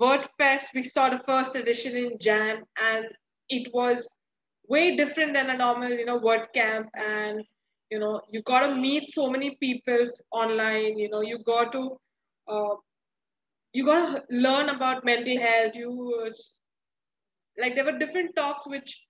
WordFest, 0.00 0.66
we 0.74 0.82
saw 0.82 1.10
the 1.10 1.22
first 1.26 1.56
edition 1.56 1.96
in 1.96 2.18
Jan, 2.18 2.62
and 2.80 3.06
it 3.48 3.72
was 3.74 4.14
way 4.68 4.96
different 4.96 5.32
than 5.32 5.50
a 5.50 5.56
normal, 5.56 5.90
you 5.90 6.06
know, 6.06 6.20
WordCamp. 6.20 6.86
And, 6.94 7.42
you 7.90 7.98
know, 7.98 8.20
you 8.30 8.42
got 8.42 8.66
to 8.66 8.74
meet 8.74 9.10
so 9.12 9.28
many 9.30 9.56
people 9.60 10.06
online, 10.30 10.98
you 10.98 11.08
know, 11.10 11.22
you 11.22 11.38
got 11.44 11.72
to 11.72 11.98
uh, 12.48 12.74
you 13.72 13.84
got 13.84 14.14
to 14.16 14.24
learn 14.30 14.68
about 14.68 15.04
mental 15.04 15.38
health 15.38 15.76
you 15.76 16.28
like 17.58 17.74
there 17.74 17.84
were 17.84 17.98
different 17.98 18.34
talks 18.34 18.66
which 18.66 19.06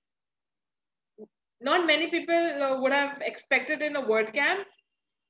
not 1.60 1.86
many 1.86 2.10
people 2.10 2.62
uh, 2.62 2.80
would 2.80 2.92
have 2.92 3.20
expected 3.22 3.82
in 3.82 3.96
a 3.96 4.02
WordCamp 4.02 4.64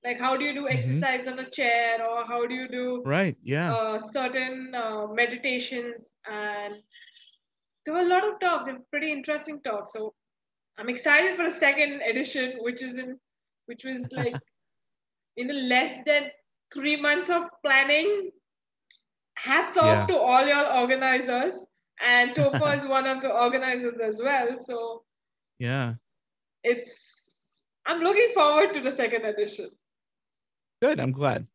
like 0.05 0.19
how 0.19 0.37
do 0.37 0.45
you 0.45 0.55
do 0.55 0.65
mm-hmm. 0.65 0.77
exercise 0.77 1.27
on 1.27 1.39
a 1.39 1.51
chair 1.51 2.05
or 2.07 2.25
how 2.27 2.47
do 2.47 2.55
you 2.55 2.69
do 2.69 3.03
right 3.05 3.37
yeah 3.43 3.73
uh, 3.75 3.99
certain 3.99 4.75
uh, 4.75 5.07
meditations 5.09 6.15
and 6.31 6.75
there 7.85 7.95
were 7.95 8.01
a 8.01 8.13
lot 8.15 8.27
of 8.27 8.39
talks 8.41 8.67
and 8.67 8.79
pretty 8.91 9.11
interesting 9.13 9.61
talks 9.63 9.93
so 9.93 10.15
i'm 10.79 10.89
excited 10.89 11.37
for 11.37 11.45
the 11.45 11.57
second 11.67 12.01
edition 12.03 12.55
which 12.61 12.83
is 12.83 12.99
in 12.99 13.19
which 13.67 13.85
was 13.85 14.11
like 14.21 14.35
in 15.37 15.69
less 15.69 15.99
than 16.07 16.31
three 16.73 17.01
months 17.01 17.31
of 17.31 17.49
planning 17.65 18.31
hats 19.37 19.77
off 19.77 20.01
yeah. 20.01 20.07
to 20.07 20.19
all 20.19 20.47
your 20.47 20.73
organizers 20.75 21.67
and 22.01 22.35
Topher 22.35 22.77
is 22.79 22.85
one 22.85 23.07
of 23.07 23.23
the 23.23 23.31
organizers 23.31 23.99
as 24.01 24.21
well. 24.23 24.59
So 24.59 25.05
Yeah. 25.59 25.95
it's 26.63 27.17
I'm 27.87 28.01
looking 28.01 28.33
forward 28.35 28.75
to 28.75 28.81
the 28.81 28.93
second 28.93 29.25
edition. 29.25 29.71
Good. 30.81 30.99
I'm 31.01 31.12
glad. 31.12 31.47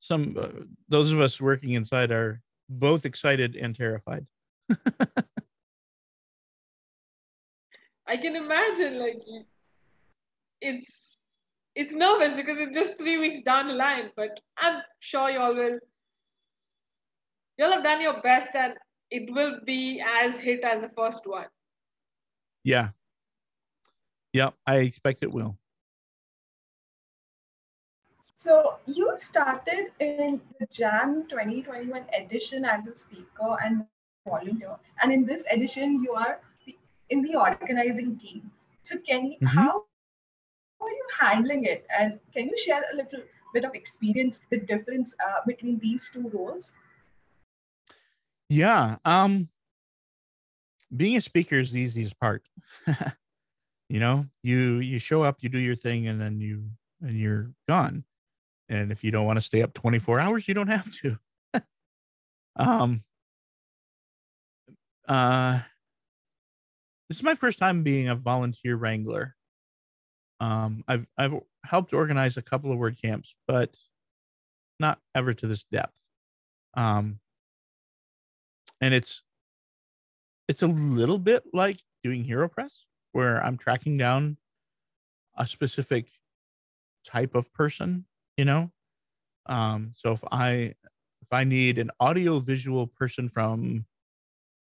Some 0.00 0.36
uh, 0.38 0.48
those 0.88 1.12
of 1.12 1.20
us 1.20 1.40
working 1.40 1.70
inside 1.70 2.10
are 2.10 2.42
both 2.68 3.04
excited 3.04 3.56
and 3.56 3.76
terrified. 3.76 4.26
I 8.06 8.16
can 8.16 8.34
imagine 8.34 8.98
like 8.98 9.20
it's 10.60 11.16
it's 11.74 11.94
nervous 11.94 12.36
because 12.36 12.56
it's 12.58 12.76
just 12.76 12.98
three 12.98 13.18
weeks 13.18 13.40
down 13.42 13.68
the 13.68 13.74
line, 13.74 14.10
but 14.16 14.40
I'm 14.58 14.82
sure 14.98 15.30
y'all 15.30 15.54
will 15.54 15.78
y'all 17.58 17.72
have 17.72 17.84
done 17.84 18.00
your 18.00 18.20
best 18.22 18.50
and 18.54 18.74
it 19.10 19.32
will 19.32 19.60
be 19.64 20.02
as 20.04 20.36
hit 20.36 20.64
as 20.64 20.80
the 20.80 20.90
first 20.96 21.26
one. 21.26 21.46
Yeah. 22.64 22.88
Yeah, 24.32 24.50
I 24.66 24.78
expect 24.78 25.22
it 25.22 25.32
will. 25.32 25.59
So 28.40 28.78
you 28.86 29.12
started 29.18 29.92
in 30.00 30.40
the 30.58 30.66
Jan 30.72 31.28
2021 31.28 32.06
edition 32.16 32.64
as 32.64 32.86
a 32.86 32.94
speaker 32.94 33.58
and 33.62 33.84
volunteer, 34.26 34.78
and 35.02 35.12
in 35.12 35.26
this 35.26 35.44
edition 35.52 36.02
you 36.02 36.14
are 36.14 36.40
in 37.10 37.20
the 37.20 37.36
organizing 37.36 38.16
team. 38.16 38.50
So 38.82 38.96
can 39.04 39.26
you, 39.26 39.36
Mhm. 39.44 39.48
how 39.60 39.84
are 40.80 40.88
you 40.88 41.06
handling 41.20 41.66
it, 41.66 41.84
and 41.92 42.18
can 42.32 42.48
you 42.48 42.56
share 42.56 42.82
a 42.90 42.96
little 42.96 43.20
bit 43.52 43.66
of 43.66 43.74
experience, 43.74 44.40
the 44.48 44.56
difference 44.56 45.14
uh, 45.20 45.44
between 45.46 45.78
these 45.78 46.08
two 46.08 46.26
roles? 46.32 46.72
Yeah. 48.48 48.96
Um 49.04 49.50
being 50.96 51.16
a 51.16 51.20
speaker 51.20 51.60
is 51.60 51.72
the 51.72 51.80
easiest 51.80 52.18
part. 52.18 52.48
you 53.92 54.00
know, 54.00 54.24
you 54.42 54.80
you 54.80 54.98
show 54.98 55.22
up, 55.28 55.42
you 55.44 55.50
do 55.50 55.58
your 55.60 55.76
thing, 55.76 56.08
and 56.08 56.18
then 56.18 56.40
you 56.40 56.70
and 57.04 57.20
you're 57.20 57.52
gone. 57.68 58.02
And 58.70 58.90
if 58.90 59.04
you 59.04 59.10
don't 59.10 59.26
want 59.26 59.38
to 59.38 59.44
stay 59.44 59.62
up 59.62 59.74
24 59.74 60.20
hours, 60.20 60.48
you 60.48 60.54
don't 60.54 60.68
have 60.68 60.90
to. 61.02 61.18
um 62.56 63.02
uh 65.08 65.60
this 67.08 67.18
is 67.18 67.22
my 67.22 67.34
first 67.34 67.58
time 67.58 67.82
being 67.82 68.08
a 68.08 68.14
volunteer 68.14 68.76
wrangler. 68.76 69.34
Um 70.40 70.84
I've 70.88 71.06
I've 71.18 71.34
helped 71.64 71.92
organize 71.92 72.36
a 72.36 72.42
couple 72.42 72.72
of 72.72 72.78
WordCamps, 72.78 73.28
but 73.46 73.76
not 74.78 74.98
ever 75.14 75.34
to 75.34 75.46
this 75.46 75.64
depth. 75.64 76.00
Um 76.74 77.18
and 78.80 78.94
it's 78.94 79.22
it's 80.48 80.62
a 80.62 80.68
little 80.68 81.18
bit 81.18 81.42
like 81.52 81.82
doing 82.02 82.24
HeroPress 82.24 82.72
where 83.12 83.44
i'm 83.44 83.56
tracking 83.56 83.96
down 83.96 84.36
a 85.36 85.46
specific 85.46 86.08
type 87.04 87.34
of 87.34 87.52
person 87.52 88.04
you 88.40 88.46
know? 88.46 88.70
Um 89.44 89.92
so 89.94 90.12
if 90.12 90.24
i 90.32 90.74
if 91.24 91.30
i 91.30 91.44
need 91.44 91.78
an 91.78 91.90
audio 92.00 92.38
visual 92.38 92.86
person 92.86 93.28
from 93.28 93.84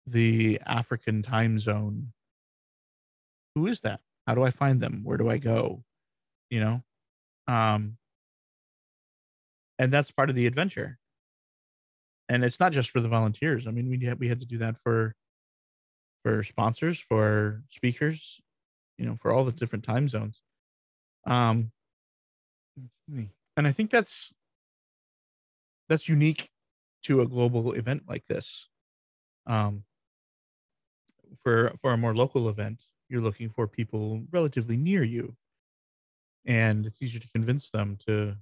the 0.05 0.61
african 0.65 1.22
time 1.22 1.59
zone 1.59 2.13
who 3.55 3.68
is 3.68 3.82
that? 3.82 3.99
How 4.26 4.36
do 4.36 4.43
i 4.43 4.51
find 4.51 4.80
them? 4.80 5.01
Where 5.03 5.18
do 5.18 5.30
i 5.30 5.38
go? 5.38 5.84
You 6.49 6.61
know? 6.61 6.84
Um 7.55 7.97
and 9.78 9.91
that's 9.91 10.11
part 10.11 10.30
of 10.30 10.36
the 10.38 10.47
adventure. 10.47 10.97
And 12.30 12.45
it's 12.45 12.61
not 12.61 12.72
just 12.72 12.89
for 12.89 13.01
the 13.01 13.09
volunteers. 13.09 13.68
I 13.68 13.72
mean, 13.72 13.89
we 13.89 14.05
had 14.05 14.18
we 14.18 14.30
had 14.30 14.39
to 14.39 14.45
do 14.45 14.59
that 14.59 14.78
for 14.78 15.13
for 16.24 16.41
sponsors, 16.43 16.99
for 16.99 17.63
speakers, 17.70 18.39
you 18.97 19.05
know, 19.05 19.15
for 19.18 19.34
all 19.34 19.43
the 19.43 19.51
different 19.51 19.84
time 19.84 20.07
zones. 20.07 20.41
Um, 21.26 21.72
and 23.57 23.67
I 23.67 23.71
think 23.71 23.89
that's 23.91 24.31
that's 25.89 26.07
unique 26.09 26.51
to 27.03 27.21
a 27.21 27.27
global 27.27 27.73
event 27.73 28.03
like 28.07 28.25
this. 28.27 28.67
Um, 29.47 29.85
for 31.41 31.69
for 31.81 31.91
a 31.93 31.97
more 31.97 32.15
local 32.15 32.49
event, 32.49 32.83
you're 33.09 33.21
looking 33.21 33.49
for 33.49 33.67
people 33.67 34.23
relatively 34.31 34.77
near 34.77 35.03
you, 35.03 35.35
and 36.45 36.85
it's 36.85 37.01
easier 37.01 37.19
to 37.19 37.29
convince 37.29 37.69
them 37.69 37.97
to 38.07 38.35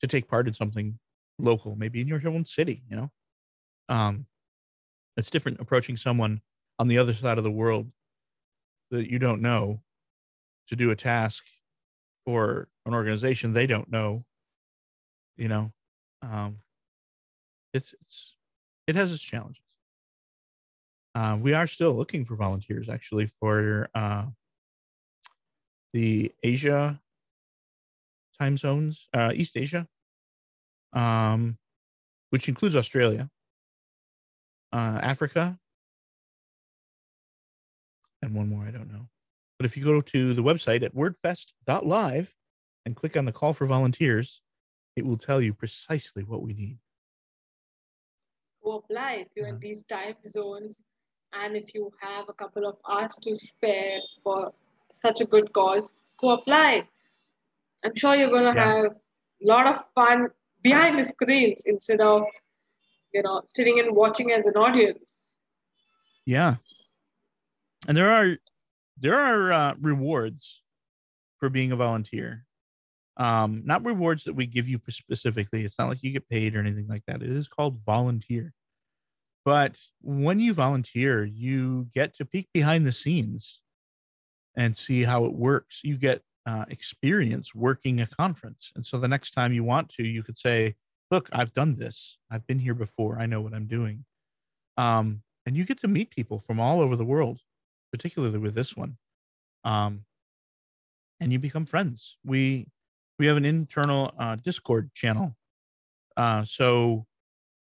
to 0.00 0.06
take 0.06 0.28
part 0.28 0.48
in 0.48 0.54
something 0.54 0.98
local, 1.38 1.76
maybe 1.76 2.00
in 2.00 2.08
your 2.08 2.26
own 2.28 2.44
city, 2.44 2.82
you 2.88 2.96
know. 2.96 3.10
Um 3.88 4.26
it's 5.16 5.30
different 5.30 5.60
approaching 5.60 5.96
someone 5.96 6.42
on 6.78 6.88
the 6.88 6.98
other 6.98 7.14
side 7.14 7.38
of 7.38 7.44
the 7.44 7.50
world 7.50 7.92
that 8.90 9.10
you 9.10 9.18
don't 9.18 9.40
know 9.42 9.82
to 10.68 10.76
do 10.76 10.92
a 10.92 10.96
task 10.96 11.46
for 12.26 12.69
an 12.86 12.94
organization 12.94 13.52
they 13.52 13.66
don't 13.66 13.90
know, 13.90 14.24
you 15.36 15.48
know. 15.48 15.72
Um 16.22 16.58
it's 17.72 17.94
it's 18.00 18.36
it 18.86 18.96
has 18.96 19.12
its 19.12 19.22
challenges. 19.22 19.62
Uh, 21.14 21.36
we 21.40 21.54
are 21.54 21.66
still 21.66 21.92
looking 21.92 22.24
for 22.24 22.36
volunteers 22.36 22.88
actually 22.88 23.26
for 23.26 23.88
uh, 23.94 24.26
the 25.92 26.32
Asia 26.42 27.00
time 28.38 28.56
zones, 28.56 29.08
uh, 29.12 29.32
East 29.34 29.56
Asia, 29.56 29.86
um, 30.92 31.58
which 32.30 32.48
includes 32.48 32.76
Australia, 32.76 33.28
uh, 34.72 34.98
Africa, 35.02 35.58
and 38.22 38.34
one 38.34 38.48
more 38.48 38.64
I 38.64 38.70
don't 38.70 38.92
know. 38.92 39.08
But 39.58 39.66
if 39.66 39.76
you 39.76 39.84
go 39.84 40.00
to 40.00 40.34
the 40.34 40.42
website 40.42 40.82
at 40.82 40.94
wordfest.live 40.94 42.34
and 42.86 42.96
click 42.96 43.16
on 43.16 43.24
the 43.24 43.32
call 43.32 43.52
for 43.52 43.66
volunteers, 43.66 44.42
it 44.96 45.04
will 45.04 45.16
tell 45.16 45.40
you 45.40 45.52
precisely 45.54 46.22
what 46.24 46.42
we 46.42 46.52
need. 46.54 46.78
Go 48.62 48.78
apply 48.78 49.12
if 49.14 49.28
you're 49.34 49.46
in 49.46 49.56
Mhm. 49.56 49.60
these 49.60 49.84
time 49.84 50.16
zones 50.26 50.82
and 51.32 51.56
if 51.56 51.74
you 51.74 51.92
have 52.00 52.28
a 52.28 52.32
couple 52.34 52.66
of 52.66 52.78
hours 52.88 53.16
to 53.22 53.34
spare 53.34 54.00
for 54.22 54.52
such 54.90 55.20
a 55.20 55.24
good 55.24 55.52
cause, 55.52 55.92
go 56.18 56.30
apply. 56.30 56.88
I'm 57.84 57.94
sure 57.96 58.14
you're 58.14 58.30
gonna 58.30 58.54
Yeah. 58.54 58.74
have 58.74 58.84
a 58.92 59.00
lot 59.40 59.66
of 59.66 59.92
fun 59.94 60.28
behind 60.62 60.98
the 60.98 61.04
screens 61.04 61.62
instead 61.64 62.00
of 62.00 62.24
you 63.12 63.22
know 63.22 63.42
sitting 63.48 63.80
and 63.80 63.96
watching 63.96 64.32
as 64.32 64.44
an 64.44 64.56
audience. 64.56 65.14
Yeah. 66.26 66.56
And 67.88 67.96
there 67.96 68.10
are 68.10 68.38
there 68.98 69.18
are 69.18 69.50
uh, 69.52 69.74
rewards 69.80 70.62
for 71.38 71.48
being 71.48 71.72
a 71.72 71.76
volunteer. 71.76 72.46
Um, 73.20 73.60
not 73.66 73.84
rewards 73.84 74.24
that 74.24 74.32
we 74.32 74.46
give 74.46 74.66
you 74.66 74.80
specifically. 74.88 75.62
It's 75.62 75.78
not 75.78 75.88
like 75.88 76.02
you 76.02 76.10
get 76.10 76.28
paid 76.30 76.56
or 76.56 76.60
anything 76.60 76.88
like 76.88 77.02
that. 77.06 77.22
It 77.22 77.28
is 77.28 77.48
called 77.48 77.84
volunteer. 77.84 78.54
But 79.44 79.78
when 80.00 80.40
you 80.40 80.54
volunteer, 80.54 81.24
you 81.24 81.88
get 81.94 82.16
to 82.16 82.24
peek 82.24 82.48
behind 82.54 82.86
the 82.86 82.92
scenes 82.92 83.60
and 84.56 84.74
see 84.74 85.02
how 85.02 85.26
it 85.26 85.34
works. 85.34 85.80
You 85.84 85.98
get 85.98 86.22
uh, 86.46 86.64
experience 86.70 87.54
working 87.54 88.00
a 88.00 88.06
conference. 88.06 88.72
And 88.74 88.86
so 88.86 88.98
the 88.98 89.08
next 89.08 89.32
time 89.32 89.52
you 89.52 89.64
want 89.64 89.90
to, 89.90 90.02
you 90.02 90.22
could 90.22 90.38
say, 90.38 90.76
Look, 91.10 91.28
I've 91.32 91.52
done 91.52 91.74
this. 91.74 92.18
I've 92.30 92.46
been 92.46 92.60
here 92.60 92.74
before. 92.74 93.18
I 93.18 93.26
know 93.26 93.40
what 93.40 93.52
I'm 93.52 93.66
doing. 93.66 94.04
Um, 94.76 95.22
and 95.44 95.56
you 95.56 95.64
get 95.64 95.80
to 95.80 95.88
meet 95.88 96.10
people 96.10 96.38
from 96.38 96.60
all 96.60 96.80
over 96.80 96.94
the 96.94 97.04
world, 97.04 97.40
particularly 97.92 98.38
with 98.38 98.54
this 98.54 98.76
one. 98.76 98.96
Um, 99.64 100.04
and 101.18 101.32
you 101.32 101.40
become 101.40 101.66
friends. 101.66 102.16
We 102.24 102.68
we 103.20 103.26
have 103.26 103.36
an 103.36 103.44
internal 103.44 104.14
uh, 104.18 104.34
Discord 104.36 104.94
channel, 104.94 105.36
uh, 106.16 106.42
so 106.42 107.04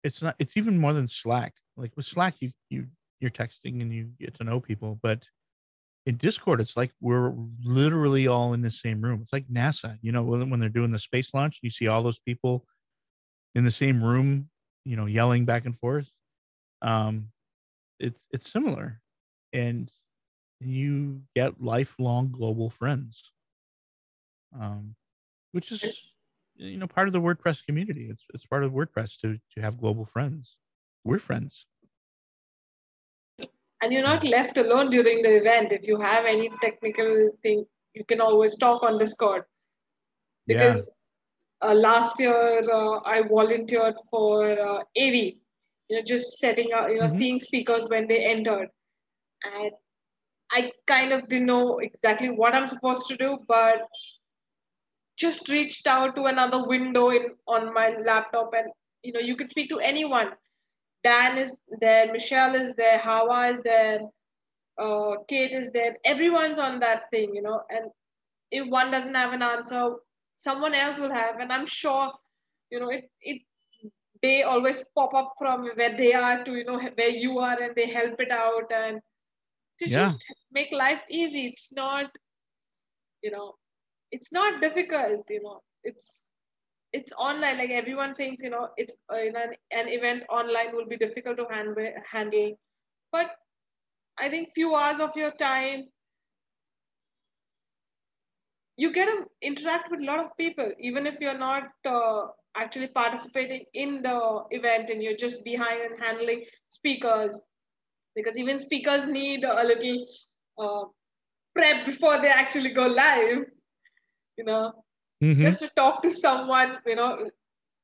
it's 0.05 0.23
not 0.23 0.37
it's 0.39 0.57
even 0.57 0.79
more 0.79 0.93
than 0.93 1.09
Slack. 1.09 1.53
Like 1.77 1.91
with 1.97 2.07
Slack, 2.07 2.37
you 2.39 2.53
you 2.71 2.87
you're 3.19 3.33
texting 3.33 3.83
and 3.83 3.93
you 3.93 4.11
get 4.21 4.35
to 4.35 4.45
know 4.45 4.61
people, 4.61 5.01
but 5.03 5.25
in 6.07 6.17
Discord, 6.17 6.61
it's 6.61 6.77
like 6.77 6.93
we're 7.01 7.35
literally 7.65 8.29
all 8.29 8.55
in 8.55 8.63
the 8.63 8.71
same 8.71 9.01
room. 9.01 9.19
It's 9.21 9.33
like 9.33 9.49
NASA, 9.49 9.99
you 10.01 10.13
know, 10.13 10.23
when, 10.23 10.49
when 10.49 10.61
they're 10.61 10.69
doing 10.69 10.93
the 10.93 10.99
space 10.99 11.35
launch, 11.35 11.59
you 11.61 11.71
see 11.71 11.89
all 11.89 12.05
those 12.05 12.21
people 12.21 12.65
in 13.57 13.65
the 13.65 13.71
same 13.73 14.03
room, 14.03 14.49
you 14.85 14.95
know, 14.97 15.07
yelling 15.07 15.45
back 15.45 15.67
and 15.67 15.77
forth. 15.77 16.09
Um, 16.83 17.31
it's 17.99 18.25
it's 18.31 18.49
similar, 18.49 19.01
and 19.53 19.91
you 20.61 21.23
get 21.35 21.61
lifelong 21.61 22.31
global 22.31 22.71
friends, 22.71 23.33
um, 24.57 24.95
which 25.53 25.73
is 25.73 26.13
you 26.57 26.77
know 26.77 26.87
part 26.87 27.07
of 27.09 27.13
the 27.13 27.21
WordPress 27.21 27.65
community. 27.65 28.09
It's 28.11 28.25
it's 28.35 28.47
part 28.47 28.65
of 28.65 28.73
WordPress 28.73 29.19
to 29.21 29.39
to 29.55 29.61
have 29.61 29.79
global 29.79 30.05
friends. 30.05 30.57
We're 31.05 31.19
friends. 31.19 31.67
And 33.81 33.93
you're 33.93 34.03
not 34.03 34.25
left 34.25 34.59
alone 34.59 34.91
during 34.91 35.23
the 35.23 35.37
event. 35.37 35.71
If 35.71 35.87
you 35.87 36.01
have 36.01 36.25
any 36.25 36.51
technical 36.61 37.31
thing, 37.43 37.65
you 37.95 38.05
can 38.05 38.21
always 38.21 38.57
talk 38.57 38.83
on 38.83 38.99
Discord. 38.99 39.45
Yeah. 40.47 40.73
Because 40.73 40.91
uh, 41.63 41.75
last 41.75 42.19
year 42.19 42.61
uh, 42.69 43.01
I 43.05 43.23
volunteered 43.23 43.95
for 44.11 44.51
uh, 44.51 44.83
AV, 44.97 45.15
you 45.15 45.37
know, 45.91 46.03
just 46.03 46.39
setting 46.39 46.73
up, 46.73 46.89
you 46.91 46.99
know, 46.99 47.07
Mhm. 47.07 47.19
seeing 47.19 47.41
speakers 47.41 47.89
when 47.89 48.09
they 48.09 48.25
entered. 48.25 48.69
And 49.45 49.71
I 50.51 50.73
kind 50.87 51.13
of 51.13 51.29
didn't 51.29 51.47
know 51.47 51.79
exactly 51.79 52.31
what 52.31 52.55
I'm 52.57 52.67
supposed 52.67 53.07
to 53.09 53.17
do, 53.17 53.39
but 53.47 53.83
just 55.19 55.49
reached 55.49 55.87
out 55.87 56.17
to 56.17 56.25
another 56.27 56.67
window 56.67 57.11
in, 57.11 57.29
on 57.47 57.73
my 57.75 57.97
laptop 57.99 58.53
and 58.57 58.69
you 59.03 59.13
know 59.13 59.21
you 59.21 59.37
could 59.37 59.51
speak 59.51 59.69
to 59.71 59.81
anyone. 59.81 60.31
Dan 61.05 61.39
is 61.39 61.59
there 61.81 62.13
michelle 62.13 62.55
is 62.55 62.75
there 62.75 62.99
hawa 62.99 63.49
is 63.49 63.61
there 63.65 64.01
uh, 64.79 65.17
kate 65.29 65.53
is 65.53 65.71
there. 65.73 65.97
Everyone's 66.05 66.59
on 66.59 66.81
that 66.81 67.11
thing 67.11 67.35
you 67.35 67.43
know 67.43 67.63
and 67.71 67.91
if 68.51 68.67
one 68.69 68.91
doesn't 68.91 69.15
have 69.15 69.33
an 69.33 69.43
answer 69.43 69.91
someone 70.37 70.75
else 70.75 70.99
will 70.99 71.13
have. 71.13 71.39
And 71.41 71.53
i'm 71.53 71.67
sure 71.67 72.13
you 72.71 72.81
know 72.81 72.91
it, 72.91 73.11
it 73.23 73.43
they 74.23 74.43
always 74.43 74.85
pop 74.97 75.15
up 75.15 75.35
from 75.39 75.69
where 75.77 75.97
they 75.97 76.13
are 76.15 76.45
to 76.45 76.55
you 76.55 76.65
know 76.65 76.79
where 76.97 77.09
you 77.11 77.39
are 77.39 77.61
and 77.63 77.75
they 77.77 77.89
help 77.89 78.21
it 78.21 78.31
out 78.31 78.71
and 78.73 79.01
to 79.79 79.89
Yeah. 79.89 79.99
just 80.01 80.25
make 80.53 80.73
life 80.73 81.03
easy. 81.11 81.47
It's 81.49 81.73
not 81.73 82.11
you 83.23 83.31
know 83.31 83.55
it's 84.11 84.33
not 84.33 84.61
difficult 84.61 85.25
you 85.29 85.43
know. 85.43 85.61
It's 85.85 86.29
it's 86.93 87.13
online 87.13 87.59
like 87.59 87.71
everyone 87.71 88.15
thinks 88.15 88.43
you 88.43 88.51
know 88.51 88.69
it's 88.77 88.95
uh, 89.13 89.17
an, 89.17 89.55
an 89.71 89.89
event 89.89 90.25
online 90.31 90.75
will 90.75 90.87
be 90.87 90.97
difficult 90.97 91.37
to 91.39 91.47
handle 91.51 91.93
handle. 92.11 92.59
But 93.13 93.31
i 94.21 94.29
think 94.29 94.53
few 94.53 94.75
hours 94.75 94.99
of 95.01 95.17
your 95.17 95.31
time 95.31 95.85
you 98.77 98.93
get 98.93 99.07
to 99.07 99.27
interact 99.43 99.91
with 99.91 100.01
a 100.01 100.05
lot 100.05 100.19
of 100.19 100.37
people 100.37 100.73
even 100.81 101.07
if 101.07 101.21
you're 101.21 101.39
not 101.39 101.65
uh, 101.85 102.27
actually 102.57 102.89
participating 102.89 103.65
in 103.75 104.03
the 104.03 104.43
event 104.51 104.91
and 104.91 105.03
you're 105.03 105.17
just 105.17 105.45
behind 105.45 105.81
and 105.83 106.03
handling 106.03 106.45
speakers. 106.69 107.41
Because 108.15 108.39
even 108.39 108.59
speakers 108.59 109.07
need 109.07 109.45
a 109.45 109.63
little 109.63 110.07
uh, 110.59 110.85
prep 111.55 111.87
before 111.87 112.21
they 112.21 112.29
actually 112.29 112.73
go 112.73 112.87
live 112.87 113.45
you 114.39 114.45
know 114.45 114.73
Mhm. 115.23 115.43
just 115.43 115.61
to 115.61 115.69
talk 115.77 116.03
to 116.03 116.11
someone, 116.11 116.79
you 116.87 116.97
know, 116.97 117.31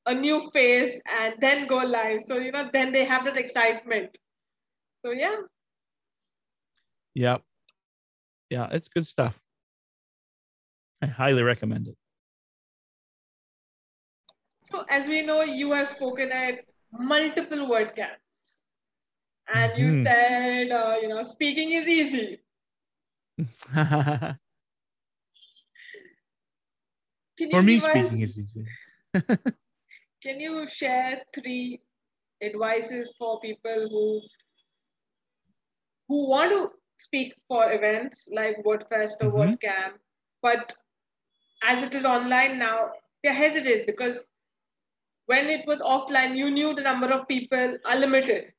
a 0.07 0.15
new 0.15 0.51
face 0.53 1.01
and 1.21 1.35
then 1.41 1.67
go 1.67 1.79
live. 1.79 2.23
So, 2.23 2.39
you 2.39 2.53
know, 2.53 2.71
then 2.73 2.93
they 2.93 3.05
have 3.05 3.25
that 3.27 3.37
excitement. 3.37 4.17
So, 5.05 5.13
yeah. 5.13 5.37
Yep. 7.15 7.45
Yeah, 8.51 8.69
it's 8.73 8.89
good 8.89 9.07
stuff. 9.07 9.41
I 11.03 11.07
highly 11.07 11.43
recommend 11.43 11.89
it. 11.89 11.97
So, 14.65 14.85
as 14.91 15.07
we 15.07 15.23
know, 15.23 15.43
you 15.43 15.73
have 15.73 15.89
spoken 15.89 16.33
at 16.33 16.65
multiple 16.93 17.69
WordCamps. 17.69 18.63
And 19.49 19.79
you 19.79 19.91
Mhm. 19.91 20.03
said, 20.05 20.71
uh, 20.71 20.97
you 21.01 21.09
know, 21.09 21.23
speaking 21.23 21.73
is 21.73 21.89
easy. 21.89 22.41
Can 27.37 27.51
For 27.51 27.63
me, 27.63 27.75
give 27.77 27.85
us- 27.85 27.91
speaking 27.91 28.21
is 28.23 28.39
easy. 28.39 28.65
can 30.23 30.41
you 30.41 30.67
share 30.67 31.23
three 31.35 31.81
advices 32.43 33.13
for 33.19 33.41
people 33.41 33.89
who 33.91 34.21
who 36.09 36.29
want 36.29 36.51
to 36.51 36.71
speak 37.01 37.33
for 37.49 37.73
events 37.73 38.29
like 38.33 38.57
WordFest 38.65 39.23
or 39.23 39.31
Mhm. 39.31 39.37
WordCamp, 39.39 39.95
but 40.43 40.75
as 41.63 41.83
it 41.83 41.95
is 41.95 42.05
online 42.05 42.59
now, 42.59 42.93
they're 43.23 43.33
hesitant 43.33 43.87
because 43.87 44.23
when 45.27 45.49
it 45.49 45.67
was 45.67 45.81
offline, 45.81 46.37
you 46.37 46.51
knew 46.51 46.75
the 46.75 46.83
number 46.83 47.11
of 47.11 47.27
people 47.27 47.79
are 47.87 47.97
limited. 47.97 48.53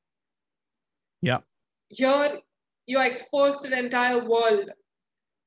Yeah. 1.22 1.42
Here, 1.90 2.42
you're 2.88 3.04
exposed 3.06 3.62
to 3.64 3.70
the 3.70 3.78
entire 3.78 4.20
world, 4.28 4.72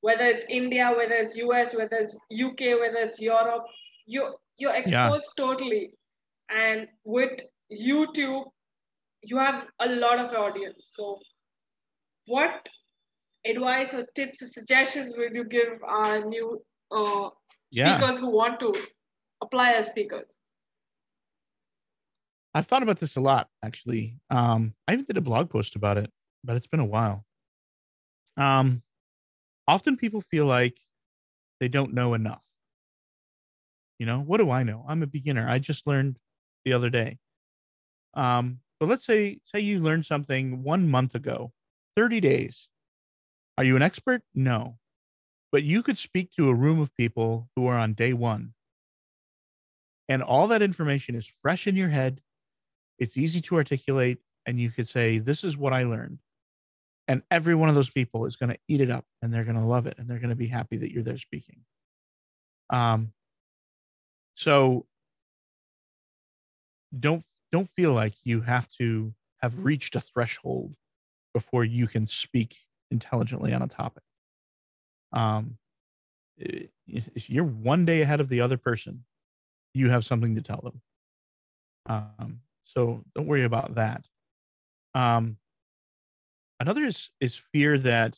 whether 0.01 0.25
it's 0.25 0.45
India, 0.49 0.93
whether 0.97 1.15
it's 1.15 1.37
US, 1.37 1.75
whether 1.75 1.97
it's 1.97 2.17
UK, 2.33 2.79
whether 2.81 2.99
it's 2.99 3.21
Europe. 3.21 3.65
You 4.07 4.35
you're 4.57 4.75
exposed 4.75 5.31
totally, 5.37 5.93
and 6.51 6.89
with 7.05 7.41
YouTube, 7.73 8.45
you 9.23 9.39
have 9.39 9.67
a 9.81 9.89
lot 9.89 10.19
of 10.19 10.33
audience. 10.35 10.93
So, 10.97 11.19
what 12.27 12.69
advice 13.47 13.95
or 13.95 14.07
tips 14.15 14.43
or 14.43 14.47
suggestions 14.47 15.15
would 15.17 15.35
you 15.35 15.45
give 15.45 15.83
our 15.87 16.25
new 16.25 16.63
uh, 16.91 17.31
Yeah. 17.73 17.97
speakers 17.97 18.19
who 18.19 18.31
want 18.31 18.61
to 18.61 18.75
apply 19.43 19.73
as 19.73 19.87
speakers? 19.87 20.41
I've 22.55 22.67
thought 22.67 22.83
about 22.83 22.99
this 22.99 23.17
a 23.17 23.21
lot, 23.21 23.49
actually. 23.63 24.19
Um, 24.31 24.75
I 24.87 24.95
even 24.95 25.05
did 25.05 25.17
a 25.17 25.21
blog 25.21 25.51
post 25.51 25.77
about 25.77 25.99
it, 25.99 26.11
but 26.43 26.57
it's 26.57 26.67
been 26.67 26.81
a 26.81 26.85
while. 26.85 27.25
Um, 28.37 28.83
often 29.69 29.97
people 29.97 30.23
feel 30.23 30.47
like 30.47 30.81
they 31.61 31.69
don't 31.69 31.95
know 31.95 32.15
enough. 32.15 32.43
You 33.99 34.07
know, 34.07 34.21
what 34.21 34.39
do 34.39 34.51
I 34.51 34.63
know? 34.63 34.85
I'm 34.89 35.03
a 35.03 35.07
beginner. 35.07 35.49
I 35.49 35.59
just 35.59 35.87
learned 35.87 36.19
the 36.65 36.73
other 36.73 36.91
day. 36.91 37.19
Um, 38.15 38.61
but 38.81 38.89
let's 38.89 39.05
say 39.05 39.41
say 39.45 39.61
you 39.61 39.81
learned 39.81 40.07
something 40.07 40.63
one 40.63 40.89
month 40.89 41.15
ago, 41.15 41.53
30 41.97 42.21
days. 42.21 42.69
Are 43.59 43.65
you 43.65 43.77
an 43.77 43.83
expert? 43.83 44.23
No. 44.35 44.79
But 45.53 45.65
you 45.65 45.83
could 45.83 45.99
speak 45.99 46.33
to 46.37 46.49
a 46.49 46.55
room 46.55 46.81
of 46.81 46.95
people 46.95 47.51
who 47.57 47.67
are 47.67 47.79
on 47.79 47.95
day 47.95 48.13
one. 48.13 48.55
And 50.09 50.23
all 50.23 50.49
that 50.49 50.63
information 50.63 51.15
is 51.15 51.27
fresh 51.27 51.67
in 51.67 51.77
your 51.77 51.89
head. 51.89 52.23
It's 52.99 53.17
easy 53.17 53.41
to 53.43 53.57
articulate. 53.57 54.19
And 54.47 54.61
you 54.61 54.71
could 54.71 54.89
say, 54.89 55.19
This 55.19 55.45
is 55.45 55.57
what 55.57 55.73
I 55.73 55.85
learned. 55.85 56.21
And 57.09 57.23
every 57.31 57.55
one 57.55 57.71
of 57.71 57.75
those 57.75 57.91
people 57.91 58.27
is 58.27 58.37
going 58.37 58.51
to 58.51 58.59
eat 58.69 58.83
it 58.83 58.91
up 58.91 59.07
and 59.23 59.33
they're 59.33 59.45
going 59.45 59.57
to 59.57 59.65
love 59.65 59.87
it 59.87 59.97
and 59.99 60.09
they're 60.09 60.19
going 60.19 60.29
to 60.29 60.37
be 60.37 60.47
happy 60.47 60.77
that 60.77 60.93
you're 60.93 61.03
there 61.03 61.19
speaking. 61.19 61.61
Um, 62.71 63.13
so 64.35 64.87
don't 66.99 67.25
don't 67.51 67.69
feel 67.69 67.93
like 67.93 68.13
you 68.25 68.43
have 68.43 68.69
to 68.79 69.15
have 69.39 69.65
reached 69.65 69.97
a 69.97 70.01
threshold 70.01 70.75
before 71.33 71.65
you 71.65 71.87
can 71.87 72.07
speak 72.07 72.57
intelligently 72.91 73.55
on 73.55 73.63
a 73.63 73.69
topic. 73.69 74.03
Um, 75.13 75.57
if 76.37 77.31
you're 77.31 77.45
one 77.45 77.85
day 77.85 78.03
ahead 78.03 78.21
of 78.21 78.29
the 78.29 78.43
other 78.43 78.59
person, 78.59 79.05
you 79.75 79.89
have 79.91 80.05
something 80.05 80.35
to 80.35 80.43
tell 80.43 80.61
them. 80.63 80.83
Um, 81.87 82.41
so 82.65 83.03
don't 83.15 83.27
worry 83.27 83.45
about 83.45 83.77
that. 83.77 84.07
Um, 84.95 85.39
another 86.61 86.85
is 86.85 87.11
is 87.21 87.35
fear 87.35 87.79
that 87.79 88.17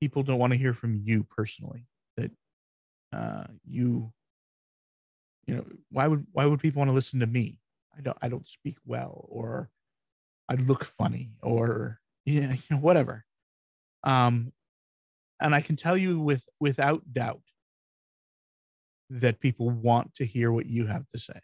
people 0.00 0.22
don't 0.22 0.38
want 0.38 0.52
to 0.52 0.58
hear 0.58 0.74
from 0.74 1.00
you 1.04 1.24
personally. 1.24 1.86
That 2.16 2.30
uh, 3.12 3.44
you, 3.64 4.12
you 5.46 5.56
know, 5.56 5.64
why 5.90 6.06
would 6.06 6.26
why 6.32 6.46
would 6.46 6.60
people 6.60 6.80
want 6.80 6.90
to 6.90 6.94
listen 6.94 7.20
to 7.20 7.26
me? 7.26 7.58
I 7.96 8.00
don't 8.00 8.18
I 8.22 8.28
don't 8.28 8.46
speak 8.46 8.76
well, 8.86 9.26
or 9.28 9.70
I 10.48 10.54
look 10.54 10.84
funny, 10.84 11.32
or 11.42 12.00
yeah, 12.24 12.52
you 12.52 12.62
know, 12.70 12.78
whatever. 12.78 13.24
Um, 14.04 14.52
and 15.40 15.54
I 15.54 15.60
can 15.60 15.76
tell 15.76 15.96
you 15.96 16.20
with 16.20 16.46
without 16.60 17.12
doubt 17.12 17.42
that 19.10 19.40
people 19.40 19.70
want 19.70 20.14
to 20.14 20.24
hear 20.24 20.52
what 20.52 20.66
you 20.66 20.86
have 20.86 21.08
to 21.08 21.18
say. 21.18 21.40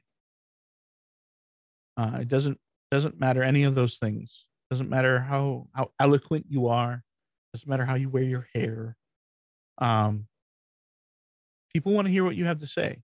Uh, 1.96 2.18
it 2.20 2.28
doesn't 2.28 2.58
doesn't 2.90 3.18
matter 3.18 3.42
any 3.42 3.64
of 3.64 3.74
those 3.74 3.96
things. 3.96 4.46
Doesn't 4.74 4.90
matter 4.90 5.20
how 5.20 5.68
how 5.72 5.92
eloquent 6.00 6.46
you 6.48 6.66
are. 6.66 7.04
Doesn't 7.52 7.68
matter 7.68 7.84
how 7.84 7.94
you 7.94 8.08
wear 8.08 8.24
your 8.24 8.48
hair. 8.52 8.96
Um, 9.78 10.26
people 11.72 11.92
want 11.92 12.08
to 12.08 12.10
hear 12.10 12.24
what 12.24 12.34
you 12.34 12.46
have 12.46 12.58
to 12.58 12.66
say. 12.66 13.00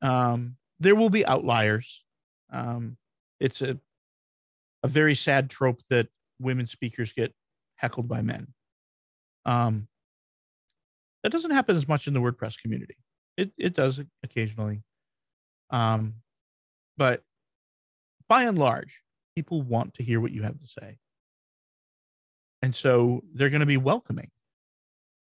Um, 0.00 0.56
there 0.80 0.94
will 0.94 1.10
be 1.10 1.26
outliers. 1.26 2.02
Um, 2.50 2.96
it's 3.40 3.60
a 3.60 3.78
a 4.82 4.88
very 4.88 5.14
sad 5.14 5.50
trope 5.50 5.82
that 5.90 6.08
women 6.40 6.66
speakers 6.66 7.12
get 7.12 7.34
heckled 7.76 8.08
by 8.08 8.22
men. 8.22 8.46
Um, 9.44 9.86
that 11.22 11.30
doesn't 11.30 11.50
happen 11.50 11.76
as 11.76 11.86
much 11.86 12.06
in 12.06 12.14
the 12.14 12.20
WordPress 12.20 12.58
community. 12.58 12.96
It 13.36 13.52
it 13.58 13.74
does 13.74 14.00
occasionally. 14.22 14.82
Um, 15.68 16.14
but 16.96 17.22
by 18.28 18.44
and 18.44 18.58
large, 18.58 19.03
people 19.34 19.62
want 19.62 19.94
to 19.94 20.02
hear 20.02 20.20
what 20.20 20.32
you 20.32 20.42
have 20.42 20.58
to 20.58 20.66
say. 20.66 20.98
And 22.62 22.74
so 22.74 23.22
they're 23.34 23.50
going 23.50 23.60
to 23.60 23.66
be 23.66 23.76
welcoming. 23.76 24.30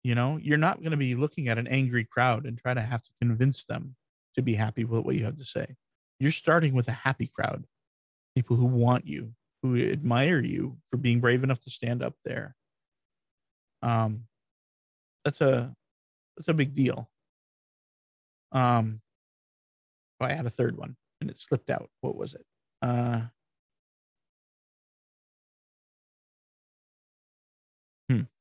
You 0.02 0.14
know, 0.14 0.38
you're 0.40 0.56
not 0.56 0.80
going 0.80 0.92
to 0.92 0.96
be 0.96 1.14
looking 1.14 1.48
at 1.48 1.58
an 1.58 1.66
angry 1.66 2.04
crowd 2.04 2.46
and 2.46 2.56
try 2.56 2.74
to 2.74 2.80
have 2.80 3.02
to 3.02 3.10
convince 3.20 3.64
them 3.64 3.96
to 4.36 4.42
be 4.42 4.54
happy 4.54 4.84
with 4.84 5.04
what 5.04 5.16
you 5.16 5.24
have 5.24 5.38
to 5.38 5.44
say. 5.44 5.76
You're 6.20 6.30
starting 6.30 6.74
with 6.74 6.88
a 6.88 6.92
happy 6.92 7.26
crowd, 7.26 7.64
people 8.34 8.56
who 8.56 8.66
want 8.66 9.06
you, 9.06 9.32
who 9.62 9.76
admire 9.76 10.40
you 10.40 10.78
for 10.90 10.96
being 10.96 11.20
brave 11.20 11.42
enough 11.42 11.60
to 11.62 11.70
stand 11.70 12.02
up 12.02 12.14
there. 12.24 12.54
Um, 13.82 14.24
that's 15.24 15.40
a 15.40 15.74
that's 16.36 16.48
a 16.48 16.54
big 16.54 16.74
deal. 16.74 17.10
Um, 18.52 19.00
oh, 20.20 20.26
I 20.26 20.32
had 20.32 20.46
a 20.46 20.50
third 20.50 20.76
one 20.76 20.96
and 21.20 21.30
it 21.30 21.38
slipped 21.38 21.70
out. 21.70 21.90
What 22.00 22.16
was 22.16 22.34
it? 22.34 22.44
Uh, 22.80 23.22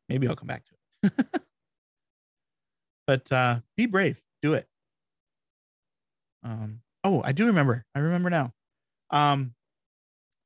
maybe 0.10 0.28
I'll 0.28 0.36
come 0.36 0.48
back 0.48 0.64
to 0.66 0.74
it. 1.04 1.14
but 3.08 3.32
uh, 3.32 3.60
be 3.78 3.86
brave. 3.86 4.22
Do 4.42 4.54
it. 4.54 4.68
Um, 6.44 6.82
oh, 7.04 7.22
I 7.24 7.32
do 7.32 7.48
remember. 7.48 7.86
I 7.96 8.00
remember 8.00 8.30
now. 8.30 8.54
Um, 9.10 9.54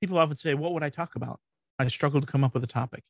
people 0.02 0.18
often 0.18 0.38
say, 0.38 0.54
"What 0.54 0.74
would 0.74 0.84
I 0.84 0.90
talk 0.90 1.16
about?" 1.16 1.40
I 1.78 1.88
struggle 1.88 2.22
to 2.22 2.28
come 2.28 2.44
up 2.44 2.54
with 2.54 2.64
a 2.64 2.68
topic, 2.68 3.04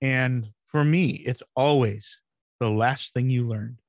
and 0.00 0.52
for 0.66 0.84
me, 0.84 1.10
it's 1.10 1.42
always 1.54 2.20
the 2.60 2.70
last 2.70 3.12
thing 3.12 3.30
you 3.30 3.46
learned 3.46 3.80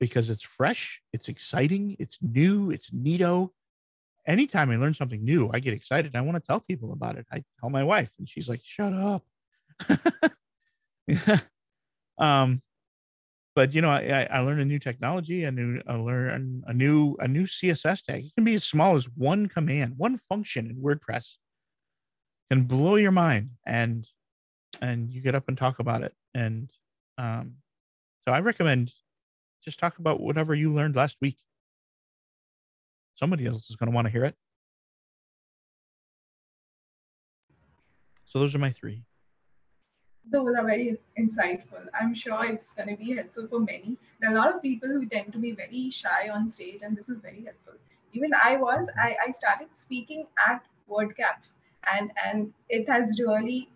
because 0.00 0.30
it's 0.30 0.42
fresh, 0.42 1.00
it's 1.12 1.28
exciting, 1.28 1.96
it's 1.98 2.18
new, 2.20 2.70
it's 2.70 2.90
neato. 2.90 3.50
Anytime 4.26 4.70
I 4.70 4.76
learn 4.76 4.94
something 4.94 5.24
new, 5.24 5.50
I 5.52 5.60
get 5.60 5.74
excited. 5.74 6.16
I 6.16 6.20
want 6.22 6.42
to 6.42 6.46
tell 6.46 6.60
people 6.60 6.92
about 6.92 7.16
it. 7.18 7.26
I 7.32 7.44
tell 7.60 7.70
my 7.70 7.84
wife, 7.84 8.10
and 8.18 8.28
she's 8.28 8.48
like, 8.48 8.60
"Shut 8.64 8.92
up." 8.92 9.24
um, 12.18 12.62
but 13.54 13.74
you 13.74 13.82
know, 13.82 13.90
I, 13.90 14.26
I 14.30 14.40
learned 14.40 14.60
a 14.60 14.64
new 14.64 14.78
technology, 14.78 15.44
a 15.44 15.52
new, 15.52 15.82
I 15.86 15.94
learn 15.94 16.62
a 16.66 16.72
new, 16.72 17.16
a 17.18 17.28
new 17.28 17.44
CSS 17.44 18.04
tag. 18.04 18.24
It 18.24 18.34
can 18.34 18.44
be 18.44 18.54
as 18.54 18.64
small 18.64 18.96
as 18.96 19.04
one 19.16 19.46
command, 19.46 19.94
one 19.98 20.16
function 20.16 20.70
in 20.70 20.76
WordPress, 20.76 21.36
can 22.50 22.62
blow 22.64 22.96
your 22.96 23.12
mind, 23.12 23.50
and 23.66 24.06
and 24.80 25.12
you 25.12 25.20
get 25.20 25.34
up 25.34 25.48
and 25.48 25.56
talk 25.56 25.78
about 25.78 26.02
it. 26.02 26.14
And 26.34 26.70
um, 27.18 27.56
so 28.26 28.32
I 28.34 28.40
recommend 28.40 28.92
just 29.64 29.78
talk 29.78 29.98
about 29.98 30.20
whatever 30.20 30.54
you 30.54 30.72
learned 30.72 30.96
last 30.96 31.16
week. 31.20 31.38
Somebody 33.14 33.46
else 33.46 33.68
is 33.70 33.76
going 33.76 33.90
to 33.90 33.94
want 33.94 34.06
to 34.06 34.10
hear 34.10 34.24
it. 34.24 34.34
So 38.24 38.38
those 38.38 38.54
are 38.54 38.58
my 38.58 38.72
three. 38.72 39.04
Those 40.30 40.54
are 40.56 40.64
very 40.64 40.98
insightful. 41.18 41.86
I'm 41.98 42.14
sure 42.14 42.44
it's 42.44 42.74
going 42.74 42.88
to 42.88 42.96
be 42.96 43.14
helpful 43.16 43.48
for 43.48 43.60
many. 43.60 43.96
There 44.20 44.30
are 44.30 44.34
a 44.34 44.38
lot 44.38 44.54
of 44.54 44.62
people 44.62 44.88
who 44.88 45.06
tend 45.06 45.32
to 45.32 45.38
be 45.38 45.52
very 45.52 45.90
shy 45.90 46.28
on 46.28 46.48
stage, 46.48 46.82
and 46.82 46.96
this 46.96 47.08
is 47.08 47.18
very 47.18 47.44
helpful. 47.44 47.74
Even 48.12 48.32
I 48.42 48.56
was, 48.56 48.90
I, 48.96 49.16
I 49.26 49.30
started 49.32 49.68
speaking 49.72 50.26
at 50.46 50.64
WordCamps, 50.88 51.54
and, 51.92 52.12
and 52.24 52.52
it 52.68 52.88
has 52.88 53.20
really 53.20 53.68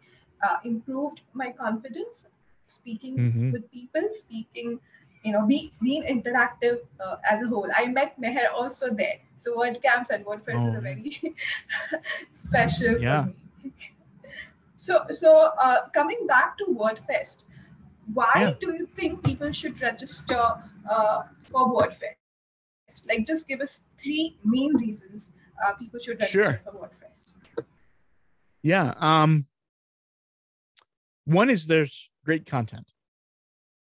uh, 0.42 0.56
improved 0.64 1.22
my 1.32 1.50
confidence 1.50 2.26
speaking 2.66 3.16
mm-hmm. 3.16 3.52
with 3.52 3.70
people, 3.70 4.02
speaking, 4.10 4.78
you 5.22 5.32
know, 5.32 5.46
be, 5.46 5.72
being 5.82 6.02
interactive 6.02 6.78
uh, 7.00 7.16
as 7.28 7.42
a 7.42 7.48
whole. 7.48 7.68
I 7.74 7.86
met 7.86 8.20
Meher 8.20 8.52
also 8.54 8.90
there. 8.90 9.16
So 9.36 9.56
WordCamps 9.56 10.10
and 10.10 10.24
WordPress 10.24 10.58
oh. 10.58 10.68
is 10.68 10.74
a 10.74 10.80
very 10.80 11.34
special 12.30 13.00
yeah. 13.00 13.26
So, 14.76 15.06
so 15.10 15.50
uh, 15.60 15.88
coming 15.94 16.26
back 16.26 16.56
to 16.58 16.66
WordFest, 16.66 17.44
why 18.12 18.30
yeah. 18.36 18.52
do 18.60 18.74
you 18.74 18.86
think 18.86 19.24
people 19.24 19.50
should 19.52 19.80
register 19.80 20.54
uh, 20.90 21.22
for 21.50 21.66
WordFest? 21.66 23.08
Like, 23.08 23.26
just 23.26 23.48
give 23.48 23.60
us 23.60 23.80
three 23.98 24.36
main 24.44 24.76
reasons 24.76 25.32
uh, 25.64 25.72
people 25.72 25.98
should 25.98 26.20
register 26.20 26.42
sure. 26.42 26.60
for 26.64 26.72
WordFest. 26.72 27.26
Yeah. 28.62 28.94
Um, 28.96 29.46
one 31.24 31.50
is 31.50 31.66
there's 31.66 32.10
great 32.24 32.46
content. 32.46 32.92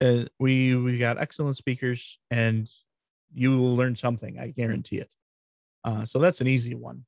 Uh, 0.01 0.25
we 0.39 0.77
we 0.77 0.99
got 0.99 1.19
excellent 1.19 1.57
speakers, 1.57 2.19
and 2.31 2.69
you 3.35 3.51
will 3.57 3.77
learn 3.77 3.97
something. 3.97 4.39
I 4.39 4.49
guarantee 4.49 4.99
it. 4.99 5.13
Uh, 5.85 6.05
so 6.05 6.19
that's 6.19 6.41
an 6.41 6.49
easy 6.49 6.75
one. 6.75 7.05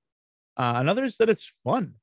Uh, 0.57 0.75
another 0.77 1.05
is 1.05 1.17
that 1.19 1.29
it's 1.29 1.53
fun. 1.65 1.95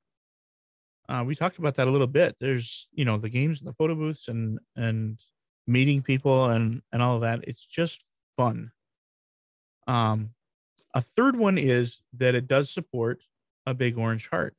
Uh, 1.09 1.23
we 1.25 1.35
talked 1.35 1.57
about 1.57 1.75
that 1.75 1.87
a 1.87 1.91
little 1.91 2.07
bit. 2.07 2.35
There's 2.39 2.89
you 2.93 3.05
know 3.05 3.17
the 3.17 3.29
games 3.29 3.59
and 3.59 3.67
the 3.67 3.73
photo 3.73 3.95
booths 3.95 4.27
and 4.27 4.59
and 4.75 5.19
meeting 5.65 6.01
people 6.01 6.45
and 6.45 6.81
and 6.91 7.01
all 7.01 7.15
of 7.15 7.21
that. 7.21 7.43
It's 7.47 7.65
just 7.65 8.03
fun. 8.35 8.71
Um, 9.87 10.31
a 10.93 11.01
third 11.01 11.37
one 11.37 11.57
is 11.57 12.01
that 12.13 12.35
it 12.35 12.47
does 12.47 12.69
support 12.69 13.21
a 13.65 13.73
big 13.73 13.97
orange 13.97 14.29
heart, 14.29 14.55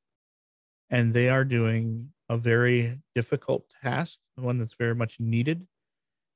and 0.90 1.12
they 1.12 1.28
are 1.28 1.44
doing 1.44 2.12
a 2.28 2.36
very 2.36 2.98
difficult 3.14 3.64
task, 3.82 4.18
one 4.36 4.58
that's 4.58 4.74
very 4.74 4.94
much 4.94 5.18
needed 5.18 5.66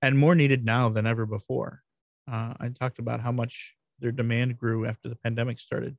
and 0.02 0.18
more 0.18 0.34
needed 0.34 0.64
now 0.64 0.88
than 0.88 1.06
ever 1.06 1.24
before. 1.24 1.82
Uh, 2.30 2.54
I 2.58 2.68
talked 2.68 2.98
about 2.98 3.20
how 3.20 3.32
much 3.32 3.76
their 4.00 4.12
demand 4.12 4.58
grew 4.58 4.84
after 4.84 5.08
the 5.08 5.16
pandemic 5.16 5.60
started. 5.60 5.96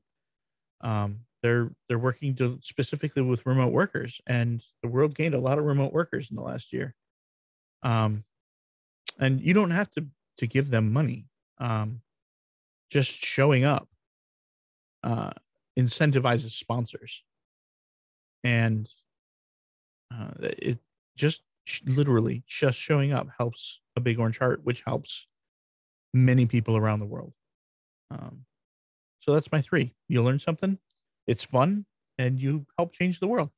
Um, 0.82 1.22
they're 1.44 1.72
they're 1.88 2.00
working 2.00 2.34
to 2.36 2.58
specifically 2.64 3.22
with 3.22 3.46
remote 3.46 3.74
workers, 3.74 4.20
and 4.26 4.64
the 4.82 4.90
world 4.90 5.14
gained 5.14 5.36
a 5.36 5.40
lot 5.40 5.60
of 5.60 5.66
remote 5.66 5.94
workers 5.94 6.30
in 6.32 6.38
the 6.38 6.42
last 6.42 6.74
year. 6.74 6.96
Um, 7.84 8.24
and 9.20 9.42
you 9.42 9.54
don't 9.54 9.72
have 9.72 9.92
to 9.92 10.08
to 10.38 10.48
give 10.48 10.72
them 10.72 10.92
money. 10.92 11.28
Um, 11.60 12.02
just 12.90 13.12
showing 13.12 13.64
up 13.66 13.90
uh, 15.04 15.32
incentivizes 15.78 16.52
sponsors, 16.52 17.24
and 18.44 18.90
uh, 20.14 20.32
it 20.42 20.80
just 21.16 21.44
literally 21.86 22.44
just 22.48 22.78
showing 22.78 23.12
up 23.14 23.28
helps 23.38 23.82
a 23.96 24.00
big 24.00 24.20
orange 24.20 24.40
heart, 24.40 24.62
which 24.64 24.82
helps 24.82 25.28
many 26.14 26.46
people 26.46 26.78
around 26.78 27.00
the 27.00 27.06
world. 27.06 27.34
Um, 28.12 28.46
so 29.20 29.34
that's 29.34 29.52
my 29.52 29.62
three. 29.62 29.94
You 30.08 30.22
learn 30.22 30.40
something, 30.40 30.78
it's 31.28 31.44
fun, 31.44 31.86
and 32.18 32.40
you 32.40 32.66
help 32.78 32.94
change 32.94 33.20
the 33.20 33.28
world. 33.28 33.50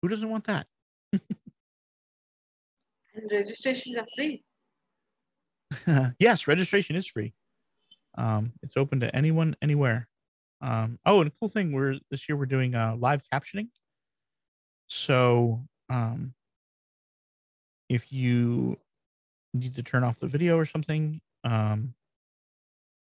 Who 0.00 0.08
doesn't 0.08 0.28
want 0.28 0.46
that? 0.46 0.66
and 1.12 1.22
registrations 3.30 3.96
are 3.96 4.06
free. 4.16 4.42
yes, 6.18 6.46
registration 6.46 6.96
is 6.96 7.06
free. 7.06 7.32
Um, 8.18 8.52
it's 8.62 8.76
open 8.76 9.00
to 9.00 9.14
anyone, 9.14 9.56
anywhere. 9.62 10.08
Um, 10.60 10.98
oh, 11.06 11.20
and 11.20 11.28
a 11.28 11.32
cool 11.40 11.48
thing, 11.48 11.72
we're 11.72 11.98
this 12.10 12.28
year 12.28 12.36
we're 12.36 12.46
doing 12.46 12.74
uh, 12.74 12.96
live 12.98 13.22
captioning. 13.32 13.68
So 14.88 15.64
um, 15.88 16.34
if 17.88 18.12
you 18.12 18.78
need 19.54 19.74
to 19.76 19.82
turn 19.82 20.04
off 20.04 20.18
the 20.18 20.26
video 20.26 20.56
or 20.56 20.64
something 20.64 21.20
um, 21.44 21.94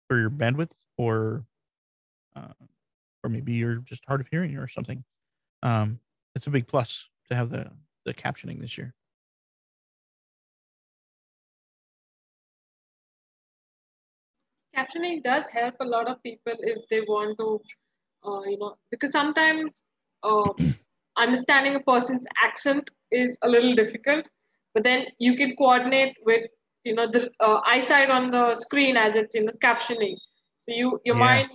for 0.09 0.19
your 0.19 0.31
bandwidth 0.31 0.71
or 0.97 1.45
uh, 2.37 2.53
or 3.23 3.31
maybe 3.31 3.53
you're 3.53 3.77
just 3.77 4.05
hard 4.07 4.21
of 4.21 4.29
hearing 4.29 4.57
or 4.57 4.69
something, 4.69 5.05
um, 5.63 5.99
it's 6.35 6.47
a 6.47 6.51
big 6.51 6.67
plus 6.67 7.09
to 7.29 7.37
have 7.37 7.51
the 7.51 7.71
the 8.05 8.15
captioning 8.15 8.61
this 8.61 8.77
year. 8.77 8.95
Captioning 14.77 15.23
does 15.23 15.47
help 15.49 15.75
a 15.81 15.85
lot 15.85 16.09
of 16.09 16.23
people 16.23 16.55
if 16.59 16.79
they 16.91 17.01
want 17.03 17.39
to, 17.39 17.61
uh, 18.27 18.41
you 18.43 18.59
know, 18.59 18.75
because 18.91 19.13
sometimes 19.13 19.83
uh, 20.23 20.49
understanding 21.19 21.75
a 21.75 21.81
person's 21.81 22.27
accent 22.43 22.91
is 23.11 23.37
a 23.43 23.49
little 23.49 23.75
difficult, 23.75 24.27
but 24.75 24.83
then 24.83 25.07
you 25.19 25.37
can 25.37 25.55
coordinate 25.57 26.17
with 26.25 26.49
you 26.85 26.95
know 26.95 27.07
the 27.09 27.31
uh, 27.41 27.61
eyesight 27.65 28.11
on 28.11 28.31
the 28.31 28.55
screen 28.55 28.97
as 28.97 29.15
it's 29.15 29.37
in 29.37 29.45
the 29.45 29.53
captioning. 29.63 30.17
So 30.63 30.75
you 30.75 30.99
your 31.05 31.17
mind 31.17 31.49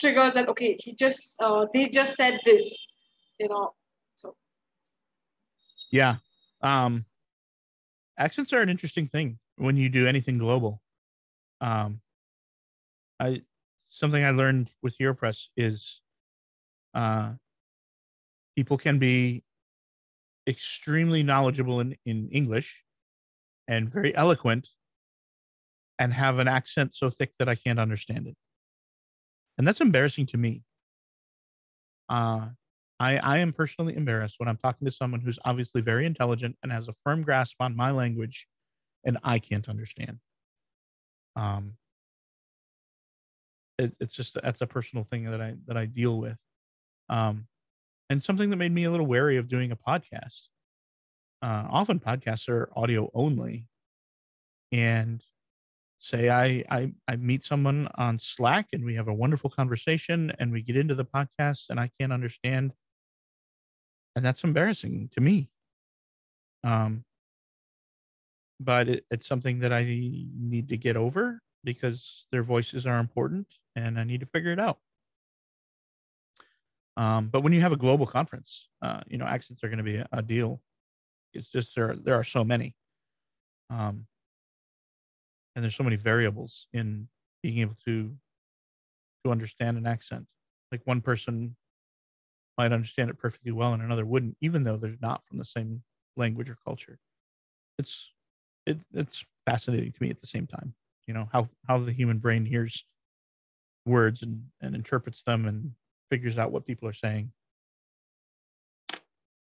triggers 0.00 0.32
that 0.34 0.48
okay, 0.48 0.76
he 0.78 0.94
just 0.94 1.36
uh, 1.42 1.66
they 1.72 1.86
just 1.86 2.14
said 2.14 2.38
this, 2.44 2.76
you 3.38 3.48
know. 3.48 3.72
So 4.14 4.34
yeah, 5.92 6.16
um, 6.62 7.04
accents 8.18 8.52
are 8.52 8.60
an 8.60 8.68
interesting 8.68 9.06
thing 9.06 9.38
when 9.56 9.76
you 9.76 9.88
do 9.88 10.06
anything 10.06 10.38
global. 10.38 10.80
Um, 11.60 12.00
I 13.20 13.42
something 13.88 14.24
I 14.24 14.30
learned 14.30 14.70
with 14.82 14.96
HeroPress 14.98 15.46
is 15.56 16.00
uh, 16.94 17.32
people 18.56 18.78
can 18.78 18.98
be 18.98 19.44
extremely 20.48 21.22
knowledgeable 21.22 21.80
in, 21.80 21.96
in 22.04 22.28
English 22.30 22.82
and 23.68 23.88
very 23.88 24.14
eloquent 24.14 24.68
and 25.98 26.12
have 26.12 26.38
an 26.38 26.48
accent 26.48 26.94
so 26.94 27.08
thick 27.08 27.32
that 27.38 27.48
I 27.48 27.54
can't 27.54 27.78
understand 27.78 28.26
it. 28.26 28.36
And 29.58 29.66
that's 29.66 29.80
embarrassing 29.80 30.26
to 30.26 30.36
me. 30.36 30.62
Uh, 32.08 32.48
I, 33.00 33.18
I 33.18 33.38
am 33.38 33.52
personally 33.52 33.96
embarrassed 33.96 34.36
when 34.38 34.48
I'm 34.48 34.56
talking 34.56 34.84
to 34.86 34.92
someone 34.92 35.20
who's 35.20 35.38
obviously 35.44 35.80
very 35.80 36.06
intelligent 36.06 36.56
and 36.62 36.70
has 36.70 36.88
a 36.88 36.92
firm 36.92 37.22
grasp 37.22 37.56
on 37.60 37.76
my 37.76 37.90
language 37.90 38.46
and 39.04 39.18
I 39.22 39.38
can't 39.38 39.68
understand. 39.68 40.18
Um, 41.36 41.76
it, 43.78 43.94
it's 44.00 44.14
just 44.14 44.36
that's 44.40 44.60
a 44.60 44.66
personal 44.66 45.04
thing 45.04 45.24
that 45.24 45.40
I 45.40 45.54
that 45.66 45.76
I 45.76 45.86
deal 45.86 46.18
with. 46.18 46.36
Um, 47.08 47.46
and 48.10 48.22
something 48.22 48.50
that 48.50 48.56
made 48.56 48.72
me 48.72 48.84
a 48.84 48.90
little 48.90 49.06
wary 49.06 49.36
of 49.36 49.48
doing 49.48 49.72
a 49.72 49.76
podcast. 49.76 50.48
Uh, 51.42 51.66
often 51.70 52.00
podcasts 52.00 52.48
are 52.48 52.70
audio 52.76 53.10
only, 53.12 53.66
and 54.72 55.22
say 56.04 56.28
I, 56.28 56.64
I 56.70 56.92
I 57.08 57.16
meet 57.16 57.44
someone 57.44 57.88
on 57.96 58.18
Slack 58.18 58.68
and 58.72 58.84
we 58.84 58.94
have 58.94 59.08
a 59.08 59.14
wonderful 59.14 59.48
conversation 59.48 60.32
and 60.38 60.52
we 60.52 60.60
get 60.60 60.76
into 60.76 60.94
the 60.94 61.04
podcast 61.04 61.70
and 61.70 61.80
I 61.80 61.90
can't 61.98 62.12
understand, 62.12 62.72
and 64.14 64.24
that's 64.24 64.44
embarrassing 64.44 65.10
to 65.12 65.20
me. 65.20 65.48
Um, 66.62 67.04
but 68.60 68.88
it, 68.88 69.04
it's 69.10 69.26
something 69.26 69.58
that 69.60 69.72
I 69.72 69.84
need 69.84 70.68
to 70.68 70.76
get 70.76 70.96
over 70.96 71.40
because 71.64 72.26
their 72.30 72.42
voices 72.42 72.86
are 72.86 72.98
important 72.98 73.46
and 73.74 73.98
I 73.98 74.04
need 74.04 74.20
to 74.20 74.26
figure 74.26 74.52
it 74.52 74.60
out. 74.60 74.78
Um, 76.96 77.28
but 77.28 77.40
when 77.40 77.52
you 77.52 77.60
have 77.60 77.72
a 77.72 77.76
global 77.76 78.06
conference, 78.06 78.68
uh, 78.80 79.00
you 79.08 79.18
know, 79.18 79.24
accents 79.24 79.64
are 79.64 79.68
going 79.68 79.78
to 79.78 79.84
be 79.84 79.96
a, 79.96 80.08
a, 80.12 80.22
deal. 80.22 80.60
It's 81.32 81.50
just 81.50 81.74
there, 81.74 81.96
there 81.96 82.14
are 82.14 82.24
so 82.24 82.44
many. 82.44 82.76
Um, 83.68 84.06
and 85.54 85.62
there's 85.62 85.76
so 85.76 85.84
many 85.84 85.96
variables 85.96 86.66
in 86.72 87.08
being 87.42 87.58
able 87.58 87.76
to 87.84 88.14
to 89.24 89.30
understand 89.30 89.78
an 89.78 89.86
accent. 89.86 90.26
Like 90.70 90.82
one 90.84 91.00
person 91.00 91.56
might 92.58 92.72
understand 92.72 93.10
it 93.10 93.18
perfectly 93.18 93.52
well 93.52 93.72
and 93.72 93.82
another 93.82 94.04
wouldn't, 94.04 94.36
even 94.40 94.64
though 94.64 94.76
they're 94.76 94.96
not 95.00 95.24
from 95.24 95.38
the 95.38 95.44
same 95.44 95.82
language 96.16 96.50
or 96.50 96.56
culture. 96.64 96.98
It's 97.78 98.12
it, 98.66 98.78
it's 98.92 99.24
fascinating 99.46 99.92
to 99.92 100.02
me 100.02 100.10
at 100.10 100.20
the 100.20 100.26
same 100.26 100.46
time. 100.46 100.74
You 101.06 101.14
know 101.14 101.28
how 101.32 101.48
how 101.66 101.78
the 101.78 101.92
human 101.92 102.18
brain 102.18 102.44
hears 102.44 102.84
words 103.86 104.22
and 104.22 104.44
and 104.60 104.74
interprets 104.74 105.22
them 105.22 105.46
and 105.46 105.72
figures 106.10 106.38
out 106.38 106.52
what 106.52 106.66
people 106.66 106.88
are 106.88 106.94
saying. 106.94 107.32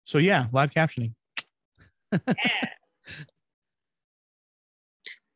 So 0.04 0.18
yeah, 0.18 0.46
live 0.52 0.72
captioning. 0.72 1.14
yeah. 2.12 2.68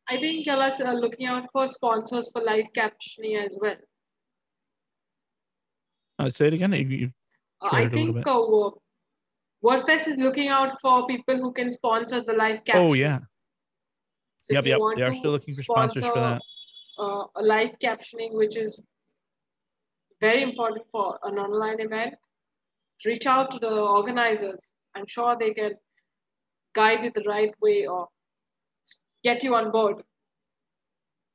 I 0.09 0.17
think 0.19 0.45
Jalas 0.45 0.85
are 0.85 0.95
looking 0.95 1.27
out 1.27 1.47
for 1.51 1.65
sponsors 1.65 2.29
for 2.31 2.41
live 2.41 2.67
captioning 2.75 3.45
as 3.45 3.57
well. 3.59 3.75
Uh, 6.19 6.29
say 6.29 6.47
it 6.47 6.53
again. 6.53 6.73
You, 6.73 6.85
you 6.85 7.11
uh, 7.61 7.69
I 7.71 7.87
think 7.87 8.17
uh, 8.17 8.69
WordFest 9.63 10.07
is 10.07 10.17
looking 10.17 10.49
out 10.49 10.77
for 10.81 11.07
people 11.07 11.37
who 11.37 11.53
can 11.53 11.71
sponsor 11.71 12.21
the 12.21 12.33
live 12.33 12.63
captioning. 12.65 12.89
Oh 12.89 12.93
yeah. 12.93 13.19
So 14.43 14.53
yep, 14.53 14.65
yep. 14.65 14.79
They 14.97 15.03
are 15.03 15.13
still 15.13 15.31
looking 15.31 15.53
for 15.53 15.63
sponsors 15.63 16.03
for 16.03 16.19
that. 16.19 16.41
Uh, 16.99 17.25
a 17.37 17.41
live 17.41 17.79
captioning, 17.81 18.33
which 18.33 18.57
is 18.57 18.83
very 20.19 20.43
important 20.43 20.85
for 20.91 21.17
an 21.23 21.39
online 21.39 21.79
event. 21.79 22.13
Reach 23.05 23.25
out 23.25 23.51
to 23.51 23.59
the 23.59 23.69
organizers. 23.69 24.71
I'm 24.95 25.07
sure 25.07 25.35
they 25.39 25.53
can 25.53 25.73
guide 26.73 27.03
you 27.03 27.11
the 27.13 27.23
right 27.23 27.53
way 27.61 27.87
or 27.87 28.07
get 29.23 29.43
you 29.43 29.55
on 29.55 29.71
board. 29.71 30.03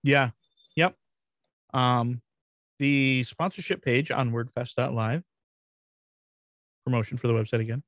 Yeah. 0.02 0.30
Yep. 0.76 0.94
Um, 1.74 2.22
the 2.78 3.24
sponsorship 3.24 3.82
page 3.84 4.10
on 4.10 4.30
wordfest.live, 4.30 5.22
promotion 6.84 7.18
for 7.18 7.26
the 7.26 7.32
website 7.34 7.60
again, 7.60 7.82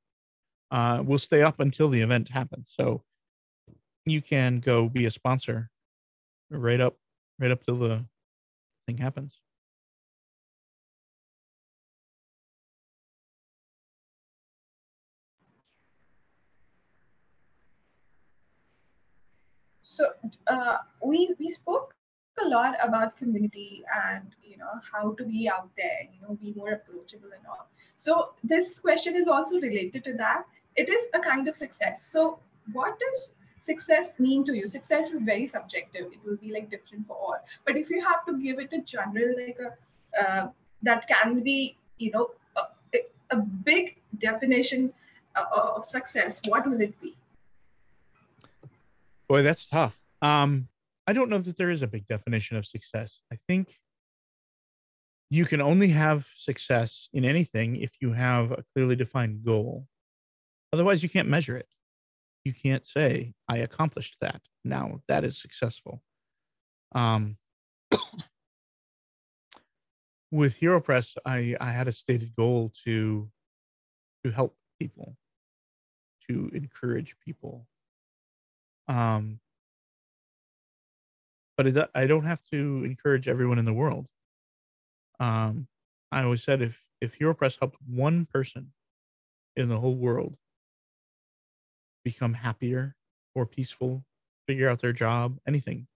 uh, 0.71 1.01
will 1.05 1.19
stay 1.19 1.41
up 1.41 1.59
until 1.59 1.89
the 1.89 2.01
event 2.01 2.29
happens. 2.29 2.71
So 2.75 3.03
you 4.05 4.21
can 4.21 4.59
go 4.59 4.89
be 4.89 5.05
a 5.05 5.11
sponsor 5.11 5.69
right 6.49 6.81
up, 6.81 6.97
right 7.39 7.51
up 7.51 7.63
till 7.63 7.75
the 7.75 8.05
thing 8.87 8.97
happens. 8.97 9.39
So 19.91 20.05
uh, 20.47 20.77
we 21.03 21.35
we 21.37 21.49
spoke 21.49 21.93
a 22.41 22.47
lot 22.47 22.75
about 22.81 23.17
community 23.17 23.83
and 24.03 24.35
you 24.41 24.57
know 24.57 24.75
how 24.91 25.11
to 25.15 25.23
be 25.25 25.49
out 25.49 25.69
there, 25.75 26.03
you 26.13 26.21
know, 26.21 26.35
be 26.35 26.53
more 26.55 26.71
approachable 26.77 27.31
and 27.37 27.45
all. 27.45 27.67
So 27.97 28.33
this 28.41 28.79
question 28.79 29.17
is 29.17 29.27
also 29.27 29.59
related 29.59 30.05
to 30.05 30.13
that. 30.13 30.43
It 30.77 30.87
is 30.87 31.09
a 31.13 31.19
kind 31.19 31.49
of 31.49 31.57
success. 31.57 32.05
So 32.13 32.39
what 32.71 32.97
does 33.01 33.35
success 33.59 34.13
mean 34.17 34.45
to 34.45 34.55
you? 34.57 34.65
Success 34.65 35.11
is 35.11 35.19
very 35.19 35.45
subjective. 35.45 36.05
It 36.13 36.23
will 36.25 36.37
be 36.37 36.53
like 36.53 36.71
different 36.71 37.05
for 37.07 37.17
all. 37.17 37.39
But 37.65 37.75
if 37.75 37.89
you 37.89 38.01
have 38.05 38.25
to 38.27 38.37
give 38.41 38.59
it 38.59 38.71
a 38.71 38.81
general 38.95 39.35
like 39.45 39.59
a 39.67 39.71
uh, 40.23 40.49
that 40.83 41.07
can 41.09 41.41
be 41.51 41.77
you 41.97 42.11
know 42.11 42.29
a, 42.55 42.99
a 43.31 43.41
big 43.71 43.97
definition 44.29 44.93
uh, 45.35 45.73
of 45.75 45.83
success, 45.83 46.41
what 46.47 46.69
will 46.69 46.79
it 46.79 47.01
be? 47.01 47.17
Boy, 49.31 49.43
that's 49.43 49.65
tough. 49.65 49.97
Um, 50.21 50.67
I 51.07 51.13
don't 51.13 51.29
know 51.29 51.37
that 51.37 51.55
there 51.55 51.69
is 51.69 51.81
a 51.81 51.87
big 51.87 52.05
definition 52.05 52.57
of 52.57 52.65
success. 52.65 53.21
I 53.31 53.37
think 53.47 53.79
you 55.29 55.45
can 55.45 55.61
only 55.61 55.87
have 55.87 56.27
success 56.35 57.07
in 57.13 57.23
anything 57.23 57.77
if 57.77 57.93
you 58.01 58.11
have 58.11 58.51
a 58.51 58.65
clearly 58.73 58.97
defined 58.97 59.45
goal. 59.45 59.87
Otherwise, 60.73 61.01
you 61.01 61.07
can't 61.07 61.29
measure 61.29 61.55
it. 61.55 61.69
You 62.43 62.51
can't 62.51 62.85
say, 62.85 63.31
I 63.47 63.59
accomplished 63.59 64.17
that. 64.19 64.41
Now 64.65 64.99
that 65.07 65.23
is 65.23 65.41
successful. 65.41 66.03
Um, 66.93 67.37
with 70.29 70.59
HeroPress, 70.59 71.15
I, 71.25 71.55
I 71.61 71.71
had 71.71 71.87
a 71.87 71.93
stated 71.93 72.35
goal 72.35 72.73
to 72.83 73.31
to 74.25 74.31
help 74.31 74.57
people, 74.77 75.15
to 76.29 76.51
encourage 76.53 77.15
people, 77.23 77.65
um, 78.91 79.39
but 81.55 81.67
it, 81.67 81.89
I 81.95 82.07
don't 82.07 82.25
have 82.25 82.43
to 82.51 82.83
encourage 82.83 83.29
everyone 83.29 83.57
in 83.57 83.65
the 83.65 83.73
world. 83.73 84.07
Um, 85.19 85.67
I 86.11 86.23
always 86.23 86.43
said 86.43 86.61
if 86.61 86.83
if 86.99 87.17
HeroPress 87.17 87.57
helped 87.57 87.77
one 87.87 88.25
person 88.25 88.73
in 89.55 89.69
the 89.69 89.79
whole 89.79 89.95
world 89.95 90.35
become 92.03 92.33
happier 92.33 92.95
or 93.33 93.45
peaceful, 93.45 94.03
figure 94.45 94.67
out 94.67 94.81
their 94.81 94.93
job, 94.93 95.37
anything, 95.47 95.87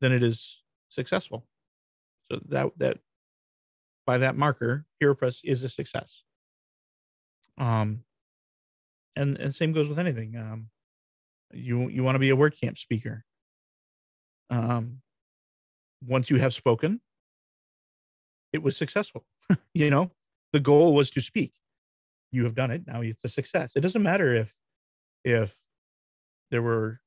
then 0.00 0.12
it 0.12 0.22
is 0.22 0.62
successful. 0.88 1.46
So 2.32 2.40
that 2.48 2.70
that 2.78 2.98
by 4.06 4.18
that 4.18 4.36
marker, 4.36 4.86
HeroPress 5.02 5.40
is 5.44 5.62
a 5.62 5.68
success. 5.68 6.22
Um, 7.58 8.04
and 9.16 9.36
and 9.38 9.54
same 9.54 9.72
goes 9.72 9.88
with 9.88 9.98
anything. 9.98 10.36
Um, 10.36 10.70
you 11.52 11.88
you 11.88 12.02
want 12.02 12.14
to 12.14 12.20
be 12.20 12.30
a 12.30 12.36
WordCamp 12.36 12.78
speaker. 12.78 13.24
Um, 14.50 15.00
once 16.06 16.30
you 16.30 16.36
have 16.36 16.54
spoken, 16.54 17.00
it 18.52 18.62
was 18.62 18.76
successful. 18.76 19.24
you 19.74 19.90
know, 19.90 20.10
the 20.52 20.60
goal 20.60 20.94
was 20.94 21.10
to 21.12 21.20
speak. 21.20 21.52
You 22.32 22.44
have 22.44 22.54
done 22.54 22.70
it. 22.70 22.82
Now 22.86 23.00
it's 23.00 23.24
a 23.24 23.28
success. 23.28 23.72
It 23.76 23.80
doesn't 23.80 24.02
matter 24.02 24.34
if 24.34 24.52
if 25.24 25.56
there 26.50 26.62
were 26.62 27.00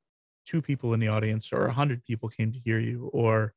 two 0.46 0.62
people 0.62 0.94
in 0.94 1.00
the 1.00 1.08
audience 1.08 1.54
or 1.54 1.66
a 1.68 1.74
hundred 1.74 2.04
people 2.04 2.30
came 2.30 2.52
to 2.52 2.60
hear 2.60 2.80
you 2.80 3.10
or 3.14 3.54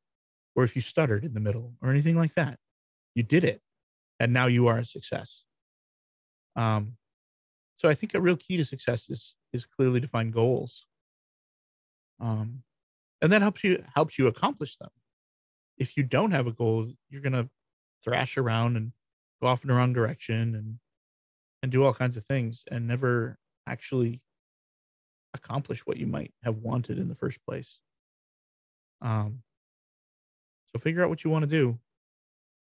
or 0.55 0.63
if 0.63 0.75
you 0.75 0.81
stuttered 0.81 1.23
in 1.23 1.33
the 1.33 1.39
middle 1.39 1.73
or 1.81 1.89
anything 1.89 2.15
like 2.15 2.35
that. 2.35 2.59
You 3.15 3.23
did 3.23 3.43
it. 3.43 3.61
And 4.19 4.31
now 4.33 4.47
you 4.47 4.67
are 4.67 4.77
a 4.77 4.85
success. 4.85 5.43
Um, 6.55 6.97
so 7.77 7.89
I 7.89 7.95
think 7.95 8.13
a 8.13 8.21
real 8.21 8.37
key 8.37 8.57
to 8.57 8.65
success 8.65 9.09
is 9.09 9.35
is 9.53 9.65
clearly 9.65 9.99
defined 9.99 10.33
goals. 10.33 10.85
Um, 12.19 12.63
and 13.21 13.31
that 13.31 13.41
helps 13.41 13.63
you 13.63 13.83
helps 13.95 14.17
you 14.17 14.27
accomplish 14.27 14.77
them. 14.77 14.89
If 15.77 15.97
you 15.97 16.03
don't 16.03 16.31
have 16.31 16.47
a 16.47 16.51
goal, 16.51 16.91
you're 17.09 17.21
gonna 17.21 17.49
thrash 18.03 18.37
around 18.37 18.75
and 18.75 18.91
go 19.41 19.47
off 19.47 19.63
in 19.63 19.69
the 19.69 19.73
wrong 19.73 19.93
direction 19.93 20.55
and 20.55 20.79
and 21.61 21.71
do 21.71 21.83
all 21.83 21.93
kinds 21.93 22.17
of 22.17 22.25
things 22.25 22.63
and 22.69 22.87
never 22.87 23.37
actually 23.67 24.21
accomplish 25.33 25.85
what 25.85 25.97
you 25.97 26.05
might 26.05 26.33
have 26.43 26.57
wanted 26.57 26.99
in 26.99 27.07
the 27.07 27.15
first 27.15 27.39
place. 27.45 27.79
Um, 29.01 29.43
so 30.71 30.79
figure 30.79 31.03
out 31.03 31.09
what 31.09 31.23
you 31.23 31.29
want 31.29 31.43
to 31.43 31.47
do 31.47 31.79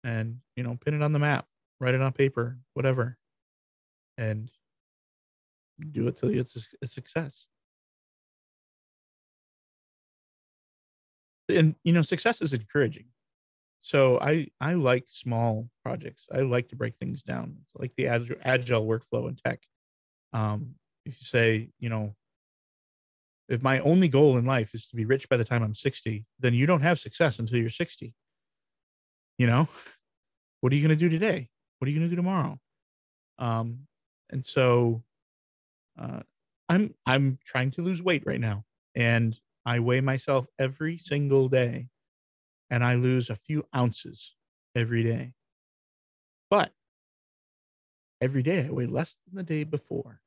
and 0.04 0.40
you 0.56 0.64
know 0.64 0.78
pin 0.84 0.94
it 0.94 1.02
on 1.02 1.14
the 1.14 1.20
map 1.20 1.46
write 1.80 1.94
it 1.94 2.02
on 2.02 2.12
paper 2.12 2.58
whatever 2.74 3.18
and 4.18 4.52
do 5.92 6.08
it 6.08 6.18
till 6.18 6.30
it's 6.30 6.68
a 6.82 6.86
success. 6.86 7.48
And 11.50 11.76
you 11.84 11.94
know, 11.94 12.02
success 12.02 12.42
is 12.42 12.54
encouraging. 12.54 13.06
So 13.82 14.18
I 14.20 14.48
I 14.62 14.76
like 14.76 15.06
small 15.08 15.70
projects. 15.84 16.26
I 16.34 16.40
like 16.40 16.70
to 16.70 16.76
break 16.76 16.96
things 16.96 17.22
down. 17.22 17.58
It's 17.60 17.76
like 17.76 17.92
the 17.98 18.08
agile, 18.08 18.38
agile 18.44 18.88
workflow 18.88 19.28
in 19.28 19.36
tech. 19.36 19.62
Um, 20.32 20.76
if 21.06 21.20
you 21.20 21.26
say, 21.26 21.70
you 21.80 21.90
know, 21.90 22.16
if 23.50 23.62
my 23.62 23.80
only 23.80 24.08
goal 24.08 24.38
in 24.38 24.46
life 24.46 24.74
is 24.74 24.88
to 24.88 24.96
be 24.96 25.06
rich 25.06 25.28
by 25.28 25.36
the 25.36 25.44
time 25.44 25.64
I'm 25.64 25.76
60, 25.76 26.26
then 26.40 26.54
you 26.54 26.66
don't 26.66 26.82
have 26.82 26.98
success 26.98 27.40
until 27.40 27.58
you're 27.58 27.70
60. 27.70 28.14
You 29.38 29.48
know, 29.48 29.68
what 30.62 30.72
are 30.72 30.76
you 30.76 30.82
going 30.82 30.98
to 30.98 31.10
do 31.10 31.10
today? 31.10 31.50
What 31.78 31.88
are 31.88 31.92
you 31.92 32.00
going 32.00 32.10
to 32.10 32.16
do 32.16 32.16
tomorrow? 32.16 32.58
Um, 33.38 33.80
and 34.30 34.46
so 34.46 35.04
uh, 36.00 36.22
I'm 36.70 36.94
I'm 37.06 37.40
trying 37.46 37.72
to 37.72 37.82
lose 37.82 38.02
weight 38.02 38.24
right 38.26 38.40
now, 38.40 38.66
and 38.96 39.40
I 39.66 39.80
weigh 39.80 40.02
myself 40.02 40.46
every 40.60 40.98
single 40.98 41.48
day 41.50 41.90
and 42.74 42.84
I 42.84 42.96
lose 42.96 43.30
a 43.30 43.36
few 43.36 43.66
ounces 43.76 44.34
every 44.76 45.04
day. 45.04 45.34
But 46.50 46.72
every 48.20 48.42
day 48.44 48.66
I 48.66 48.72
weigh 48.72 48.88
less 48.88 49.18
than 49.26 49.38
the 49.38 49.44
day 49.44 49.64
before. 49.64 50.22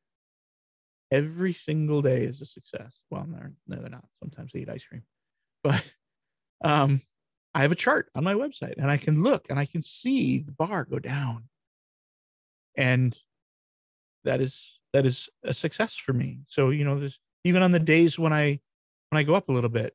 Every 1.11 1.53
single 1.53 2.03
day 2.03 2.25
is 2.25 2.41
a 2.41 2.47
success. 2.47 3.01
Well, 3.11 3.27
no, 3.29 3.41
no 3.67 3.81
they're 3.81 3.91
not. 3.91 4.07
Sometimes 4.21 4.53
I 4.55 4.59
eat 4.59 4.69
ice 4.69 4.85
cream, 4.85 5.03
but 5.65 5.83
um, 6.65 7.03
I 7.55 7.63
have 7.63 7.73
a 7.73 7.77
chart 7.77 8.09
on 8.15 8.25
my 8.25 8.35
website 8.35 8.75
and 8.79 8.91
I 8.91 8.97
can 8.97 9.23
look 9.23 9.47
and 9.51 9.59
I 9.59 9.67
can 9.67 9.83
see 9.83 10.39
the 10.39 10.53
bar 10.53 10.85
go 10.85 10.99
down. 10.99 11.49
And 12.77 13.19
that 14.25 14.41
is 14.41 14.79
that 14.97 15.05
is 15.05 15.29
a 15.45 15.53
success 15.53 15.95
for 15.95 16.15
me. 16.15 16.41
So, 16.49 16.71
you 16.71 16.83
know, 16.83 16.99
there's 16.99 17.21
even 17.45 17.63
on 17.63 17.73
the 17.73 17.79
days 17.79 18.19
when 18.19 18.33
I 18.33 18.61
when 19.11 19.19
I 19.19 19.25
go 19.25 19.35
up 19.35 19.51
a 19.51 19.53
little 19.53 19.69
bit, 19.69 19.95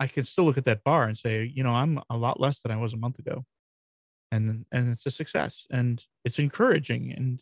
I 0.00 0.08
can 0.08 0.24
still 0.24 0.42
look 0.42 0.58
at 0.58 0.64
that 0.64 0.82
bar 0.82 1.04
and 1.04 1.16
say, 1.16 1.44
you 1.44 1.62
know, 1.62 1.70
I'm 1.70 2.00
a 2.10 2.16
lot 2.16 2.40
less 2.40 2.60
than 2.60 2.72
I 2.72 2.76
was 2.76 2.92
a 2.92 2.96
month 2.96 3.20
ago. 3.20 3.44
And 4.32 4.66
and 4.72 4.90
it's 4.90 5.06
a 5.06 5.12
success 5.12 5.64
and 5.70 6.04
it's 6.24 6.40
encouraging. 6.40 7.12
And 7.12 7.40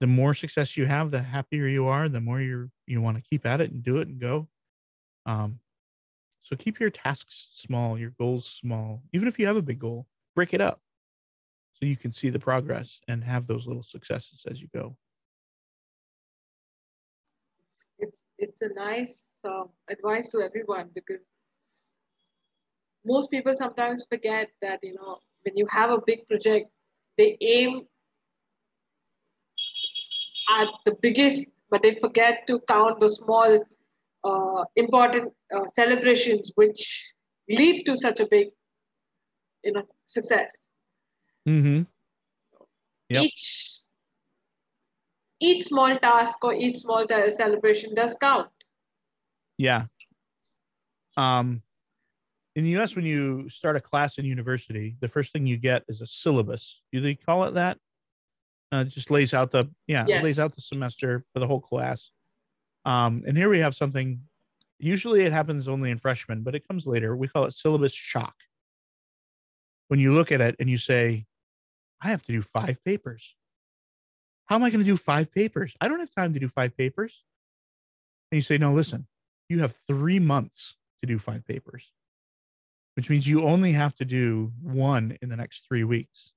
the 0.00 0.08
more 0.08 0.34
success 0.34 0.76
you 0.76 0.86
have, 0.86 1.12
the 1.12 1.22
happier 1.22 1.68
you 1.68 1.86
are, 1.86 2.08
the 2.08 2.20
more 2.20 2.40
you're 2.40 2.68
you 2.88 3.00
want 3.00 3.16
to 3.16 3.22
keep 3.22 3.46
at 3.46 3.60
it 3.60 3.70
and 3.70 3.84
do 3.84 3.98
it 3.98 4.08
and 4.08 4.18
go. 4.18 4.48
Um, 5.26 5.60
so 6.42 6.56
keep 6.56 6.80
your 6.80 6.90
tasks 6.90 7.50
small, 7.54 7.96
your 7.96 8.10
goals 8.18 8.44
small. 8.44 9.04
Even 9.12 9.28
if 9.28 9.38
you 9.38 9.46
have 9.46 9.56
a 9.56 9.62
big 9.62 9.78
goal, 9.78 10.08
break 10.34 10.52
it 10.52 10.60
up 10.60 10.80
so 11.74 11.86
you 11.86 11.96
can 11.96 12.10
see 12.10 12.28
the 12.28 12.40
progress 12.40 13.00
and 13.06 13.22
have 13.22 13.46
those 13.46 13.68
little 13.68 13.84
successes 13.84 14.42
as 14.50 14.60
you 14.60 14.66
go. 14.74 14.96
It's 17.98 18.22
it's 18.38 18.60
a 18.62 18.68
nice 18.74 19.24
uh, 19.44 19.64
advice 19.88 20.28
to 20.30 20.40
everyone 20.40 20.90
because 20.94 21.20
most 23.04 23.30
people 23.30 23.54
sometimes 23.54 24.06
forget 24.08 24.48
that 24.62 24.80
you 24.82 24.94
know 24.94 25.18
when 25.44 25.56
you 25.56 25.66
have 25.70 25.90
a 25.90 25.98
big 26.06 26.26
project, 26.28 26.70
they 27.18 27.36
aim 27.40 27.82
at 30.50 30.68
the 30.84 30.94
biggest, 31.02 31.46
but 31.70 31.82
they 31.82 31.92
forget 31.92 32.46
to 32.46 32.60
count 32.68 33.00
the 33.00 33.08
small 33.08 33.60
uh, 34.24 34.64
important 34.76 35.32
uh, 35.54 35.66
celebrations 35.66 36.52
which 36.54 37.14
lead 37.48 37.84
to 37.84 37.96
such 37.96 38.20
a 38.20 38.26
big 38.30 38.48
you 39.64 39.72
know 39.72 39.82
success 40.06 40.58
Mm-hmm. 41.48 41.82
Yep. 43.10 43.22
each 43.22 43.83
each 45.44 45.64
small 45.64 45.96
task 45.98 46.44
or 46.44 46.54
each 46.54 46.78
small 46.78 47.06
celebration 47.42 47.94
does 47.94 48.16
count 48.20 48.48
Yeah. 49.58 49.84
Um, 51.16 51.62
in 52.56 52.64
the 52.64 52.76
US, 52.78 52.94
when 52.96 53.04
you 53.04 53.48
start 53.48 53.76
a 53.76 53.80
class 53.80 54.18
in 54.18 54.24
university, 54.24 54.96
the 55.00 55.08
first 55.08 55.32
thing 55.32 55.46
you 55.46 55.56
get 55.56 55.82
is 55.88 56.00
a 56.00 56.06
syllabus. 56.06 56.82
Do 56.92 57.00
they 57.00 57.14
call 57.14 57.44
it 57.44 57.54
that? 57.54 57.78
Uh, 58.72 58.84
it 58.86 58.88
just 58.88 59.10
lays 59.10 59.34
out 59.34 59.50
the 59.50 59.70
yeah, 59.86 60.06
it 60.08 60.22
lays 60.22 60.38
out 60.38 60.54
the 60.54 60.60
semester 60.60 61.20
for 61.20 61.40
the 61.40 61.46
whole 61.46 61.60
class. 61.60 62.10
Um, 62.84 63.22
and 63.26 63.36
here 63.36 63.48
we 63.48 63.60
have 63.60 63.74
something. 63.74 64.20
Usually, 64.78 65.22
it 65.22 65.32
happens 65.32 65.68
only 65.68 65.90
in 65.90 65.98
freshmen, 65.98 66.42
but 66.42 66.54
it 66.54 66.66
comes 66.66 66.86
later. 66.86 67.16
We 67.16 67.28
call 67.28 67.44
it 67.44 67.54
syllabus 67.54 67.92
shock. 67.92 68.34
When 69.88 70.00
you 70.00 70.12
look 70.12 70.32
at 70.32 70.40
it 70.40 70.56
and 70.58 70.68
you 70.68 70.78
say, 70.78 71.26
"I 72.00 72.08
have 72.08 72.22
to 72.22 72.32
do 72.32 72.42
five 72.42 72.82
papers," 72.84 73.36
how 74.46 74.56
am 74.56 74.62
I 74.62 74.70
going 74.70 74.84
to 74.84 74.90
do 74.90 74.96
five 74.96 75.32
papers? 75.32 75.74
I 75.80 75.88
don't 75.88 76.00
have 76.00 76.14
time 76.14 76.34
to 76.34 76.40
do 76.40 76.48
five 76.48 76.76
papers. 76.76 77.24
And 78.30 78.36
you 78.36 78.42
say, 78.42 78.58
"No, 78.58 78.72
listen, 78.72 79.06
you 79.48 79.60
have 79.60 79.74
three 79.86 80.18
months 80.18 80.74
to 81.02 81.06
do 81.06 81.18
five 81.18 81.46
papers, 81.46 81.92
which 82.96 83.10
means 83.10 83.26
you 83.26 83.42
only 83.44 83.72
have 83.72 83.94
to 83.96 84.04
do 84.04 84.52
one 84.62 85.18
in 85.22 85.28
the 85.28 85.36
next 85.36 85.66
three 85.68 85.84
weeks. 85.84 86.32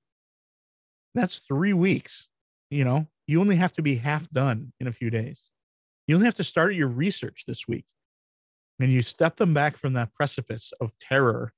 That's 1.14 1.38
three 1.38 1.72
weeks. 1.72 2.28
You 2.70 2.84
know, 2.84 3.06
you 3.26 3.40
only 3.40 3.56
have 3.56 3.72
to 3.74 3.82
be 3.82 3.96
half 3.96 4.28
done 4.30 4.72
in 4.78 4.86
a 4.86 4.92
few 4.92 5.10
days. 5.10 5.50
You 6.06 6.14
only 6.14 6.26
have 6.26 6.36
to 6.36 6.44
start 6.44 6.74
your 6.74 6.88
research 6.88 7.44
this 7.46 7.66
week. 7.66 7.86
And 8.80 8.92
you 8.92 9.02
step 9.02 9.36
them 9.36 9.54
back 9.54 9.76
from 9.76 9.94
that 9.94 10.14
precipice 10.14 10.72
of 10.80 10.98
terror 10.98 11.52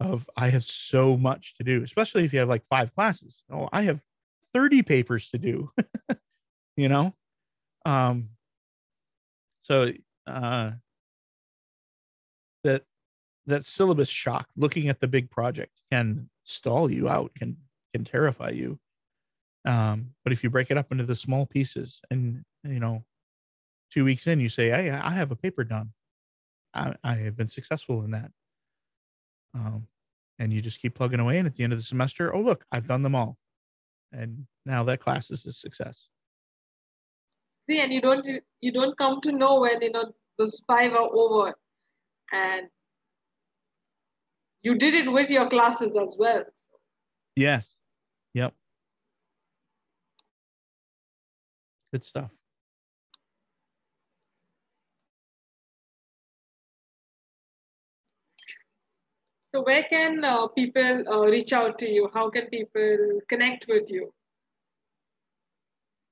of 0.00 0.28
I 0.36 0.48
have 0.48 0.64
so 0.64 1.16
much 1.16 1.54
to 1.56 1.64
do, 1.64 1.82
especially 1.82 2.24
if 2.24 2.32
you 2.32 2.40
have 2.40 2.48
like 2.48 2.64
five 2.64 2.94
classes. 2.94 3.42
Oh, 3.50 3.68
I 3.72 3.82
have 3.82 4.02
30 4.56 4.82
papers 4.82 5.28
to 5.28 5.38
do. 5.38 5.70
you 6.76 6.88
know? 6.88 7.14
Um 7.84 8.30
so 9.62 9.92
uh 10.26 10.70
that 12.64 12.82
that 13.46 13.64
syllabus 13.64 14.08
shock 14.08 14.48
looking 14.56 14.88
at 14.88 15.00
the 15.00 15.08
big 15.08 15.30
project 15.30 15.72
can 15.90 16.28
stall 16.44 16.90
you 16.90 17.08
out 17.08 17.32
can 17.36 17.56
can 17.92 18.04
terrify 18.04 18.50
you 18.50 18.78
um 19.64 20.10
but 20.24 20.32
if 20.32 20.42
you 20.42 20.50
break 20.50 20.70
it 20.70 20.76
up 20.76 20.90
into 20.90 21.04
the 21.04 21.14
small 21.14 21.46
pieces 21.46 22.00
and 22.10 22.44
you 22.64 22.80
know 22.80 23.04
two 23.92 24.04
weeks 24.04 24.26
in 24.26 24.40
you 24.40 24.48
say 24.48 24.68
hey 24.68 24.90
i 24.90 25.10
have 25.10 25.30
a 25.30 25.36
paper 25.36 25.62
done 25.64 25.92
i, 26.74 26.94
I 27.04 27.14
have 27.14 27.36
been 27.36 27.48
successful 27.48 28.02
in 28.02 28.12
that 28.12 28.30
um 29.54 29.86
and 30.40 30.52
you 30.52 30.60
just 30.60 30.80
keep 30.80 30.94
plugging 30.94 31.20
away 31.20 31.38
and 31.38 31.46
at 31.46 31.54
the 31.54 31.62
end 31.64 31.72
of 31.72 31.78
the 31.78 31.84
semester 31.84 32.34
oh 32.34 32.40
look 32.40 32.64
i've 32.72 32.88
done 32.88 33.02
them 33.02 33.14
all 33.14 33.36
and 34.12 34.46
now 34.64 34.84
that 34.84 35.00
class 35.00 35.30
is 35.30 35.44
a 35.46 35.52
success. 35.52 36.08
See 37.68 37.80
and 37.80 37.92
you 37.92 38.00
don't 38.00 38.26
you 38.60 38.72
don't 38.72 38.96
come 38.96 39.20
to 39.22 39.32
know 39.32 39.60
when 39.60 39.82
you 39.82 39.90
know 39.90 40.12
those 40.38 40.62
five 40.66 40.92
are 40.92 41.08
over. 41.12 41.54
And 42.32 42.68
you 44.62 44.76
did 44.76 44.94
it 44.94 45.10
with 45.10 45.30
your 45.30 45.48
classes 45.48 45.96
as 45.96 46.16
well. 46.18 46.44
Yes. 47.36 47.74
Yep. 48.34 48.54
Good 51.92 52.04
stuff 52.04 52.35
so 59.56 59.62
where 59.62 59.84
can 59.84 60.22
uh, 60.22 60.46
people 60.48 61.02
uh, 61.08 61.20
reach 61.20 61.52
out 61.54 61.78
to 61.78 61.88
you 61.88 62.10
how 62.12 62.28
can 62.28 62.46
people 62.46 63.20
connect 63.26 63.66
with 63.68 63.90
you 63.90 64.12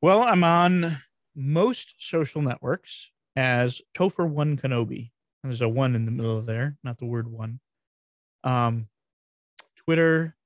Well, 0.00 0.22
I'm 0.22 0.44
on 0.44 1.02
most 1.34 1.94
social 1.98 2.42
networks 2.42 3.10
as 3.36 3.82
Topher 3.96 4.28
One 4.28 4.56
Kenobi. 4.56 5.10
And 5.42 5.50
there's 5.50 5.60
a 5.60 5.68
one 5.68 5.94
in 5.94 6.04
the 6.04 6.10
middle 6.10 6.38
of 6.38 6.46
there, 6.46 6.76
not 6.84 6.98
the 6.98 7.06
word 7.06 7.28
one. 7.30 7.60
Um, 8.44 8.88
Twitter. 9.76 10.36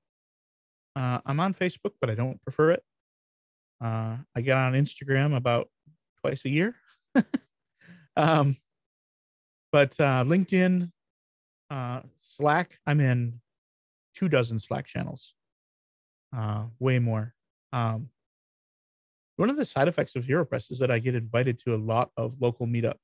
Uh, 0.96 1.20
I'm 1.26 1.40
on 1.40 1.54
Facebook, 1.54 1.94
but 2.00 2.10
I 2.10 2.14
don't 2.14 2.42
prefer 2.42 2.70
it. 2.72 2.82
Uh, 3.80 4.16
I 4.34 4.40
get 4.40 4.56
on 4.56 4.72
Instagram 4.72 5.36
about 5.36 5.68
twice 6.20 6.44
a 6.44 6.48
year. 6.48 6.74
um, 8.16 8.56
but 9.70 9.94
uh, 10.00 10.24
LinkedIn, 10.24 10.90
uh, 11.70 12.00
Slack. 12.38 12.78
I'm 12.86 13.00
in 13.00 13.40
two 14.14 14.28
dozen 14.28 14.58
Slack 14.58 14.86
channels. 14.86 15.34
Uh, 16.36 16.64
way 16.78 16.98
more. 16.98 17.34
Um, 17.72 18.10
one 19.36 19.50
of 19.50 19.56
the 19.56 19.64
side 19.64 19.88
effects 19.88 20.16
of 20.16 20.24
HeroPress 20.24 20.70
is 20.70 20.78
that 20.80 20.90
I 20.90 20.98
get 20.98 21.14
invited 21.14 21.58
to 21.60 21.74
a 21.74 21.76
lot 21.76 22.10
of 22.16 22.40
local 22.40 22.66
meetup 22.66 22.96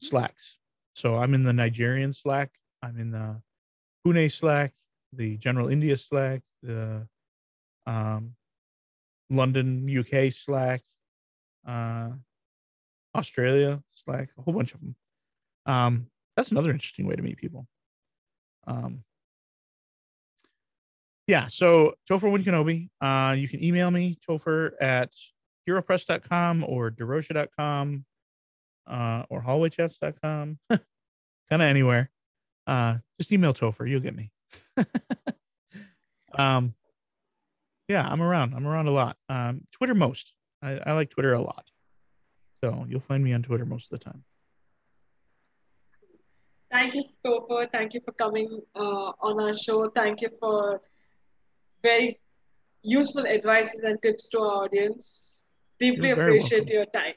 slacks. 0.00 0.58
So 0.94 1.16
I'm 1.16 1.34
in 1.34 1.44
the 1.44 1.52
Nigerian 1.52 2.12
Slack, 2.12 2.50
I'm 2.82 2.98
in 2.98 3.10
the 3.10 3.40
Pune 4.04 4.30
Slack, 4.30 4.72
the 5.12 5.36
General 5.38 5.68
India 5.68 5.96
Slack, 5.96 6.42
the 6.62 7.06
um, 7.86 8.34
London 9.30 9.88
UK 9.88 10.32
Slack, 10.32 10.82
uh, 11.66 12.10
Australia 13.14 13.82
Slack, 13.94 14.30
a 14.36 14.42
whole 14.42 14.54
bunch 14.54 14.74
of 14.74 14.80
them. 14.80 14.96
Um, 15.66 16.06
that's 16.36 16.50
another 16.50 16.70
interesting 16.70 17.06
way 17.06 17.16
to 17.16 17.22
meet 17.22 17.36
people. 17.36 17.66
Um, 18.66 19.04
yeah, 21.26 21.46
so 21.48 21.94
Topher 22.08 22.30
One 22.30 22.44
Kenobi. 22.44 22.88
Uh, 23.00 23.34
you 23.34 23.48
can 23.48 23.62
email 23.64 23.90
me, 23.90 24.18
Topher 24.28 24.72
at 24.80 25.10
heropress.com 25.68 26.64
or 26.68 26.90
DeRosia.com 26.90 28.04
uh, 28.86 29.22
or 29.30 29.42
hallwaychats.com, 29.42 30.58
kind 30.70 30.82
of 31.50 31.60
anywhere. 31.62 32.10
Uh, 32.66 32.98
just 33.18 33.32
email 33.32 33.54
Topher, 33.54 33.88
you'll 33.88 34.00
get 34.00 34.14
me. 34.14 34.30
um, 36.38 36.74
yeah, 37.88 38.06
I'm 38.06 38.22
around. 38.22 38.54
I'm 38.54 38.66
around 38.66 38.88
a 38.88 38.92
lot. 38.92 39.16
Um, 39.28 39.62
Twitter 39.72 39.94
most. 39.94 40.32
I, 40.62 40.78
I 40.86 40.92
like 40.92 41.10
Twitter 41.10 41.32
a 41.32 41.40
lot. 41.40 41.66
So 42.62 42.86
you'll 42.88 43.00
find 43.00 43.22
me 43.22 43.32
on 43.34 43.42
Twitter 43.42 43.66
most 43.66 43.92
of 43.92 43.98
the 43.98 44.04
time. 44.04 44.24
Thank 46.74 46.96
you, 46.96 47.04
Topher. 47.24 47.70
Thank 47.70 47.94
you 47.94 48.00
for 48.04 48.10
coming 48.10 48.60
uh, 48.74 49.12
on 49.28 49.40
our 49.40 49.54
show. 49.54 49.88
Thank 49.90 50.22
you 50.22 50.30
for 50.40 50.80
very 51.84 52.18
useful 52.82 53.24
advices 53.28 53.80
and 53.84 54.02
tips 54.02 54.28
to 54.30 54.40
our 54.40 54.64
audience. 54.64 55.46
Deeply 55.78 56.10
appreciate 56.10 56.66
welcome. 56.66 56.74
your 56.74 56.86
time. 56.86 57.14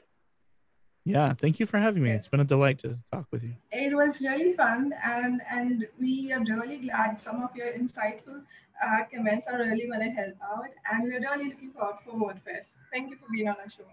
Yeah, 1.04 1.32
thank 1.32 1.58
you 1.58 1.66
for 1.66 1.78
having 1.78 2.04
me. 2.04 2.10
It's 2.10 2.28
been 2.28 2.38
a 2.38 2.44
delight 2.44 2.78
to 2.80 2.98
talk 3.10 3.26
with 3.32 3.42
you. 3.42 3.54
It 3.72 3.96
was 3.96 4.20
really 4.20 4.52
fun, 4.52 4.92
and 5.02 5.42
and 5.50 5.86
we 5.98 6.32
are 6.32 6.44
really 6.44 6.76
glad 6.76 7.18
some 7.18 7.42
of 7.42 7.56
your 7.56 7.72
insightful 7.72 8.42
uh, 8.84 8.98
comments 9.12 9.48
are 9.48 9.58
really 9.58 9.88
going 9.88 10.04
to 10.08 10.14
help 10.20 10.36
out, 10.52 10.70
and 10.92 11.04
we're 11.04 11.20
really 11.20 11.48
looking 11.48 11.72
forward 11.72 11.96
for 12.04 12.12
WordFest. 12.12 12.76
Thank 12.92 13.10
you 13.10 13.16
for 13.16 13.26
being 13.32 13.48
on 13.48 13.56
our 13.60 13.68
show. 13.68 13.90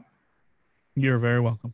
You're 0.94 1.18
very 1.18 1.40
welcome. 1.40 1.74